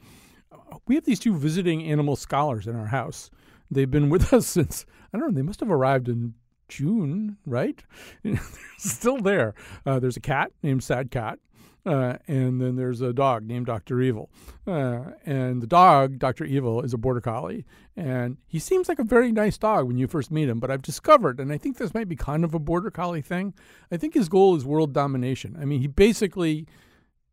Uh, 0.51 0.77
We 0.87 0.95
have 0.95 1.05
these 1.05 1.19
two 1.19 1.37
visiting 1.37 1.83
animal 1.83 2.17
scholars 2.17 2.67
in 2.67 2.75
our 2.75 2.87
house. 2.87 3.29
They've 3.71 3.89
been 3.89 4.09
with 4.09 4.33
us 4.33 4.47
since 4.47 4.85
I 5.13 5.17
don't 5.17 5.29
know. 5.29 5.35
They 5.35 5.41
must 5.43 5.61
have 5.61 5.71
arrived 5.71 6.09
in 6.09 6.33
June, 6.67 7.37
right? 7.45 7.83
Still 8.77 9.17
there. 9.17 9.53
Uh, 9.85 9.99
there's 9.99 10.17
a 10.17 10.21
cat 10.21 10.51
named 10.63 10.83
Sad 10.83 11.11
Cat. 11.11 11.39
Uh, 11.85 12.17
and 12.27 12.59
then 12.59 12.75
there's 12.75 13.01
a 13.01 13.13
dog 13.13 13.45
named 13.45 13.67
Dr. 13.67 14.01
Evil. 14.01 14.31
Uh, 14.65 15.11
and 15.25 15.61
the 15.61 15.67
dog, 15.67 16.17
Dr. 16.17 16.43
Evil, 16.43 16.81
is 16.81 16.93
a 16.93 16.97
border 16.97 17.21
collie. 17.21 17.63
And 17.95 18.37
he 18.47 18.57
seems 18.57 18.89
like 18.89 18.97
a 18.97 19.03
very 19.03 19.31
nice 19.31 19.57
dog 19.57 19.85
when 19.85 19.97
you 19.97 20.07
first 20.07 20.31
meet 20.31 20.49
him. 20.49 20.59
But 20.59 20.71
I've 20.71 20.81
discovered, 20.81 21.39
and 21.39 21.51
I 21.51 21.59
think 21.59 21.77
this 21.77 21.93
might 21.93 22.09
be 22.09 22.15
kind 22.15 22.43
of 22.43 22.55
a 22.55 22.59
border 22.59 22.89
collie 22.89 23.21
thing, 23.21 23.53
I 23.91 23.97
think 23.97 24.15
his 24.15 24.29
goal 24.29 24.55
is 24.55 24.65
world 24.65 24.93
domination. 24.93 25.55
I 25.61 25.65
mean, 25.65 25.79
he 25.79 25.87
basically 25.87 26.65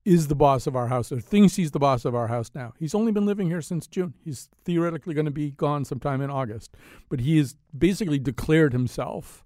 is 0.05 0.27
the 0.27 0.35
boss 0.35 0.67
of 0.67 0.75
our 0.75 0.89
house 0.89 1.13
or 1.13 1.21
thinks 1.21 1.57
he's 1.57 1.71
the 1.71 1.79
boss 1.79 2.05
of 2.05 2.15
our 2.15 2.27
house 2.27 2.51
now. 2.55 2.73
He's 2.79 2.95
only 2.95 3.13
been 3.13 3.27
living 3.27 3.49
here 3.49 3.63
since 3.63 3.87
June. 3.87 4.15
He's 4.25 4.49
theoretically 4.65 5.15
going 5.15 5.27
to 5.27 5.31
be 5.31 5.53
gone 5.53 5.85
sometime 5.85 6.21
in 6.21 6.31
August. 6.31 6.77
But 7.09 7.21
he 7.21 7.39
has 7.39 7.57
basically 7.77 8.19
declared 8.19 8.73
himself, 8.73 9.45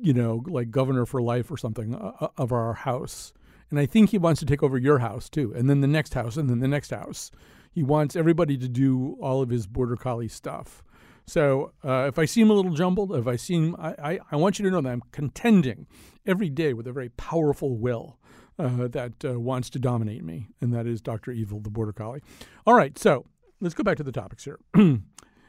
you 0.00 0.12
know, 0.12 0.44
like 0.46 0.70
governor 0.70 1.04
for 1.04 1.20
life 1.20 1.50
or 1.50 1.56
something 1.56 1.94
uh, 1.94 2.28
of 2.36 2.52
our 2.52 2.74
house. 2.74 3.32
And 3.70 3.80
I 3.80 3.86
think 3.86 4.10
he 4.10 4.18
wants 4.18 4.38
to 4.40 4.46
take 4.46 4.62
over 4.62 4.78
your 4.78 5.00
house 5.00 5.28
too, 5.28 5.52
and 5.56 5.68
then 5.68 5.80
the 5.80 5.88
next 5.88 6.14
house, 6.14 6.36
and 6.36 6.48
then 6.48 6.60
the 6.60 6.68
next 6.68 6.90
house. 6.90 7.32
He 7.72 7.82
wants 7.82 8.14
everybody 8.14 8.56
to 8.58 8.68
do 8.68 9.16
all 9.20 9.42
of 9.42 9.50
his 9.50 9.66
border 9.66 9.96
collie 9.96 10.28
stuff. 10.28 10.84
So 11.26 11.72
uh, 11.82 12.04
if 12.06 12.18
I 12.18 12.24
seem 12.26 12.50
a 12.50 12.52
little 12.52 12.74
jumbled, 12.74 13.16
if 13.16 13.26
I 13.26 13.34
seem, 13.34 13.74
I, 13.78 13.94
I, 13.98 14.18
I 14.32 14.36
want 14.36 14.58
you 14.58 14.64
to 14.66 14.70
know 14.70 14.80
that 14.80 14.90
I'm 14.90 15.02
contending 15.10 15.86
every 16.24 16.50
day 16.50 16.72
with 16.72 16.86
a 16.86 16.92
very 16.92 17.08
powerful 17.08 17.76
will 17.76 18.18
uh, 18.58 18.88
that 18.88 19.24
uh, 19.24 19.38
wants 19.38 19.70
to 19.70 19.78
dominate 19.78 20.24
me, 20.24 20.48
and 20.60 20.72
that 20.72 20.86
is 20.86 21.00
Dr. 21.00 21.30
Evil, 21.32 21.60
the 21.60 21.70
border 21.70 21.92
collie. 21.92 22.22
All 22.66 22.74
right, 22.74 22.96
so 22.98 23.26
let's 23.60 23.74
go 23.74 23.82
back 23.82 23.96
to 23.96 24.02
the 24.02 24.12
topics 24.12 24.44
here. 24.44 24.58
um, 24.74 25.02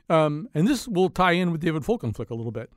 and 0.10 0.68
this 0.68 0.88
will 0.88 1.10
tie 1.10 1.34
in 1.34 1.52
with 1.52 1.62
David 1.62 1.84
Folkenflik 1.84 2.30
a 2.30 2.36
little 2.36 2.52
bit. 2.52 2.72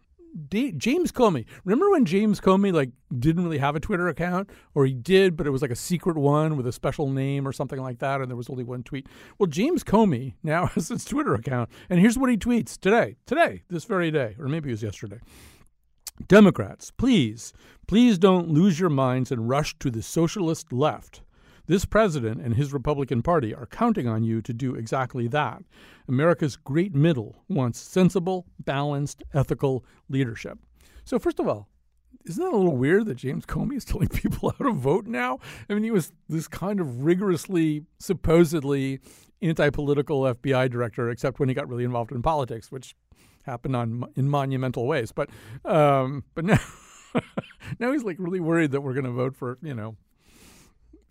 James 0.50 1.10
Comey. 1.10 1.46
Remember 1.64 1.90
when 1.90 2.04
James 2.04 2.40
Comey 2.40 2.72
like 2.72 2.90
didn't 3.18 3.44
really 3.44 3.58
have 3.58 3.74
a 3.74 3.80
Twitter 3.80 4.08
account, 4.08 4.50
or 4.74 4.84
he 4.84 4.92
did, 4.92 5.36
but 5.36 5.46
it 5.46 5.50
was 5.50 5.62
like 5.62 5.70
a 5.70 5.76
secret 5.76 6.16
one 6.16 6.56
with 6.56 6.66
a 6.66 6.72
special 6.72 7.08
name 7.08 7.48
or 7.48 7.52
something 7.52 7.80
like 7.80 7.98
that, 8.00 8.20
and 8.20 8.30
there 8.30 8.36
was 8.36 8.50
only 8.50 8.62
one 8.64 8.82
tweet. 8.82 9.06
Well, 9.38 9.46
James 9.46 9.82
Comey 9.82 10.34
now 10.42 10.66
has 10.74 10.88
his 10.88 11.04
Twitter 11.04 11.34
account, 11.34 11.70
and 11.88 11.98
here's 11.98 12.18
what 12.18 12.30
he 12.30 12.36
tweets 12.36 12.78
today, 12.78 13.16
today, 13.26 13.62
this 13.68 13.84
very 13.84 14.10
day, 14.10 14.36
or 14.38 14.48
maybe 14.48 14.68
it 14.68 14.72
was 14.72 14.82
yesterday. 14.82 15.18
Democrats, 16.26 16.90
please, 16.90 17.52
please 17.86 18.18
don't 18.18 18.48
lose 18.48 18.80
your 18.80 18.90
minds 18.90 19.30
and 19.30 19.48
rush 19.48 19.78
to 19.78 19.90
the 19.90 20.02
socialist 20.02 20.72
left. 20.72 21.22
This 21.66 21.84
president 21.84 22.40
and 22.40 22.54
his 22.54 22.72
Republican 22.72 23.22
Party 23.22 23.54
are 23.54 23.66
counting 23.66 24.08
on 24.08 24.24
you 24.24 24.40
to 24.42 24.52
do 24.52 24.74
exactly 24.74 25.28
that. 25.28 25.62
America's 26.08 26.56
great 26.56 26.94
middle 26.94 27.44
wants 27.48 27.78
sensible, 27.78 28.46
balanced, 28.64 29.22
ethical 29.34 29.84
leadership. 30.08 30.58
So, 31.04 31.18
first 31.18 31.38
of 31.38 31.46
all, 31.46 31.68
isn't 32.24 32.42
that 32.42 32.52
a 32.52 32.56
little 32.56 32.76
weird 32.76 33.06
that 33.06 33.16
James 33.16 33.46
Comey 33.46 33.76
is 33.76 33.84
telling 33.86 34.08
people 34.08 34.54
how 34.58 34.64
to 34.64 34.72
vote 34.72 35.06
now? 35.06 35.38
I 35.68 35.74
mean, 35.74 35.84
he 35.84 35.90
was 35.90 36.12
this 36.28 36.48
kind 36.48 36.80
of 36.80 37.04
rigorously, 37.04 37.84
supposedly 37.98 39.00
anti 39.40 39.70
political 39.70 40.22
FBI 40.22 40.70
director, 40.70 41.10
except 41.10 41.40
when 41.40 41.48
he 41.48 41.54
got 41.54 41.68
really 41.68 41.84
involved 41.84 42.12
in 42.12 42.22
politics, 42.22 42.70
which 42.70 42.94
happened 43.42 43.74
on 43.74 44.04
in 44.16 44.28
monumental 44.28 44.86
ways. 44.86 45.12
But 45.12 45.30
um, 45.64 46.24
but 46.34 46.44
now 46.44 46.60
now 47.78 47.92
he's 47.92 48.04
like 48.04 48.16
really 48.18 48.40
worried 48.40 48.72
that 48.72 48.80
we're 48.80 48.94
going 48.94 49.04
to 49.04 49.10
vote 49.10 49.36
for 49.36 49.58
you 49.62 49.74
know 49.74 49.96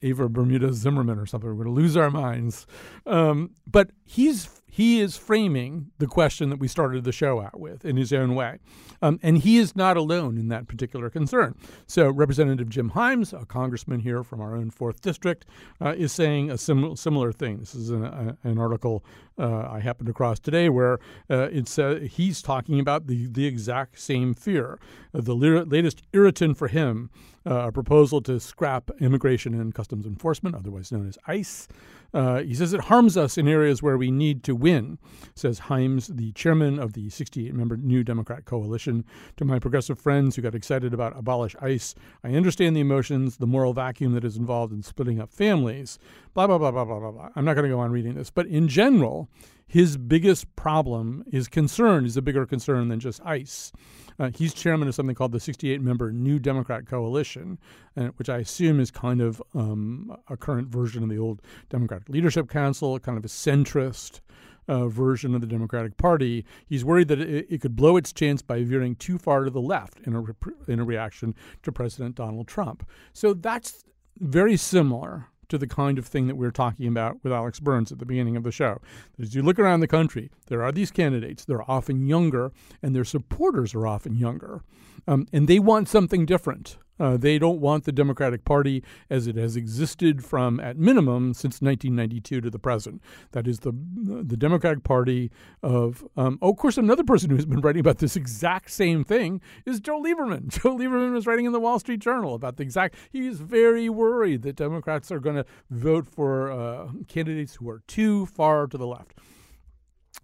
Eva 0.02 0.30
Bermudez 0.30 0.76
Zimmerman 0.76 1.20
or 1.20 1.26
something. 1.26 1.50
We're 1.50 1.64
going 1.64 1.76
to 1.76 1.82
lose 1.82 1.98
our 1.98 2.12
minds. 2.12 2.68
Um, 3.06 3.52
but 3.66 3.92
he's 4.06 4.50
he 4.70 5.00
is 5.00 5.18
framing 5.18 5.92
the 5.98 6.08
question 6.08 6.50
that 6.50 6.60
we 6.60 6.68
started 6.68 7.04
the 7.04 7.12
show 7.12 7.42
out 7.42 7.60
with 7.60 7.86
in 7.86 7.98
his 7.98 8.12
own 8.14 8.36
way, 8.36 8.60
um, 9.02 9.20
and 9.24 9.40
he 9.40 9.58
is 9.58 9.76
not 9.76 9.98
alone 9.98 10.38
in 10.38 10.50
that 10.50 10.68
particular 10.68 11.10
concern. 11.10 11.56
So 11.88 12.10
Representative 12.10 12.70
Jim 12.70 12.92
Himes, 12.92 13.40
a 13.40 13.46
congressman 13.46 14.02
here 14.02 14.24
from 14.24 14.42
our 14.42 14.56
own 14.56 14.70
fourth 14.70 15.02
district, 15.02 15.46
uh, 15.82 15.94
is 15.98 16.12
saying 16.12 16.52
a 16.52 16.58
sim- 16.58 16.96
similar 16.96 17.32
thing. 17.32 17.60
This 17.60 17.74
is 17.76 17.90
an, 17.90 18.04
a, 18.04 18.38
an 18.44 18.60
article 18.60 19.04
uh, 19.40 19.68
I 19.70 19.80
happened 19.80 20.10
across 20.10 20.40
today 20.40 20.70
where 20.70 21.00
uh, 21.30 21.48
it's 21.52 21.80
he's 22.16 22.42
talking 22.42 22.80
about 22.80 23.08
the 23.08 23.28
the 23.28 23.46
exact 23.46 24.00
same 24.00 24.34
fear. 24.34 24.80
the 25.14 25.34
lir- 25.34 25.66
latest 25.66 26.02
irritant 26.14 26.58
for 26.58 26.68
him 26.68 27.10
uh, 27.50 27.68
a 27.68 27.72
proposal 27.72 28.22
to 28.22 28.40
scrap 28.40 28.92
Immigration 29.00 29.54
and 29.54 29.74
Customs 29.74 30.06
Enforcement, 30.06 30.56
otherwise 30.56 30.92
known 30.92 31.08
as 31.08 31.18
ICE. 31.28 31.68
Uh, 32.14 32.42
he 32.42 32.54
says 32.54 32.74
it 32.74 32.82
harms 32.82 33.16
us 33.16 33.38
in 33.38 33.48
areas 33.48 33.82
where 33.82 33.98
we 33.98 34.12
need 34.12 34.44
to 34.44 34.56
win, 34.60 34.98
says 35.36 35.62
Himes, 35.62 36.16
the 36.16 36.32
chairman 36.34 36.80
of 36.80 36.94
the 36.94 37.10
68 37.10 37.54
member 37.54 37.78
New 37.78 38.04
Democrat 38.04 38.46
Coalition. 38.46 39.06
To 39.38 39.46
my 39.46 39.60
progressive 39.60 40.00
friends 40.00 40.36
who 40.36 40.42
got 40.42 40.56
excited 40.56 40.94
about 40.94 41.18
abolish 41.18 41.56
ICE, 41.62 41.96
I 42.24 42.30
understand 42.34 42.76
the 42.76 42.82
emotions, 42.82 43.38
the 43.38 43.48
moral 43.48 43.74
vacuum 43.74 44.14
that 44.14 44.24
is 44.24 44.38
involved 44.38 44.74
in 44.74 44.84
splitting 44.84 45.20
up 45.20 45.32
families, 45.32 46.00
blah, 46.34 46.48
blah, 46.48 46.58
blah, 46.58 46.72
blah, 46.72 46.86
blah, 46.86 47.00
blah, 47.00 47.12
blah. 47.12 47.30
I'm 47.36 47.46
not 47.46 47.54
going 47.54 47.70
to 47.70 47.76
go 47.76 47.80
on 47.80 47.92
reading 47.92 48.16
this. 48.16 48.30
But 48.30 48.48
in 48.48 48.68
general, 48.68 49.30
his 49.68 49.98
biggest 49.98 50.56
problem, 50.56 51.26
his 51.30 51.48
concern, 51.50 52.06
is 52.06 52.16
a 52.16 52.22
bigger 52.22 52.46
concern 52.46 52.88
than 52.88 53.00
just 53.00 53.22
ICE. 53.26 53.72
Uh, 54.18 54.32
he's 54.34 54.54
chairman 54.54 54.88
of 54.88 54.96
something 54.96 55.14
called 55.14 55.34
the 55.34 55.40
68 55.40 55.82
member 55.82 56.12
New 56.12 56.40
Democrat 56.40 56.88
Coalition, 56.88 57.60
uh, 57.98 58.08
which 58.16 58.30
I 58.30 58.38
assume 58.38 58.80
is 58.80 58.92
kind 58.92 59.22
of 59.22 59.44
um, 59.54 60.16
a 60.30 60.38
current 60.38 60.70
version 60.70 61.04
of 61.04 61.10
the 61.10 61.18
old 61.18 61.42
Democratic 61.70 62.08
Leadership 62.10 62.50
Council, 62.50 62.98
kind 63.00 63.18
of 63.18 63.26
a 63.26 63.30
centrist. 63.30 64.22
Uh, 64.70 64.90
version 64.90 65.34
of 65.34 65.40
the 65.40 65.48
Democratic 65.48 65.96
Party. 65.96 66.44
He's 66.66 66.84
worried 66.84 67.08
that 67.08 67.22
it, 67.22 67.48
it, 67.50 67.62
could 67.62 67.78
blow 67.78 67.96
its 67.96 68.12
chance 68.12 68.42
by 68.42 68.66
veering 68.66 68.96
too 68.96 69.18
far 69.18 69.46
to 69.46 69.50
the 69.50 69.62
left 69.62 70.02
in 70.02 70.14
a, 70.14 70.20
re- 70.20 70.34
in 70.68 70.82
a 70.82 70.84
reaction 70.84 71.36
to 71.64 71.72
President 71.72 72.16
Donald 72.16 72.50
Trump. 72.50 72.86
So 73.14 73.34
that's 73.34 73.86
very 74.20 74.58
similar 74.58 75.28
to 75.50 75.58
the 75.58 75.68
kind 75.68 75.98
of 75.98 76.06
thing 76.06 76.28
that 76.28 76.36
we 76.36 76.46
are 76.46 76.52
talking 76.52 76.88
about 76.88 77.24
with 77.24 77.34
Alex 77.34 77.60
Burns 77.60 77.92
at 77.92 78.00
the 78.00 78.06
beginning 78.06 78.36
of 78.36 78.44
the 78.44 78.52
show. 78.52 78.82
As 79.20 79.36
you 79.36 79.42
look 79.42 79.60
around 79.60 79.80
the 79.80 79.88
country, 79.88 80.30
there 80.48 80.64
are 80.64 80.72
these 80.72 80.92
candidates. 80.92 81.46
They're 81.46 81.70
often 81.70 82.08
younger, 82.08 82.52
and 82.82 82.96
their 82.96 83.06
supporters 83.06 83.74
are 83.74 83.88
often 83.88 84.16
younger. 84.16 84.62
Um, 85.08 85.28
and 85.32 85.48
they 85.48 85.60
want 85.60 85.88
something 85.88 86.26
different. 86.26 86.78
Uh, 87.00 87.18
they 87.18 87.38
don't 87.38 87.60
want 87.60 87.84
the 87.86 87.92
Democratic 87.92 88.46
Party 88.46 88.84
as 89.10 89.28
it 89.28 89.36
has 89.36 89.56
existed 89.56 90.24
from, 90.24 90.60
at 90.60 90.78
minimum, 90.78 91.34
since 91.34 91.62
1992 91.62 92.42
to 92.42 92.50
the 92.50 92.60
present. 92.60 93.02
That 93.32 93.48
is 93.48 93.60
the 93.60 93.72
the 93.72 94.38
Democratic 94.38 94.84
Party 94.84 95.32
of. 95.62 96.08
Um, 96.16 96.40
oh, 96.42 96.52
of 96.52 96.58
course, 96.58 96.78
another 96.78 97.04
person 97.04 97.30
who's 97.30 97.46
been 97.46 97.62
writing 97.62 97.80
about 97.80 98.00
this 98.00 98.16
exact 98.16 98.72
same 98.72 99.04
thing 99.04 99.42
is 99.66 99.80
Joe 99.80 100.02
Lieberman. 100.02 100.48
Joe 100.62 100.76
Lieberman 100.76 101.14
was 101.14 101.28
writing 101.28 101.46
in 101.46 101.52
the 101.52 101.60
Wall 101.60 101.80
Street 101.80 102.00
Journal 102.00 102.34
about 102.34 102.58
the 102.58 102.64
exact. 102.64 102.96
He's 103.12 103.40
very 103.40 103.90
worried 103.90 104.42
that 104.44 104.56
Democrats 104.56 105.12
are 105.12 105.20
going 105.20 105.36
to 105.36 105.46
vote 105.70 106.08
for 106.08 106.52
uh, 106.52 106.90
candidates 107.08 107.56
who 107.56 107.70
are 107.70 107.82
too 107.88 108.26
far 108.26 108.68
to 108.68 108.78
the 108.78 108.88
left. 108.88 109.14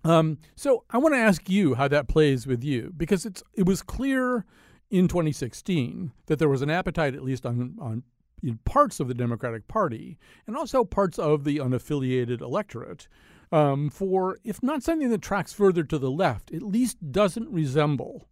Um, 0.03 0.39
so 0.55 0.83
I 0.89 0.97
want 0.97 1.13
to 1.15 1.19
ask 1.19 1.49
you 1.49 1.75
how 1.75 1.87
that 1.87 2.07
plays 2.07 2.45
with 2.45 2.63
you 2.63 2.93
because 2.95 3.25
it's 3.25 3.41
it 3.53 3.65
was 3.65 3.81
clear 3.81 4.45
in 4.93 5.07
2016 5.07 6.11
that 6.27 6.37
there 6.37 6.47
was 6.47 6.61
an 6.61 6.69
appetite, 6.69 7.15
at 7.15 7.23
least 7.23 7.47
on, 7.47 7.75
on 7.81 8.03
in 8.43 8.59
parts 8.59 8.99
of 8.99 9.07
the 9.07 9.15
Democratic 9.15 9.67
Party 9.67 10.19
and 10.45 10.55
also 10.55 10.83
parts 10.83 11.17
of 11.17 11.45
the 11.45 11.57
unaffiliated 11.57 12.41
electorate, 12.41 13.07
um, 13.51 13.89
for 13.89 14.37
if 14.43 14.61
not 14.61 14.83
something 14.83 15.09
that 15.09 15.21
tracks 15.21 15.51
further 15.51 15.83
to 15.83 15.97
the 15.97 16.11
left, 16.11 16.53
at 16.53 16.61
least 16.61 17.11
doesn't 17.11 17.49
resemble 17.49 18.27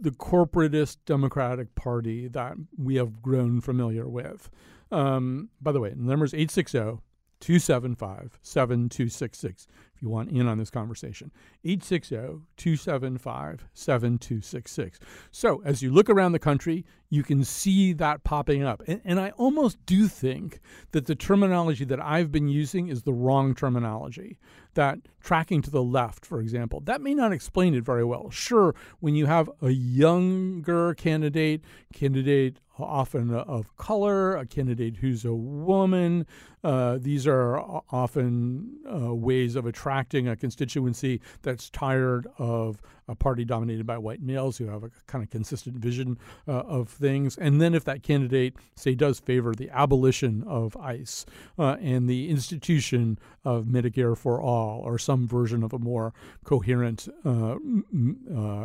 the 0.00 0.10
corporatist 0.10 0.96
Democratic 1.04 1.74
Party 1.74 2.28
that 2.28 2.54
we 2.78 2.94
have 2.94 3.20
grown 3.20 3.60
familiar 3.60 4.08
with. 4.08 4.48
Um, 4.90 5.50
by 5.60 5.72
the 5.72 5.80
way, 5.80 5.90
the 5.90 5.96
number 5.96 6.24
is 6.24 6.32
860 6.32 7.02
275 7.40 8.38
7266 8.42 9.68
if 9.94 10.02
you 10.02 10.08
want 10.08 10.30
in 10.30 10.48
on 10.48 10.58
this 10.58 10.70
conversation. 10.70 11.30
860 11.68 12.16
275 12.56 13.66
7266. 13.74 14.98
So, 15.30 15.60
as 15.64 15.82
you 15.82 15.92
look 15.92 16.08
around 16.08 16.32
the 16.32 16.38
country, 16.38 16.86
you 17.10 17.22
can 17.22 17.44
see 17.44 17.92
that 17.94 18.24
popping 18.24 18.62
up. 18.62 18.82
And, 18.86 19.00
and, 19.04 19.20
I 19.20 19.30
almost 19.30 19.78
do 19.86 20.08
think 20.08 20.60
that 20.92 21.06
the 21.06 21.14
terminology 21.14 21.84
that 21.84 22.00
I've 22.00 22.32
been 22.32 22.48
using 22.48 22.88
is 22.88 23.02
the 23.02 23.12
wrong 23.12 23.54
terminology. 23.54 24.38
That 24.74 24.98
tracking 25.20 25.62
to 25.62 25.70
the 25.70 25.82
left, 25.82 26.24
for 26.24 26.40
example, 26.40 26.80
that 26.80 27.00
may 27.00 27.14
not 27.14 27.32
explain 27.32 27.74
it 27.74 27.84
very 27.84 28.04
well. 28.04 28.30
Sure, 28.30 28.74
when 29.00 29.14
you 29.14 29.26
have 29.26 29.50
a 29.60 29.70
younger 29.70 30.94
candidate, 30.94 31.62
candidate 31.92 32.60
often 32.78 33.34
of 33.34 33.76
color, 33.76 34.36
a 34.36 34.46
candidate 34.46 34.96
who's 34.96 35.24
a 35.24 35.34
woman, 35.34 36.26
uh, 36.62 36.98
these 37.00 37.26
are 37.26 37.58
often 37.90 38.78
uh, 38.90 39.14
ways 39.14 39.56
of 39.56 39.66
attracting 39.66 40.28
a 40.28 40.36
constituency 40.36 41.20
that's 41.58 41.70
tired 41.70 42.28
of 42.38 42.80
a 43.08 43.16
party 43.16 43.44
dominated 43.44 43.84
by 43.84 43.98
white 43.98 44.22
males 44.22 44.58
who 44.58 44.66
have 44.66 44.84
a 44.84 44.90
kind 45.08 45.24
of 45.24 45.30
consistent 45.30 45.74
vision 45.76 46.16
uh, 46.46 46.52
of 46.52 46.88
things. 46.88 47.36
And 47.36 47.60
then 47.60 47.74
if 47.74 47.84
that 47.84 48.04
candidate, 48.04 48.54
say, 48.76 48.94
does 48.94 49.18
favor 49.18 49.54
the 49.54 49.68
abolition 49.70 50.44
of 50.46 50.76
ICE 50.76 51.26
uh, 51.58 51.76
and 51.80 52.08
the 52.08 52.28
institution 52.28 53.18
of 53.44 53.64
Medicare 53.64 54.16
for 54.16 54.40
all 54.40 54.82
or 54.82 54.98
some 54.98 55.26
version 55.26 55.64
of 55.64 55.72
a 55.72 55.80
more 55.80 56.12
coherent 56.44 57.08
uh, 57.24 57.54
uh, 57.54 57.56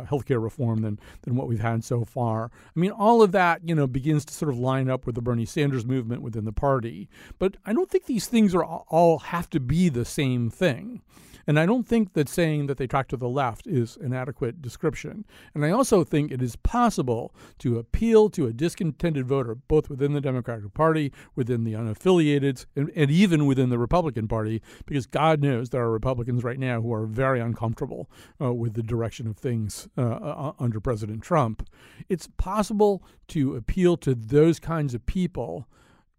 healthcare 0.04 0.40
reform 0.40 0.82
than, 0.82 1.00
than 1.22 1.34
what 1.34 1.48
we've 1.48 1.58
had 1.58 1.82
so 1.82 2.04
far. 2.04 2.52
I 2.76 2.78
mean, 2.78 2.92
all 2.92 3.22
of 3.22 3.32
that, 3.32 3.66
you 3.66 3.74
know, 3.74 3.88
begins 3.88 4.24
to 4.26 4.34
sort 4.34 4.52
of 4.52 4.58
line 4.58 4.88
up 4.88 5.04
with 5.04 5.16
the 5.16 5.22
Bernie 5.22 5.46
Sanders 5.46 5.84
movement 5.84 6.22
within 6.22 6.44
the 6.44 6.52
party. 6.52 7.08
But 7.40 7.56
I 7.66 7.72
don't 7.72 7.90
think 7.90 8.06
these 8.06 8.28
things 8.28 8.54
are 8.54 8.64
all 8.64 9.18
have 9.18 9.50
to 9.50 9.58
be 9.58 9.88
the 9.88 10.04
same 10.04 10.48
thing. 10.48 11.02
And 11.46 11.58
I 11.58 11.66
don't 11.66 11.86
think 11.86 12.14
that 12.14 12.28
saying 12.28 12.66
that 12.66 12.78
they 12.78 12.86
track 12.86 13.08
to 13.08 13.16
the 13.16 13.28
left 13.28 13.66
is 13.66 13.96
an 13.98 14.12
adequate 14.12 14.62
description. 14.62 15.24
And 15.54 15.64
I 15.64 15.70
also 15.70 16.04
think 16.04 16.30
it 16.30 16.42
is 16.42 16.56
possible 16.56 17.34
to 17.58 17.78
appeal 17.78 18.30
to 18.30 18.46
a 18.46 18.52
discontented 18.52 19.26
voter, 19.26 19.54
both 19.54 19.90
within 19.90 20.12
the 20.12 20.20
Democratic 20.20 20.72
Party, 20.74 21.12
within 21.34 21.64
the 21.64 21.74
unaffiliated, 21.74 22.66
and, 22.76 22.90
and 22.94 23.10
even 23.10 23.46
within 23.46 23.70
the 23.70 23.78
Republican 23.78 24.28
Party, 24.28 24.62
because 24.86 25.06
God 25.06 25.40
knows 25.40 25.70
there 25.70 25.82
are 25.82 25.90
Republicans 25.90 26.44
right 26.44 26.58
now 26.58 26.80
who 26.80 26.92
are 26.92 27.06
very 27.06 27.40
uncomfortable 27.40 28.10
uh, 28.40 28.52
with 28.52 28.74
the 28.74 28.82
direction 28.82 29.26
of 29.26 29.36
things 29.36 29.88
uh, 29.96 30.02
uh, 30.02 30.52
under 30.58 30.80
President 30.80 31.22
Trump. 31.22 31.68
It's 32.08 32.28
possible 32.36 33.02
to 33.28 33.56
appeal 33.56 33.96
to 33.98 34.14
those 34.14 34.58
kinds 34.58 34.94
of 34.94 35.06
people 35.06 35.68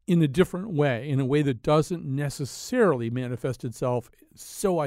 in 0.07 0.21
a 0.21 0.27
different 0.27 0.69
way, 0.69 1.09
in 1.09 1.19
a 1.19 1.25
way 1.25 1.41
that 1.41 1.63
doesn't 1.63 2.05
necessarily 2.05 3.09
manifest 3.09 3.63
itself 3.63 4.11
so 4.35 4.79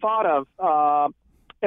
thought 0.02 0.26
of 0.26 0.48
uh, 0.60 1.08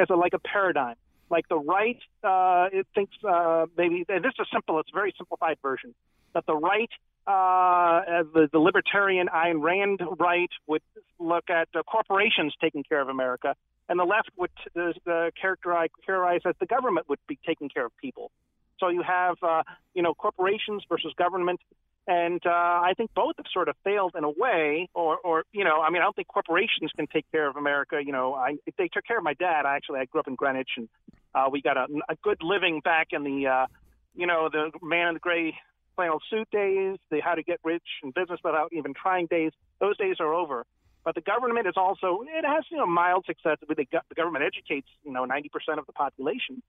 as 0.00 0.08
a, 0.10 0.14
like 0.14 0.34
a 0.34 0.38
paradigm 0.38 0.94
like 1.32 1.48
the 1.48 1.58
right 1.58 2.00
uh, 2.22 2.66
it 2.78 2.86
thinks 2.94 3.16
uh, 3.28 3.66
maybe 3.76 4.04
this 4.06 4.34
is 4.38 4.46
simple, 4.52 4.78
it's 4.78 4.90
a 4.94 4.98
very 5.02 5.12
simplified 5.16 5.56
version, 5.62 5.94
that 6.34 6.44
the 6.46 6.54
right, 6.54 6.90
uh, 7.26 8.22
the, 8.34 8.48
the 8.52 8.58
libertarian 8.58 9.28
Ayn 9.28 9.60
Rand 9.60 10.00
right 10.20 10.52
would 10.68 10.82
look 11.18 11.46
at 11.50 11.68
uh, 11.74 11.82
corporations 11.82 12.54
taking 12.60 12.84
care 12.84 13.00
of 13.00 13.08
America, 13.08 13.56
and 13.88 13.98
the 13.98 14.04
left 14.04 14.30
would 14.36 14.50
uh, 14.76 15.30
characterize, 15.40 15.90
characterize 16.06 16.42
as 16.44 16.54
the 16.60 16.66
government 16.66 17.08
would 17.08 17.18
be 17.26 17.38
taking 17.44 17.68
care 17.68 17.86
of 17.86 17.92
people. 17.96 18.30
So 18.78 18.88
you 18.88 19.02
have, 19.02 19.36
uh, 19.42 19.62
you 19.94 20.02
know, 20.02 20.14
corporations 20.14 20.82
versus 20.88 21.12
government, 21.16 21.60
and 22.06 22.40
uh, 22.44 22.50
I 22.50 22.94
think 22.96 23.10
both 23.14 23.36
have 23.36 23.46
sort 23.52 23.68
of 23.68 23.76
failed 23.84 24.14
in 24.16 24.24
a 24.24 24.30
way, 24.30 24.88
or, 24.92 25.18
or 25.18 25.44
you 25.52 25.62
know, 25.62 25.80
I 25.80 25.90
mean, 25.90 26.02
I 26.02 26.04
don't 26.04 26.16
think 26.16 26.28
corporations 26.28 26.90
can 26.96 27.06
take 27.06 27.30
care 27.30 27.48
of 27.48 27.56
America. 27.56 28.00
You 28.04 28.12
know, 28.12 28.34
I, 28.34 28.56
they 28.76 28.88
took 28.88 29.04
care 29.06 29.18
of 29.18 29.24
my 29.24 29.34
dad. 29.34 29.66
I 29.66 29.76
actually 29.76 30.00
I 30.00 30.06
grew 30.06 30.20
up 30.20 30.26
in 30.26 30.34
Greenwich, 30.34 30.70
and 30.76 30.88
uh, 31.34 31.48
we 31.50 31.62
got 31.62 31.76
a, 31.76 31.86
a 32.08 32.16
good 32.22 32.42
living 32.42 32.80
back 32.80 33.08
in 33.12 33.22
the, 33.22 33.46
uh, 33.46 33.66
you 34.16 34.26
know, 34.26 34.48
the 34.52 34.70
man 34.82 35.08
in 35.08 35.14
the 35.14 35.20
gray 35.20 35.54
flannel 35.94 36.18
suit 36.28 36.50
days, 36.50 36.98
the 37.10 37.20
how 37.20 37.34
to 37.34 37.42
get 37.42 37.60
rich 37.62 37.82
in 38.02 38.10
business 38.10 38.40
without 38.42 38.72
even 38.72 38.94
trying 38.94 39.26
days. 39.26 39.52
Those 39.80 39.96
days 39.96 40.16
are 40.18 40.34
over. 40.34 40.66
But 41.04 41.14
the 41.14 41.20
government 41.20 41.66
is 41.66 41.74
also 41.76 42.22
it 42.22 42.44
has 42.44 42.64
you 42.70 42.78
know 42.78 42.86
mild 42.86 43.26
success. 43.26 43.58
The, 43.60 43.74
the 43.74 44.14
government 44.14 44.44
educates 44.44 44.88
you 45.04 45.12
know 45.12 45.24
90% 45.24 45.78
of 45.78 45.86
the 45.86 45.92
population. 45.92 46.62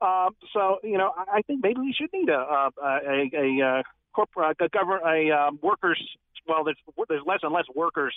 Uh, 0.00 0.30
so 0.52 0.78
you 0.82 0.98
know 0.98 1.12
I, 1.16 1.38
I 1.38 1.42
think 1.42 1.62
maybe 1.62 1.80
we 1.80 1.92
should 1.92 2.12
need 2.12 2.28
a 2.28 2.38
a 2.38 2.70
a, 2.82 3.30
a, 3.32 3.60
a 3.60 3.82
corporate 4.16 4.56
a, 4.60 4.68
government 4.68 5.02
a 5.06 5.18
um, 5.30 5.58
workers. 5.62 6.00
Well, 6.48 6.64
there's 6.64 6.78
there's 7.08 7.22
less 7.26 7.40
and 7.42 7.52
less 7.52 7.66
workers 7.74 8.14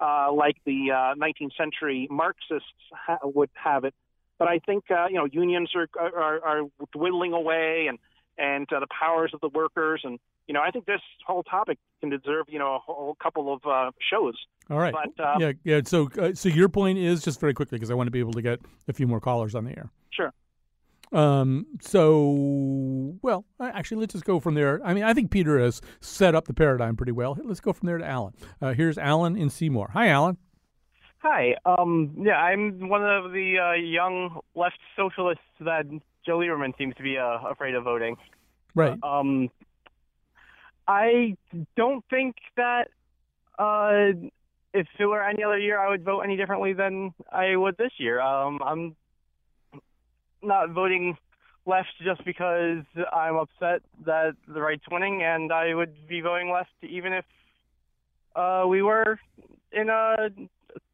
uh, 0.00 0.32
like 0.32 0.56
the 0.64 0.90
uh, 0.90 1.14
19th 1.26 1.56
century 1.56 2.06
Marxists 2.10 2.66
ha- 2.92 3.18
would 3.24 3.50
have 3.54 3.84
it 3.84 3.94
but 4.42 4.48
I 4.48 4.58
think 4.58 4.90
uh, 4.90 5.06
you 5.08 5.14
know 5.14 5.24
unions 5.24 5.70
are, 5.76 5.88
are 5.96 6.44
are 6.44 6.62
dwindling 6.92 7.32
away, 7.32 7.86
and 7.88 7.96
and 8.36 8.66
uh, 8.72 8.80
the 8.80 8.88
powers 8.88 9.30
of 9.34 9.40
the 9.40 9.48
workers. 9.48 10.00
And 10.02 10.18
you 10.48 10.54
know, 10.54 10.60
I 10.60 10.72
think 10.72 10.84
this 10.84 11.00
whole 11.24 11.44
topic 11.44 11.78
can 12.00 12.10
deserve 12.10 12.46
you 12.48 12.58
know 12.58 12.74
a 12.74 12.78
whole 12.80 13.16
couple 13.22 13.54
of 13.54 13.60
uh, 13.64 13.92
shows. 14.10 14.34
All 14.68 14.78
right. 14.78 14.92
But, 14.92 15.24
uh, 15.24 15.36
yeah, 15.38 15.52
yeah. 15.62 15.80
So, 15.84 16.10
uh, 16.18 16.34
so 16.34 16.48
your 16.48 16.68
point 16.68 16.98
is 16.98 17.22
just 17.22 17.38
very 17.38 17.54
quickly 17.54 17.78
because 17.78 17.92
I 17.92 17.94
want 17.94 18.08
to 18.08 18.10
be 18.10 18.18
able 18.18 18.32
to 18.32 18.42
get 18.42 18.58
a 18.88 18.92
few 18.92 19.06
more 19.06 19.20
callers 19.20 19.54
on 19.54 19.64
the 19.64 19.70
air. 19.70 19.90
Sure. 20.10 20.32
Um, 21.12 21.66
so, 21.80 23.18
well, 23.22 23.44
actually, 23.60 24.00
let's 24.00 24.14
just 24.14 24.24
go 24.24 24.40
from 24.40 24.54
there. 24.54 24.80
I 24.84 24.94
mean, 24.94 25.04
I 25.04 25.12
think 25.12 25.30
Peter 25.30 25.58
has 25.58 25.80
set 26.00 26.34
up 26.34 26.46
the 26.46 26.54
paradigm 26.54 26.96
pretty 26.96 27.12
well. 27.12 27.36
Let's 27.42 27.60
go 27.60 27.72
from 27.72 27.86
there 27.86 27.98
to 27.98 28.06
Alan. 28.06 28.34
Uh, 28.60 28.72
here's 28.72 28.96
Alan 28.96 29.36
in 29.36 29.50
Seymour. 29.50 29.90
Hi, 29.92 30.08
Alan. 30.08 30.38
Hi. 31.18 31.54
Um, 31.64 32.14
yeah, 32.18 32.36
I'm 32.36 32.88
one 32.88 33.04
of 33.04 33.32
the 33.32 33.58
uh, 33.58 33.72
young 33.74 34.40
left 34.54 34.78
socialists 34.96 35.44
that 35.60 35.84
Joe 36.24 36.38
Lieberman 36.38 36.76
seems 36.78 36.94
to 36.96 37.02
be 37.02 37.18
uh, 37.18 37.38
afraid 37.48 37.74
of 37.74 37.84
voting. 37.84 38.16
Right. 38.74 38.98
Um, 39.02 39.50
I 40.88 41.36
don't 41.76 42.04
think 42.10 42.36
that 42.56 42.88
uh, 43.58 44.18
if 44.74 44.86
it 44.98 45.06
were 45.06 45.22
any 45.22 45.44
other 45.44 45.58
year, 45.58 45.78
I 45.78 45.90
would 45.90 46.04
vote 46.04 46.20
any 46.20 46.36
differently 46.36 46.72
than 46.72 47.12
I 47.30 47.54
would 47.54 47.76
this 47.76 47.92
year. 47.98 48.20
Um, 48.20 48.60
I'm 48.64 48.96
not 50.42 50.70
voting 50.70 51.16
left 51.66 51.92
just 52.04 52.24
because 52.24 52.84
I'm 53.12 53.36
upset 53.36 53.82
that 54.04 54.34
the 54.48 54.60
right's 54.60 54.84
winning, 54.90 55.22
and 55.22 55.52
I 55.52 55.74
would 55.74 56.08
be 56.08 56.20
voting 56.20 56.50
left 56.50 56.70
even 56.82 57.12
if 57.12 57.24
uh, 58.34 58.64
we 58.66 58.82
were 58.82 59.18
in 59.72 59.88
a 59.88 60.28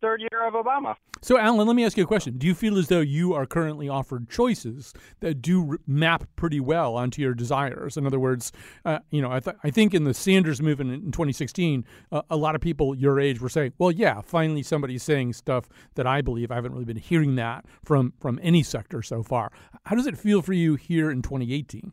third 0.00 0.20
year 0.20 0.46
of 0.46 0.54
Obama. 0.54 0.94
So, 1.20 1.38
Alan, 1.38 1.66
let 1.66 1.74
me 1.74 1.84
ask 1.84 1.96
you 1.96 2.04
a 2.04 2.06
question. 2.06 2.38
Do 2.38 2.46
you 2.46 2.54
feel 2.54 2.78
as 2.78 2.88
though 2.88 3.00
you 3.00 3.34
are 3.34 3.46
currently 3.46 3.88
offered 3.88 4.30
choices 4.30 4.92
that 5.20 5.42
do 5.42 5.78
map 5.86 6.24
pretty 6.36 6.60
well 6.60 6.96
onto 6.96 7.20
your 7.20 7.34
desires? 7.34 7.96
In 7.96 8.06
other 8.06 8.20
words, 8.20 8.52
uh, 8.84 9.00
you 9.10 9.20
know, 9.20 9.32
I, 9.32 9.40
th- 9.40 9.56
I 9.64 9.70
think 9.70 9.94
in 9.94 10.04
the 10.04 10.14
Sanders 10.14 10.62
movement 10.62 10.92
in 10.92 11.10
2016, 11.10 11.84
uh, 12.12 12.22
a 12.30 12.36
lot 12.36 12.54
of 12.54 12.60
people 12.60 12.94
your 12.94 13.18
age 13.18 13.40
were 13.40 13.48
saying, 13.48 13.72
"Well, 13.78 13.90
yeah, 13.90 14.20
finally 14.20 14.62
somebody's 14.62 15.02
saying 15.02 15.32
stuff 15.32 15.68
that 15.96 16.06
I 16.06 16.22
believe." 16.22 16.52
I 16.52 16.54
haven't 16.54 16.72
really 16.72 16.84
been 16.84 16.96
hearing 16.96 17.34
that 17.36 17.64
from 17.84 18.12
from 18.20 18.38
any 18.42 18.62
sector 18.62 19.02
so 19.02 19.22
far. 19.22 19.50
How 19.86 19.96
does 19.96 20.06
it 20.06 20.16
feel 20.16 20.42
for 20.42 20.52
you 20.52 20.76
here 20.76 21.10
in 21.10 21.22
2018? 21.22 21.92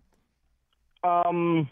Um, 1.03 1.69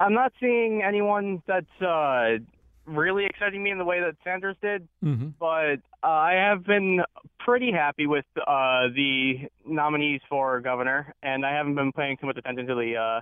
I'm 0.00 0.12
not 0.12 0.32
seeing 0.40 0.82
anyone 0.82 1.42
that's 1.46 1.66
uh, 1.80 2.38
really 2.86 3.24
exciting 3.26 3.62
me 3.62 3.70
in 3.70 3.78
the 3.78 3.84
way 3.84 4.00
that 4.00 4.16
Sanders 4.24 4.56
did, 4.62 4.86
Mm-hmm. 5.04 5.28
but 5.38 5.80
uh, 6.02 6.06
I 6.06 6.32
have 6.34 6.64
been 6.64 7.00
pretty 7.38 7.72
happy 7.72 8.06
with 8.06 8.24
uh, 8.38 8.88
the 8.94 9.48
nominees 9.66 10.20
for 10.28 10.60
governor, 10.60 11.14
and 11.22 11.44
I 11.46 11.52
haven't 11.54 11.74
been 11.74 11.92
paying 11.92 12.16
too 12.18 12.26
much 12.26 12.36
attention 12.36 12.66
to 12.66 12.74
the 12.74 12.96
uh, 12.96 13.20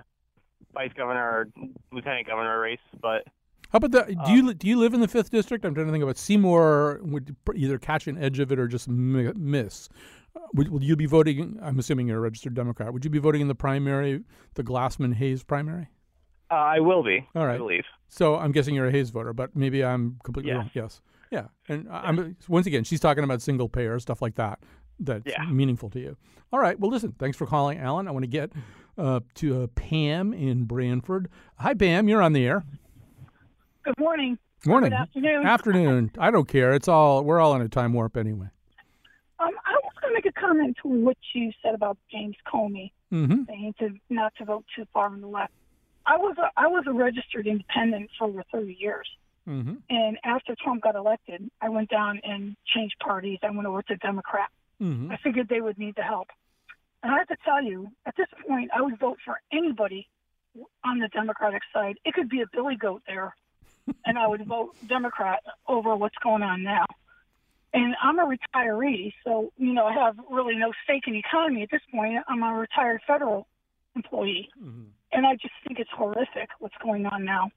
vice 0.73 0.91
governor 0.95 1.21
or 1.29 1.47
lieutenant 1.91 2.27
governor 2.27 2.59
race. 2.59 2.79
But 3.01 3.23
How 3.71 3.77
about 3.77 3.91
that? 3.91 4.07
Do 4.25 4.31
you 4.33 4.47
li- 4.47 4.53
do 4.53 4.67
you 4.67 4.77
live 4.79 4.93
in 4.93 4.99
the 5.01 5.07
fifth 5.07 5.29
district? 5.31 5.65
I'm 5.65 5.73
trying 5.73 5.87
to 5.87 5.91
think 5.91 6.03
about 6.03 6.17
Seymour. 6.17 6.99
Would 7.03 7.35
either 7.55 7.77
catch 7.77 8.07
an 8.07 8.17
edge 8.17 8.39
of 8.39 8.51
it 8.51 8.59
or 8.59 8.67
just 8.67 8.87
mi- 8.89 9.31
miss. 9.35 9.89
Uh, 10.35 10.39
Would, 10.55 10.83
you 10.83 10.95
be 10.95 11.05
voting? 11.05 11.59
I'm 11.61 11.77
assuming 11.77 12.07
you're 12.07 12.17
a 12.17 12.21
registered 12.21 12.55
Democrat. 12.55 12.91
Would 12.91 13.05
you 13.05 13.11
be 13.11 13.19
voting 13.19 13.41
in 13.41 13.47
the 13.47 13.55
primary, 13.55 14.23
the 14.55 14.63
Glassman 14.63 15.13
Hayes 15.13 15.43
primary? 15.43 15.89
Uh, 16.53 16.75
I 16.75 16.79
will 16.79 17.03
be, 17.03 17.27
All 17.35 17.45
right. 17.45 17.55
I 17.55 17.57
believe. 17.57 17.83
So 18.09 18.35
I'm 18.35 18.51
guessing 18.51 18.75
you're 18.75 18.87
a 18.87 18.91
Hayes 18.91 19.09
voter, 19.09 19.33
but 19.33 19.55
maybe 19.55 19.83
I'm 19.83 20.19
completely 20.23 20.51
Yes. 20.51 20.57
wrong. 20.59 20.71
Yes. 20.73 21.01
Yeah. 21.31 21.45
And 21.67 21.89
I- 21.89 22.01
I'm 22.09 22.35
once 22.47 22.67
again, 22.67 22.83
she's 22.83 22.99
talking 22.99 23.23
about 23.23 23.41
single 23.41 23.67
payer 23.69 23.97
stuff 23.99 24.21
like 24.21 24.35
that. 24.35 24.59
That's 24.99 25.25
Yeah. 25.25 25.45
meaningful 25.45 25.89
to 25.91 25.99
you. 25.99 26.15
All 26.51 26.59
right. 26.59 26.79
Well, 26.79 26.91
listen. 26.91 27.13
Thanks 27.17 27.35
for 27.35 27.47
calling, 27.47 27.79
Alan. 27.79 28.07
I 28.07 28.11
want 28.11 28.23
to 28.23 28.27
get 28.29 28.51
uh, 28.97 29.21
to 29.35 29.63
uh, 29.63 29.67
Pam 29.73 30.33
in 30.33 30.65
Branford. 30.65 31.27
Hi, 31.57 31.73
Pam. 31.73 32.07
You're 32.07 32.21
on 32.21 32.33
the 32.33 32.45
air. 32.45 32.63
Good 33.83 33.97
morning. 33.97 34.37
Morning. 34.65 34.91
Good 34.91 34.95
afternoon. 34.99 35.45
Afternoon. 35.47 36.11
I 36.19 36.29
don't 36.31 36.47
care. 36.47 36.73
It's 36.73 36.87
all 36.87 37.23
we're 37.23 37.39
all 37.39 37.55
in 37.55 37.61
a 37.63 37.67
time 37.69 37.93
warp 37.93 38.15
anyway. 38.15 38.47
Um, 39.39 39.49
I 39.65 39.73
was 39.83 39.91
going 39.99 40.13
to 40.13 40.15
make 40.15 40.25
a 40.27 40.39
comment 40.39 40.77
to 40.83 40.87
what 40.87 41.17
you 41.33 41.51
said 41.63 41.73
about 41.75 41.97
James 42.11 42.35
Comey 42.45 42.91
Mm-hmm. 43.11 43.43
saying 43.47 43.73
to 43.79 43.89
not 44.09 44.33
to 44.37 44.45
vote 44.45 44.65
too 44.75 44.85
far 44.93 45.07
on 45.07 45.21
the 45.21 45.27
left. 45.27 45.51
I 46.05 46.17
was 46.17 46.35
a, 46.37 46.49
I 46.57 46.67
was 46.67 46.83
a 46.87 46.93
registered 46.93 47.47
independent 47.47 48.09
for 48.17 48.27
over 48.27 48.43
30 48.51 48.77
years, 48.79 49.07
Mm-hmm. 49.47 49.75
and 49.89 50.17
after 50.23 50.55
Trump 50.63 50.83
got 50.83 50.95
elected, 50.95 51.49
I 51.61 51.67
went 51.67 51.89
down 51.89 52.21
and 52.23 52.55
changed 52.73 52.95
parties. 53.03 53.39
I 53.43 53.49
went 53.51 53.67
over 53.67 53.81
to 53.83 53.95
Democrat. 53.97 54.47
Mm-hmm. 54.81 55.11
I 55.11 55.17
figured 55.17 55.49
they 55.49 55.59
would 55.59 55.77
need 55.77 55.95
the 55.95 56.01
help, 56.03 56.27
and 57.03 57.11
I 57.11 57.17
have 57.17 57.27
to 57.27 57.35
tell 57.43 57.61
you, 57.61 57.89
at 58.05 58.15
this 58.15 58.27
point, 58.47 58.71
I 58.73 58.81
would 58.81 58.97
vote 58.99 59.17
for 59.25 59.41
anybody 59.51 60.07
on 60.85 60.99
the 60.99 61.09
Democratic 61.09 61.61
side. 61.73 61.97
It 62.05 62.13
could 62.13 62.29
be 62.29 62.39
a 62.41 62.45
Billy 62.53 62.75
Goat 62.77 63.01
there, 63.05 63.35
and 64.05 64.17
I 64.17 64.27
would 64.27 64.45
vote 64.45 64.75
Democrat 64.87 65.41
over 65.67 65.93
what's 65.95 66.17
going 66.23 66.41
on 66.43 66.63
now. 66.63 66.85
And 67.73 67.95
I'm 68.03 68.19
a 68.19 68.25
retiree, 68.25 69.11
so 69.25 69.51
you 69.57 69.73
know 69.73 69.85
I 69.87 69.93
have 69.93 70.15
really 70.29 70.55
no 70.55 70.71
stake 70.83 71.03
in 71.07 71.13
the 71.13 71.19
economy 71.19 71.63
at 71.63 71.71
this 71.71 71.81
point. 71.91 72.17
I'm 72.29 72.43
a 72.43 72.53
retired 72.53 73.01
federal 73.05 73.47
employee, 73.95 74.49
Mm-hmm. 74.61 74.83
And 75.15 75.25
I 75.25 75.33
just 75.33 75.53
think 75.65 75.79
it's 75.79 75.89
horrific 75.95 76.49
what's 76.59 76.75
going 76.81 77.05
on 77.05 77.23
now. 77.25 77.49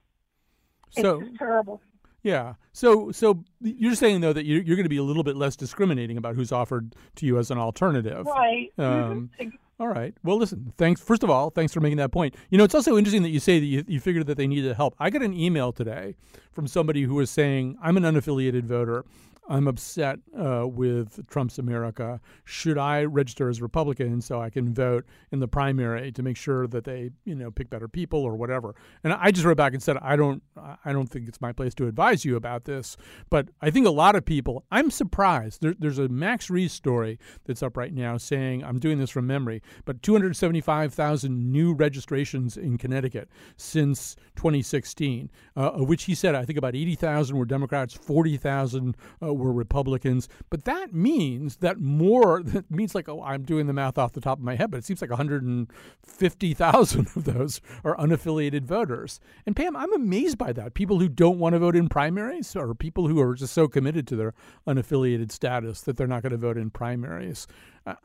It's 0.89 1.03
So 1.03 1.21
just 1.21 1.37
terrible. 1.37 1.81
yeah. 2.23 2.55
So 2.73 3.11
so 3.13 3.45
you're 3.61 3.95
saying 3.95 4.21
though 4.21 4.33
that 4.33 4.45
you're, 4.47 4.63
you're 4.63 4.77
going 4.77 4.85
to 4.85 4.91
be 4.91 4.97
a 4.99 5.03
little 5.03 5.23
bit 5.25 5.37
less 5.37 5.57
discriminating 5.57 6.17
about 6.17 6.35
who's 6.37 6.53
offered 6.53 6.95
to 7.17 7.27
you 7.27 7.39
as 7.39 7.51
an 7.51 7.59
alternative. 7.59 8.27
Right. 8.27 8.73
Um, 8.79 9.31
Mhm. 9.41 9.53
All 9.79 9.89
right. 9.89 10.15
Well, 10.25 10.39
listen. 10.39 10.73
Thanks. 10.79 11.03
First 11.03 11.23
of 11.23 11.29
all, 11.29 11.51
thanks 11.51 11.75
for 11.75 11.81
making 11.81 11.99
that 11.99 12.11
point. 12.11 12.35
You 12.49 12.57
know, 12.57 12.65
it's 12.65 12.75
also 12.75 12.97
interesting 12.97 13.23
that 13.25 13.29
you 13.29 13.41
say 13.41 13.61
that 13.61 13.67
you, 13.67 13.85
you 13.87 14.01
figured 14.01 14.27
that 14.27 14.39
they 14.39 14.47
needed 14.47 14.75
help. 14.75 14.95
I 14.99 15.11
got 15.11 15.21
an 15.21 15.35
email 15.35 15.71
today 15.71 16.15
from 16.51 16.67
somebody 16.67 17.03
who 17.03 17.15
was 17.17 17.29
saying, 17.29 17.77
"I'm 17.83 17.99
an 17.99 18.03
unaffiliated 18.05 18.63
voter. 18.65 19.05
I'm 19.49 19.69
upset 19.69 20.19
uh, 20.37 20.67
with 20.67 21.27
Trump's 21.29 21.59
America. 21.59 22.21
Should 22.45 22.79
I 22.79 23.05
register 23.05 23.49
as 23.49 23.63
Republican 23.63 24.21
so 24.21 24.41
I 24.41 24.51
can 24.51 24.75
vote 24.75 25.05
in 25.31 25.41
the 25.41 25.49
primary 25.49 26.13
to 26.13 26.23
make 26.23 26.37
sure 26.37 26.67
that 26.67 26.85
they, 26.85 27.11
you 27.25 27.35
know, 27.35 27.51
pick 27.51 27.71
better 27.71 27.89
people 27.89 28.23
or 28.23 28.37
whatever?" 28.37 28.75
And 29.05 29.13
I 29.13 29.31
just 29.31 29.47
wrote 29.47 29.57
back 29.57 29.73
and 29.73 29.83
said, 29.83 29.97
"I 29.99 30.17
don't, 30.17 30.43
I 30.85 30.93
don't 30.93 31.07
think 31.07 31.29
it's 31.29 31.41
my 31.41 31.53
place 31.53 31.75
to 31.75 31.87
advise 31.87 32.25
you 32.25 32.37
about 32.37 32.65
this, 32.65 32.97
but 33.31 33.49
I 33.61 33.71
think 33.71 33.87
a 33.87 33.91
lot 33.91 34.17
of 34.17 34.25
people. 34.25 34.65
I'm 34.71 34.91
surprised. 34.91 35.63
There, 35.63 35.75
there's 35.79 35.99
a 35.99 36.09
Max 36.09 36.51
Reiss 36.51 36.73
story 36.73 37.19
that's 37.45 37.63
up 37.63 37.77
right 37.77 37.93
now 37.93 38.17
saying 38.17 38.65
I'm 38.65 38.79
doing 38.79 38.99
this 38.99 39.11
from 39.11 39.27
memory, 39.27 39.63
but 39.85 40.03
275,000 40.03 41.53
new 41.53 41.73
registrations 41.75 42.57
in 42.57 42.79
Connecticut 42.79 43.29
since 43.57 44.17
2016, 44.37 45.31
uh, 45.57 45.61
of 45.61 45.89
which 45.89 46.05
he 46.05 46.15
said 46.15 46.35
I 46.35 46.45
think 46.45 46.59
about 46.59 46.75
80,000 46.75 47.37
were 47.37 47.45
Democrats, 47.45 47.95
40,000 47.95 48.97
uh, 49.23 49.35
were 49.37 49.53
Republicans. 49.53 50.29
But 50.51 50.65
that 50.65 50.93
means 50.95 51.57
that 51.59 51.79
more, 51.79 52.43
that 52.45 52.71
means 52.71 52.95
like, 52.95 53.09
oh, 53.09 53.23
I'm 53.23 53.43
doing 53.43 53.67
the 53.67 53.73
math 53.73 53.99
off 53.99 54.13
the 54.13 54.21
top 54.21 54.39
of 54.39 54.45
my 54.45 54.57
head, 54.57 54.71
but 54.71 54.79
it 54.79 54.85
seems 54.85 55.01
like 55.01 55.11
150,000 55.11 57.09
of 57.17 57.25
those 57.25 57.61
are 57.85 57.97
unaffiliated 57.97 58.65
voters. 58.65 59.21
And 59.47 59.57
Pam, 59.57 59.77
I'm 59.77 59.93
amazed 59.93 60.39
by 60.39 60.53
that. 60.53 60.75
People 60.75 61.01
who 61.01 61.09
don't 61.09 61.39
want 61.39 61.55
to 61.55 61.59
vote 61.59 61.77
in 61.77 61.89
primaries 61.89 62.57
or 62.57 62.75
people 62.75 63.09
who 63.09 63.21
are 63.21 63.35
just 63.35 63.55
so 63.55 63.69
committed 63.69 64.07
to 64.09 64.17
their 64.17 64.35
unaffiliated 64.67 65.31
status 65.31 65.81
that 65.83 65.97
they're 65.97 66.07
not 66.07 66.23
going 66.23 66.33
to 66.33 66.39
vote 66.39 66.57
in 66.57 66.71
primaries. 66.71 67.47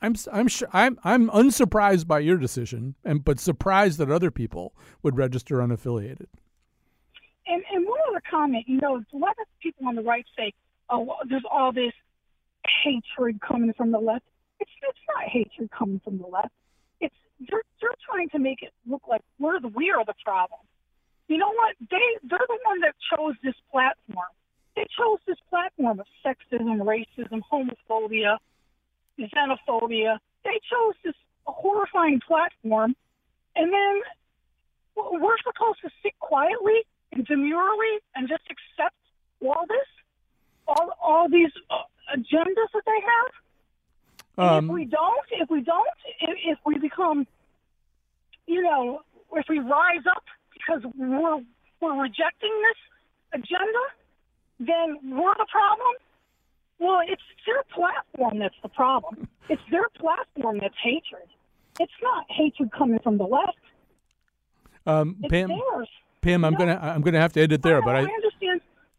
I'm 0.01 0.15
I'm 0.31 0.47
sure 0.47 0.67
I'm 0.73 0.99
I'm 1.03 1.29
unsurprised 1.29 2.07
by 2.07 2.19
your 2.19 2.37
decision, 2.37 2.95
and 3.03 3.23
but 3.23 3.39
surprised 3.39 3.97
that 3.97 4.11
other 4.11 4.29
people 4.29 4.75
would 5.01 5.17
register 5.17 5.57
unaffiliated. 5.57 6.27
And 7.47 7.63
and 7.73 7.87
one 7.87 7.99
other 8.09 8.21
comment, 8.29 8.65
you 8.67 8.79
know, 8.79 8.97
a 8.97 9.17
lot 9.17 9.35
of 9.39 9.47
people 9.61 9.87
on 9.87 9.95
the 9.95 10.03
right 10.03 10.25
say, 10.37 10.53
"Oh, 10.91 11.15
there's 11.27 11.45
all 11.49 11.71
this 11.71 11.93
hatred 12.83 13.39
coming 13.41 13.73
from 13.73 13.91
the 13.91 13.99
left." 13.99 14.25
It's 14.59 14.71
it's 14.81 14.99
not 15.07 15.23
hatred 15.27 15.71
coming 15.71 16.01
from 16.03 16.17
the 16.17 16.27
left. 16.27 16.53
It's 16.99 17.15
they're 17.39 17.63
they're 17.81 17.95
trying 18.07 18.29
to 18.29 18.39
make 18.39 18.61
it 18.61 18.73
look 18.87 19.03
like 19.07 19.21
we're 19.39 19.59
the 19.59 19.69
we 19.69 19.91
are 19.91 20.05
the 20.05 20.15
problem. 20.23 20.59
You 21.27 21.37
know 21.37 21.51
what? 21.51 21.75
They 21.89 22.05
they're 22.23 22.47
the 22.47 22.59
one 22.65 22.81
that 22.81 22.95
chose 23.09 23.35
this 23.43 23.55
platform. 23.71 24.27
They 24.75 24.85
chose 24.97 25.19
this 25.27 25.37
platform 25.49 25.99
of 25.99 26.07
sexism, 26.25 26.79
racism, 26.79 27.41
homophobia, 27.51 28.37
xenophobia. 29.19 30.17
They 30.43 30.59
chose 30.69 30.95
this 31.03 31.15
horrifying 31.45 32.21
platform, 32.25 32.95
and 33.55 33.71
then 33.71 34.01
we're 34.95 35.37
supposed 35.43 35.81
to 35.81 35.89
sit 36.03 36.17
quietly 36.19 36.83
and 37.11 37.25
demurely 37.25 37.99
and 38.15 38.27
just 38.27 38.43
accept 38.49 38.95
all 39.41 39.65
this, 39.67 39.87
all 40.71 40.89
all 41.01 41.29
these 41.29 41.51
uh, 41.69 41.83
agendas 42.15 42.69
that 42.73 42.83
they 42.85 43.01
have. 43.13 43.31
Um, 44.37 44.65
if 44.65 44.71
we 44.71 44.85
don't, 44.85 45.25
if 45.31 45.49
we 45.49 45.61
don't, 45.61 45.87
if, 46.21 46.37
if 46.45 46.57
we 46.65 46.77
become, 46.79 47.27
you 48.47 48.61
know, 48.61 49.01
if 49.33 49.45
we 49.49 49.59
rise 49.59 50.05
up 50.15 50.23
because 50.53 50.81
we're 50.97 51.39
we're 51.81 52.01
rejecting 52.01 52.53
this 52.67 53.39
agenda, 53.41 53.83
then 54.59 54.87
we're 55.17 55.33
the 55.37 55.47
problem. 55.51 55.93
Well, 56.79 57.01
it's 57.07 57.21
their 57.45 57.63
platform 57.73 58.39
that's 58.39 58.55
the 58.63 58.69
problem. 58.69 59.27
It's 59.49 59.61
their 59.69 59.89
platform 59.99 60.59
that's 60.61 60.75
hatred. 60.81 61.27
It's 61.79 61.91
not 62.01 62.25
hatred 62.29 62.71
coming 62.71 62.99
from 62.99 63.17
the 63.17 63.23
left. 63.25 63.57
Um, 64.85 65.17
It's 65.21 65.29
Pam, 65.29 65.49
theirs. 65.49 65.89
Pam, 66.21 66.45
I'm 66.45 66.55
gonna 66.55 66.79
I'm 66.81 67.01
gonna 67.01 67.19
have 67.19 67.33
to 67.33 67.41
end 67.41 67.51
it 67.51 67.61
there, 67.61 67.81
but 67.81 67.95
I, 67.95 67.99
I 67.99 68.01
understand. 68.03 68.30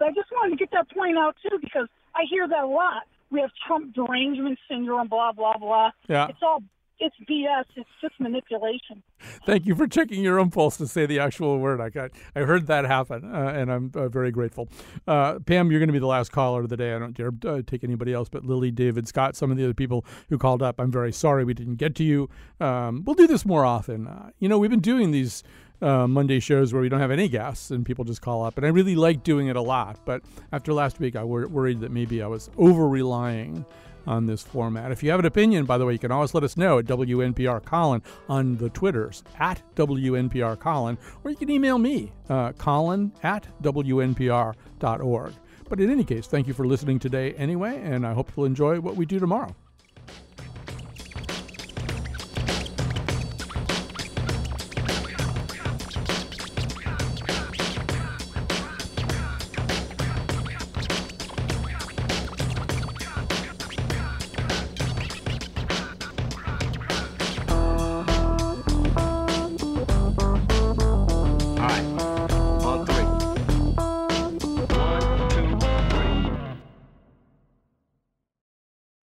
But 0.02 0.08
I 0.08 0.14
just 0.14 0.32
wanted 0.32 0.50
to 0.50 0.56
get 0.56 0.72
that 0.72 0.90
point 0.90 1.16
out 1.16 1.36
too 1.48 1.58
because 1.60 1.86
I 2.16 2.22
hear 2.28 2.48
that 2.48 2.64
a 2.64 2.66
lot. 2.66 3.04
We 3.30 3.40
have 3.40 3.50
Trump 3.64 3.94
derangement 3.94 4.58
syndrome, 4.68 5.06
blah 5.06 5.30
blah 5.30 5.56
blah. 5.58 5.92
Yeah. 6.08 6.26
It's 6.26 6.40
all 6.42 6.60
it's 6.98 7.14
BS. 7.30 7.64
It's 7.76 7.88
just 8.00 8.14
manipulation. 8.18 9.04
Thank 9.46 9.64
you 9.64 9.76
for 9.76 9.86
checking 9.86 10.24
your 10.24 10.40
impulse 10.40 10.76
to 10.78 10.88
say 10.88 11.06
the 11.06 11.20
actual 11.20 11.58
word. 11.58 11.80
I 11.80 11.88
got, 11.88 12.10
I 12.34 12.40
heard 12.40 12.66
that 12.66 12.84
happen, 12.84 13.32
uh, 13.32 13.52
and 13.56 13.72
I'm 13.72 13.92
uh, 13.94 14.08
very 14.08 14.30
grateful. 14.30 14.68
Uh, 15.06 15.38
Pam, 15.40 15.70
you're 15.70 15.80
going 15.80 15.88
to 15.88 15.92
be 15.92 15.98
the 15.98 16.06
last 16.06 16.30
caller 16.30 16.62
of 16.62 16.68
the 16.68 16.76
day. 16.76 16.94
I 16.94 16.98
don't 16.98 17.16
dare 17.16 17.32
uh, 17.46 17.62
take 17.64 17.82
anybody 17.82 18.12
else, 18.12 18.28
but 18.28 18.44
Lily, 18.44 18.70
David, 18.70 19.08
Scott, 19.08 19.36
some 19.36 19.50
of 19.50 19.56
the 19.56 19.64
other 19.64 19.74
people 19.74 20.04
who 20.28 20.38
called 20.38 20.62
up. 20.62 20.80
I'm 20.80 20.92
very 20.92 21.12
sorry 21.12 21.44
we 21.44 21.54
didn't 21.54 21.76
get 21.76 21.94
to 21.96 22.04
you. 22.04 22.28
Um, 22.60 23.04
we'll 23.04 23.14
do 23.14 23.26
this 23.26 23.44
more 23.44 23.64
often. 23.64 24.06
Uh, 24.06 24.30
you 24.38 24.48
know, 24.48 24.58
we've 24.58 24.70
been 24.70 24.80
doing 24.80 25.12
these. 25.12 25.42
Uh, 25.82 26.06
Monday 26.06 26.38
shows 26.38 26.72
where 26.72 26.80
we 26.80 26.88
don't 26.88 27.00
have 27.00 27.10
any 27.10 27.28
guests 27.28 27.72
and 27.72 27.84
people 27.84 28.04
just 28.04 28.20
call 28.20 28.44
up, 28.44 28.56
and 28.56 28.64
I 28.64 28.68
really 28.68 28.94
like 28.94 29.24
doing 29.24 29.48
it 29.48 29.56
a 29.56 29.60
lot. 29.60 29.98
But 30.04 30.22
after 30.52 30.72
last 30.72 31.00
week, 31.00 31.16
I 31.16 31.24
wor- 31.24 31.48
worried 31.48 31.80
that 31.80 31.90
maybe 31.90 32.22
I 32.22 32.28
was 32.28 32.50
over 32.56 32.88
relying 32.88 33.66
on 34.06 34.26
this 34.26 34.42
format. 34.42 34.92
If 34.92 35.02
you 35.02 35.10
have 35.10 35.20
an 35.20 35.26
opinion, 35.26 35.64
by 35.64 35.78
the 35.78 35.86
way, 35.86 35.92
you 35.92 35.98
can 35.98 36.12
always 36.12 36.34
let 36.34 36.44
us 36.44 36.56
know 36.56 36.78
at 36.78 36.86
WNPR 36.86 37.64
Colin 37.64 38.00
on 38.28 38.56
the 38.56 38.70
Twitters 38.70 39.24
at 39.40 39.62
WNPR 39.74 40.58
Colin, 40.58 40.98
or 41.24 41.30
you 41.30 41.36
can 41.36 41.50
email 41.50 41.78
me, 41.78 42.12
uh, 42.28 42.52
Colin 42.52 43.12
at 43.22 43.48
WNPR.org. 43.62 45.32
But 45.68 45.80
in 45.80 45.90
any 45.90 46.04
case, 46.04 46.26
thank 46.26 46.46
you 46.46 46.54
for 46.54 46.66
listening 46.66 46.98
today 46.98 47.32
anyway, 47.32 47.80
and 47.82 48.06
I 48.06 48.12
hope 48.12 48.30
you'll 48.36 48.46
enjoy 48.46 48.78
what 48.80 48.96
we 48.96 49.06
do 49.06 49.18
tomorrow. 49.18 49.54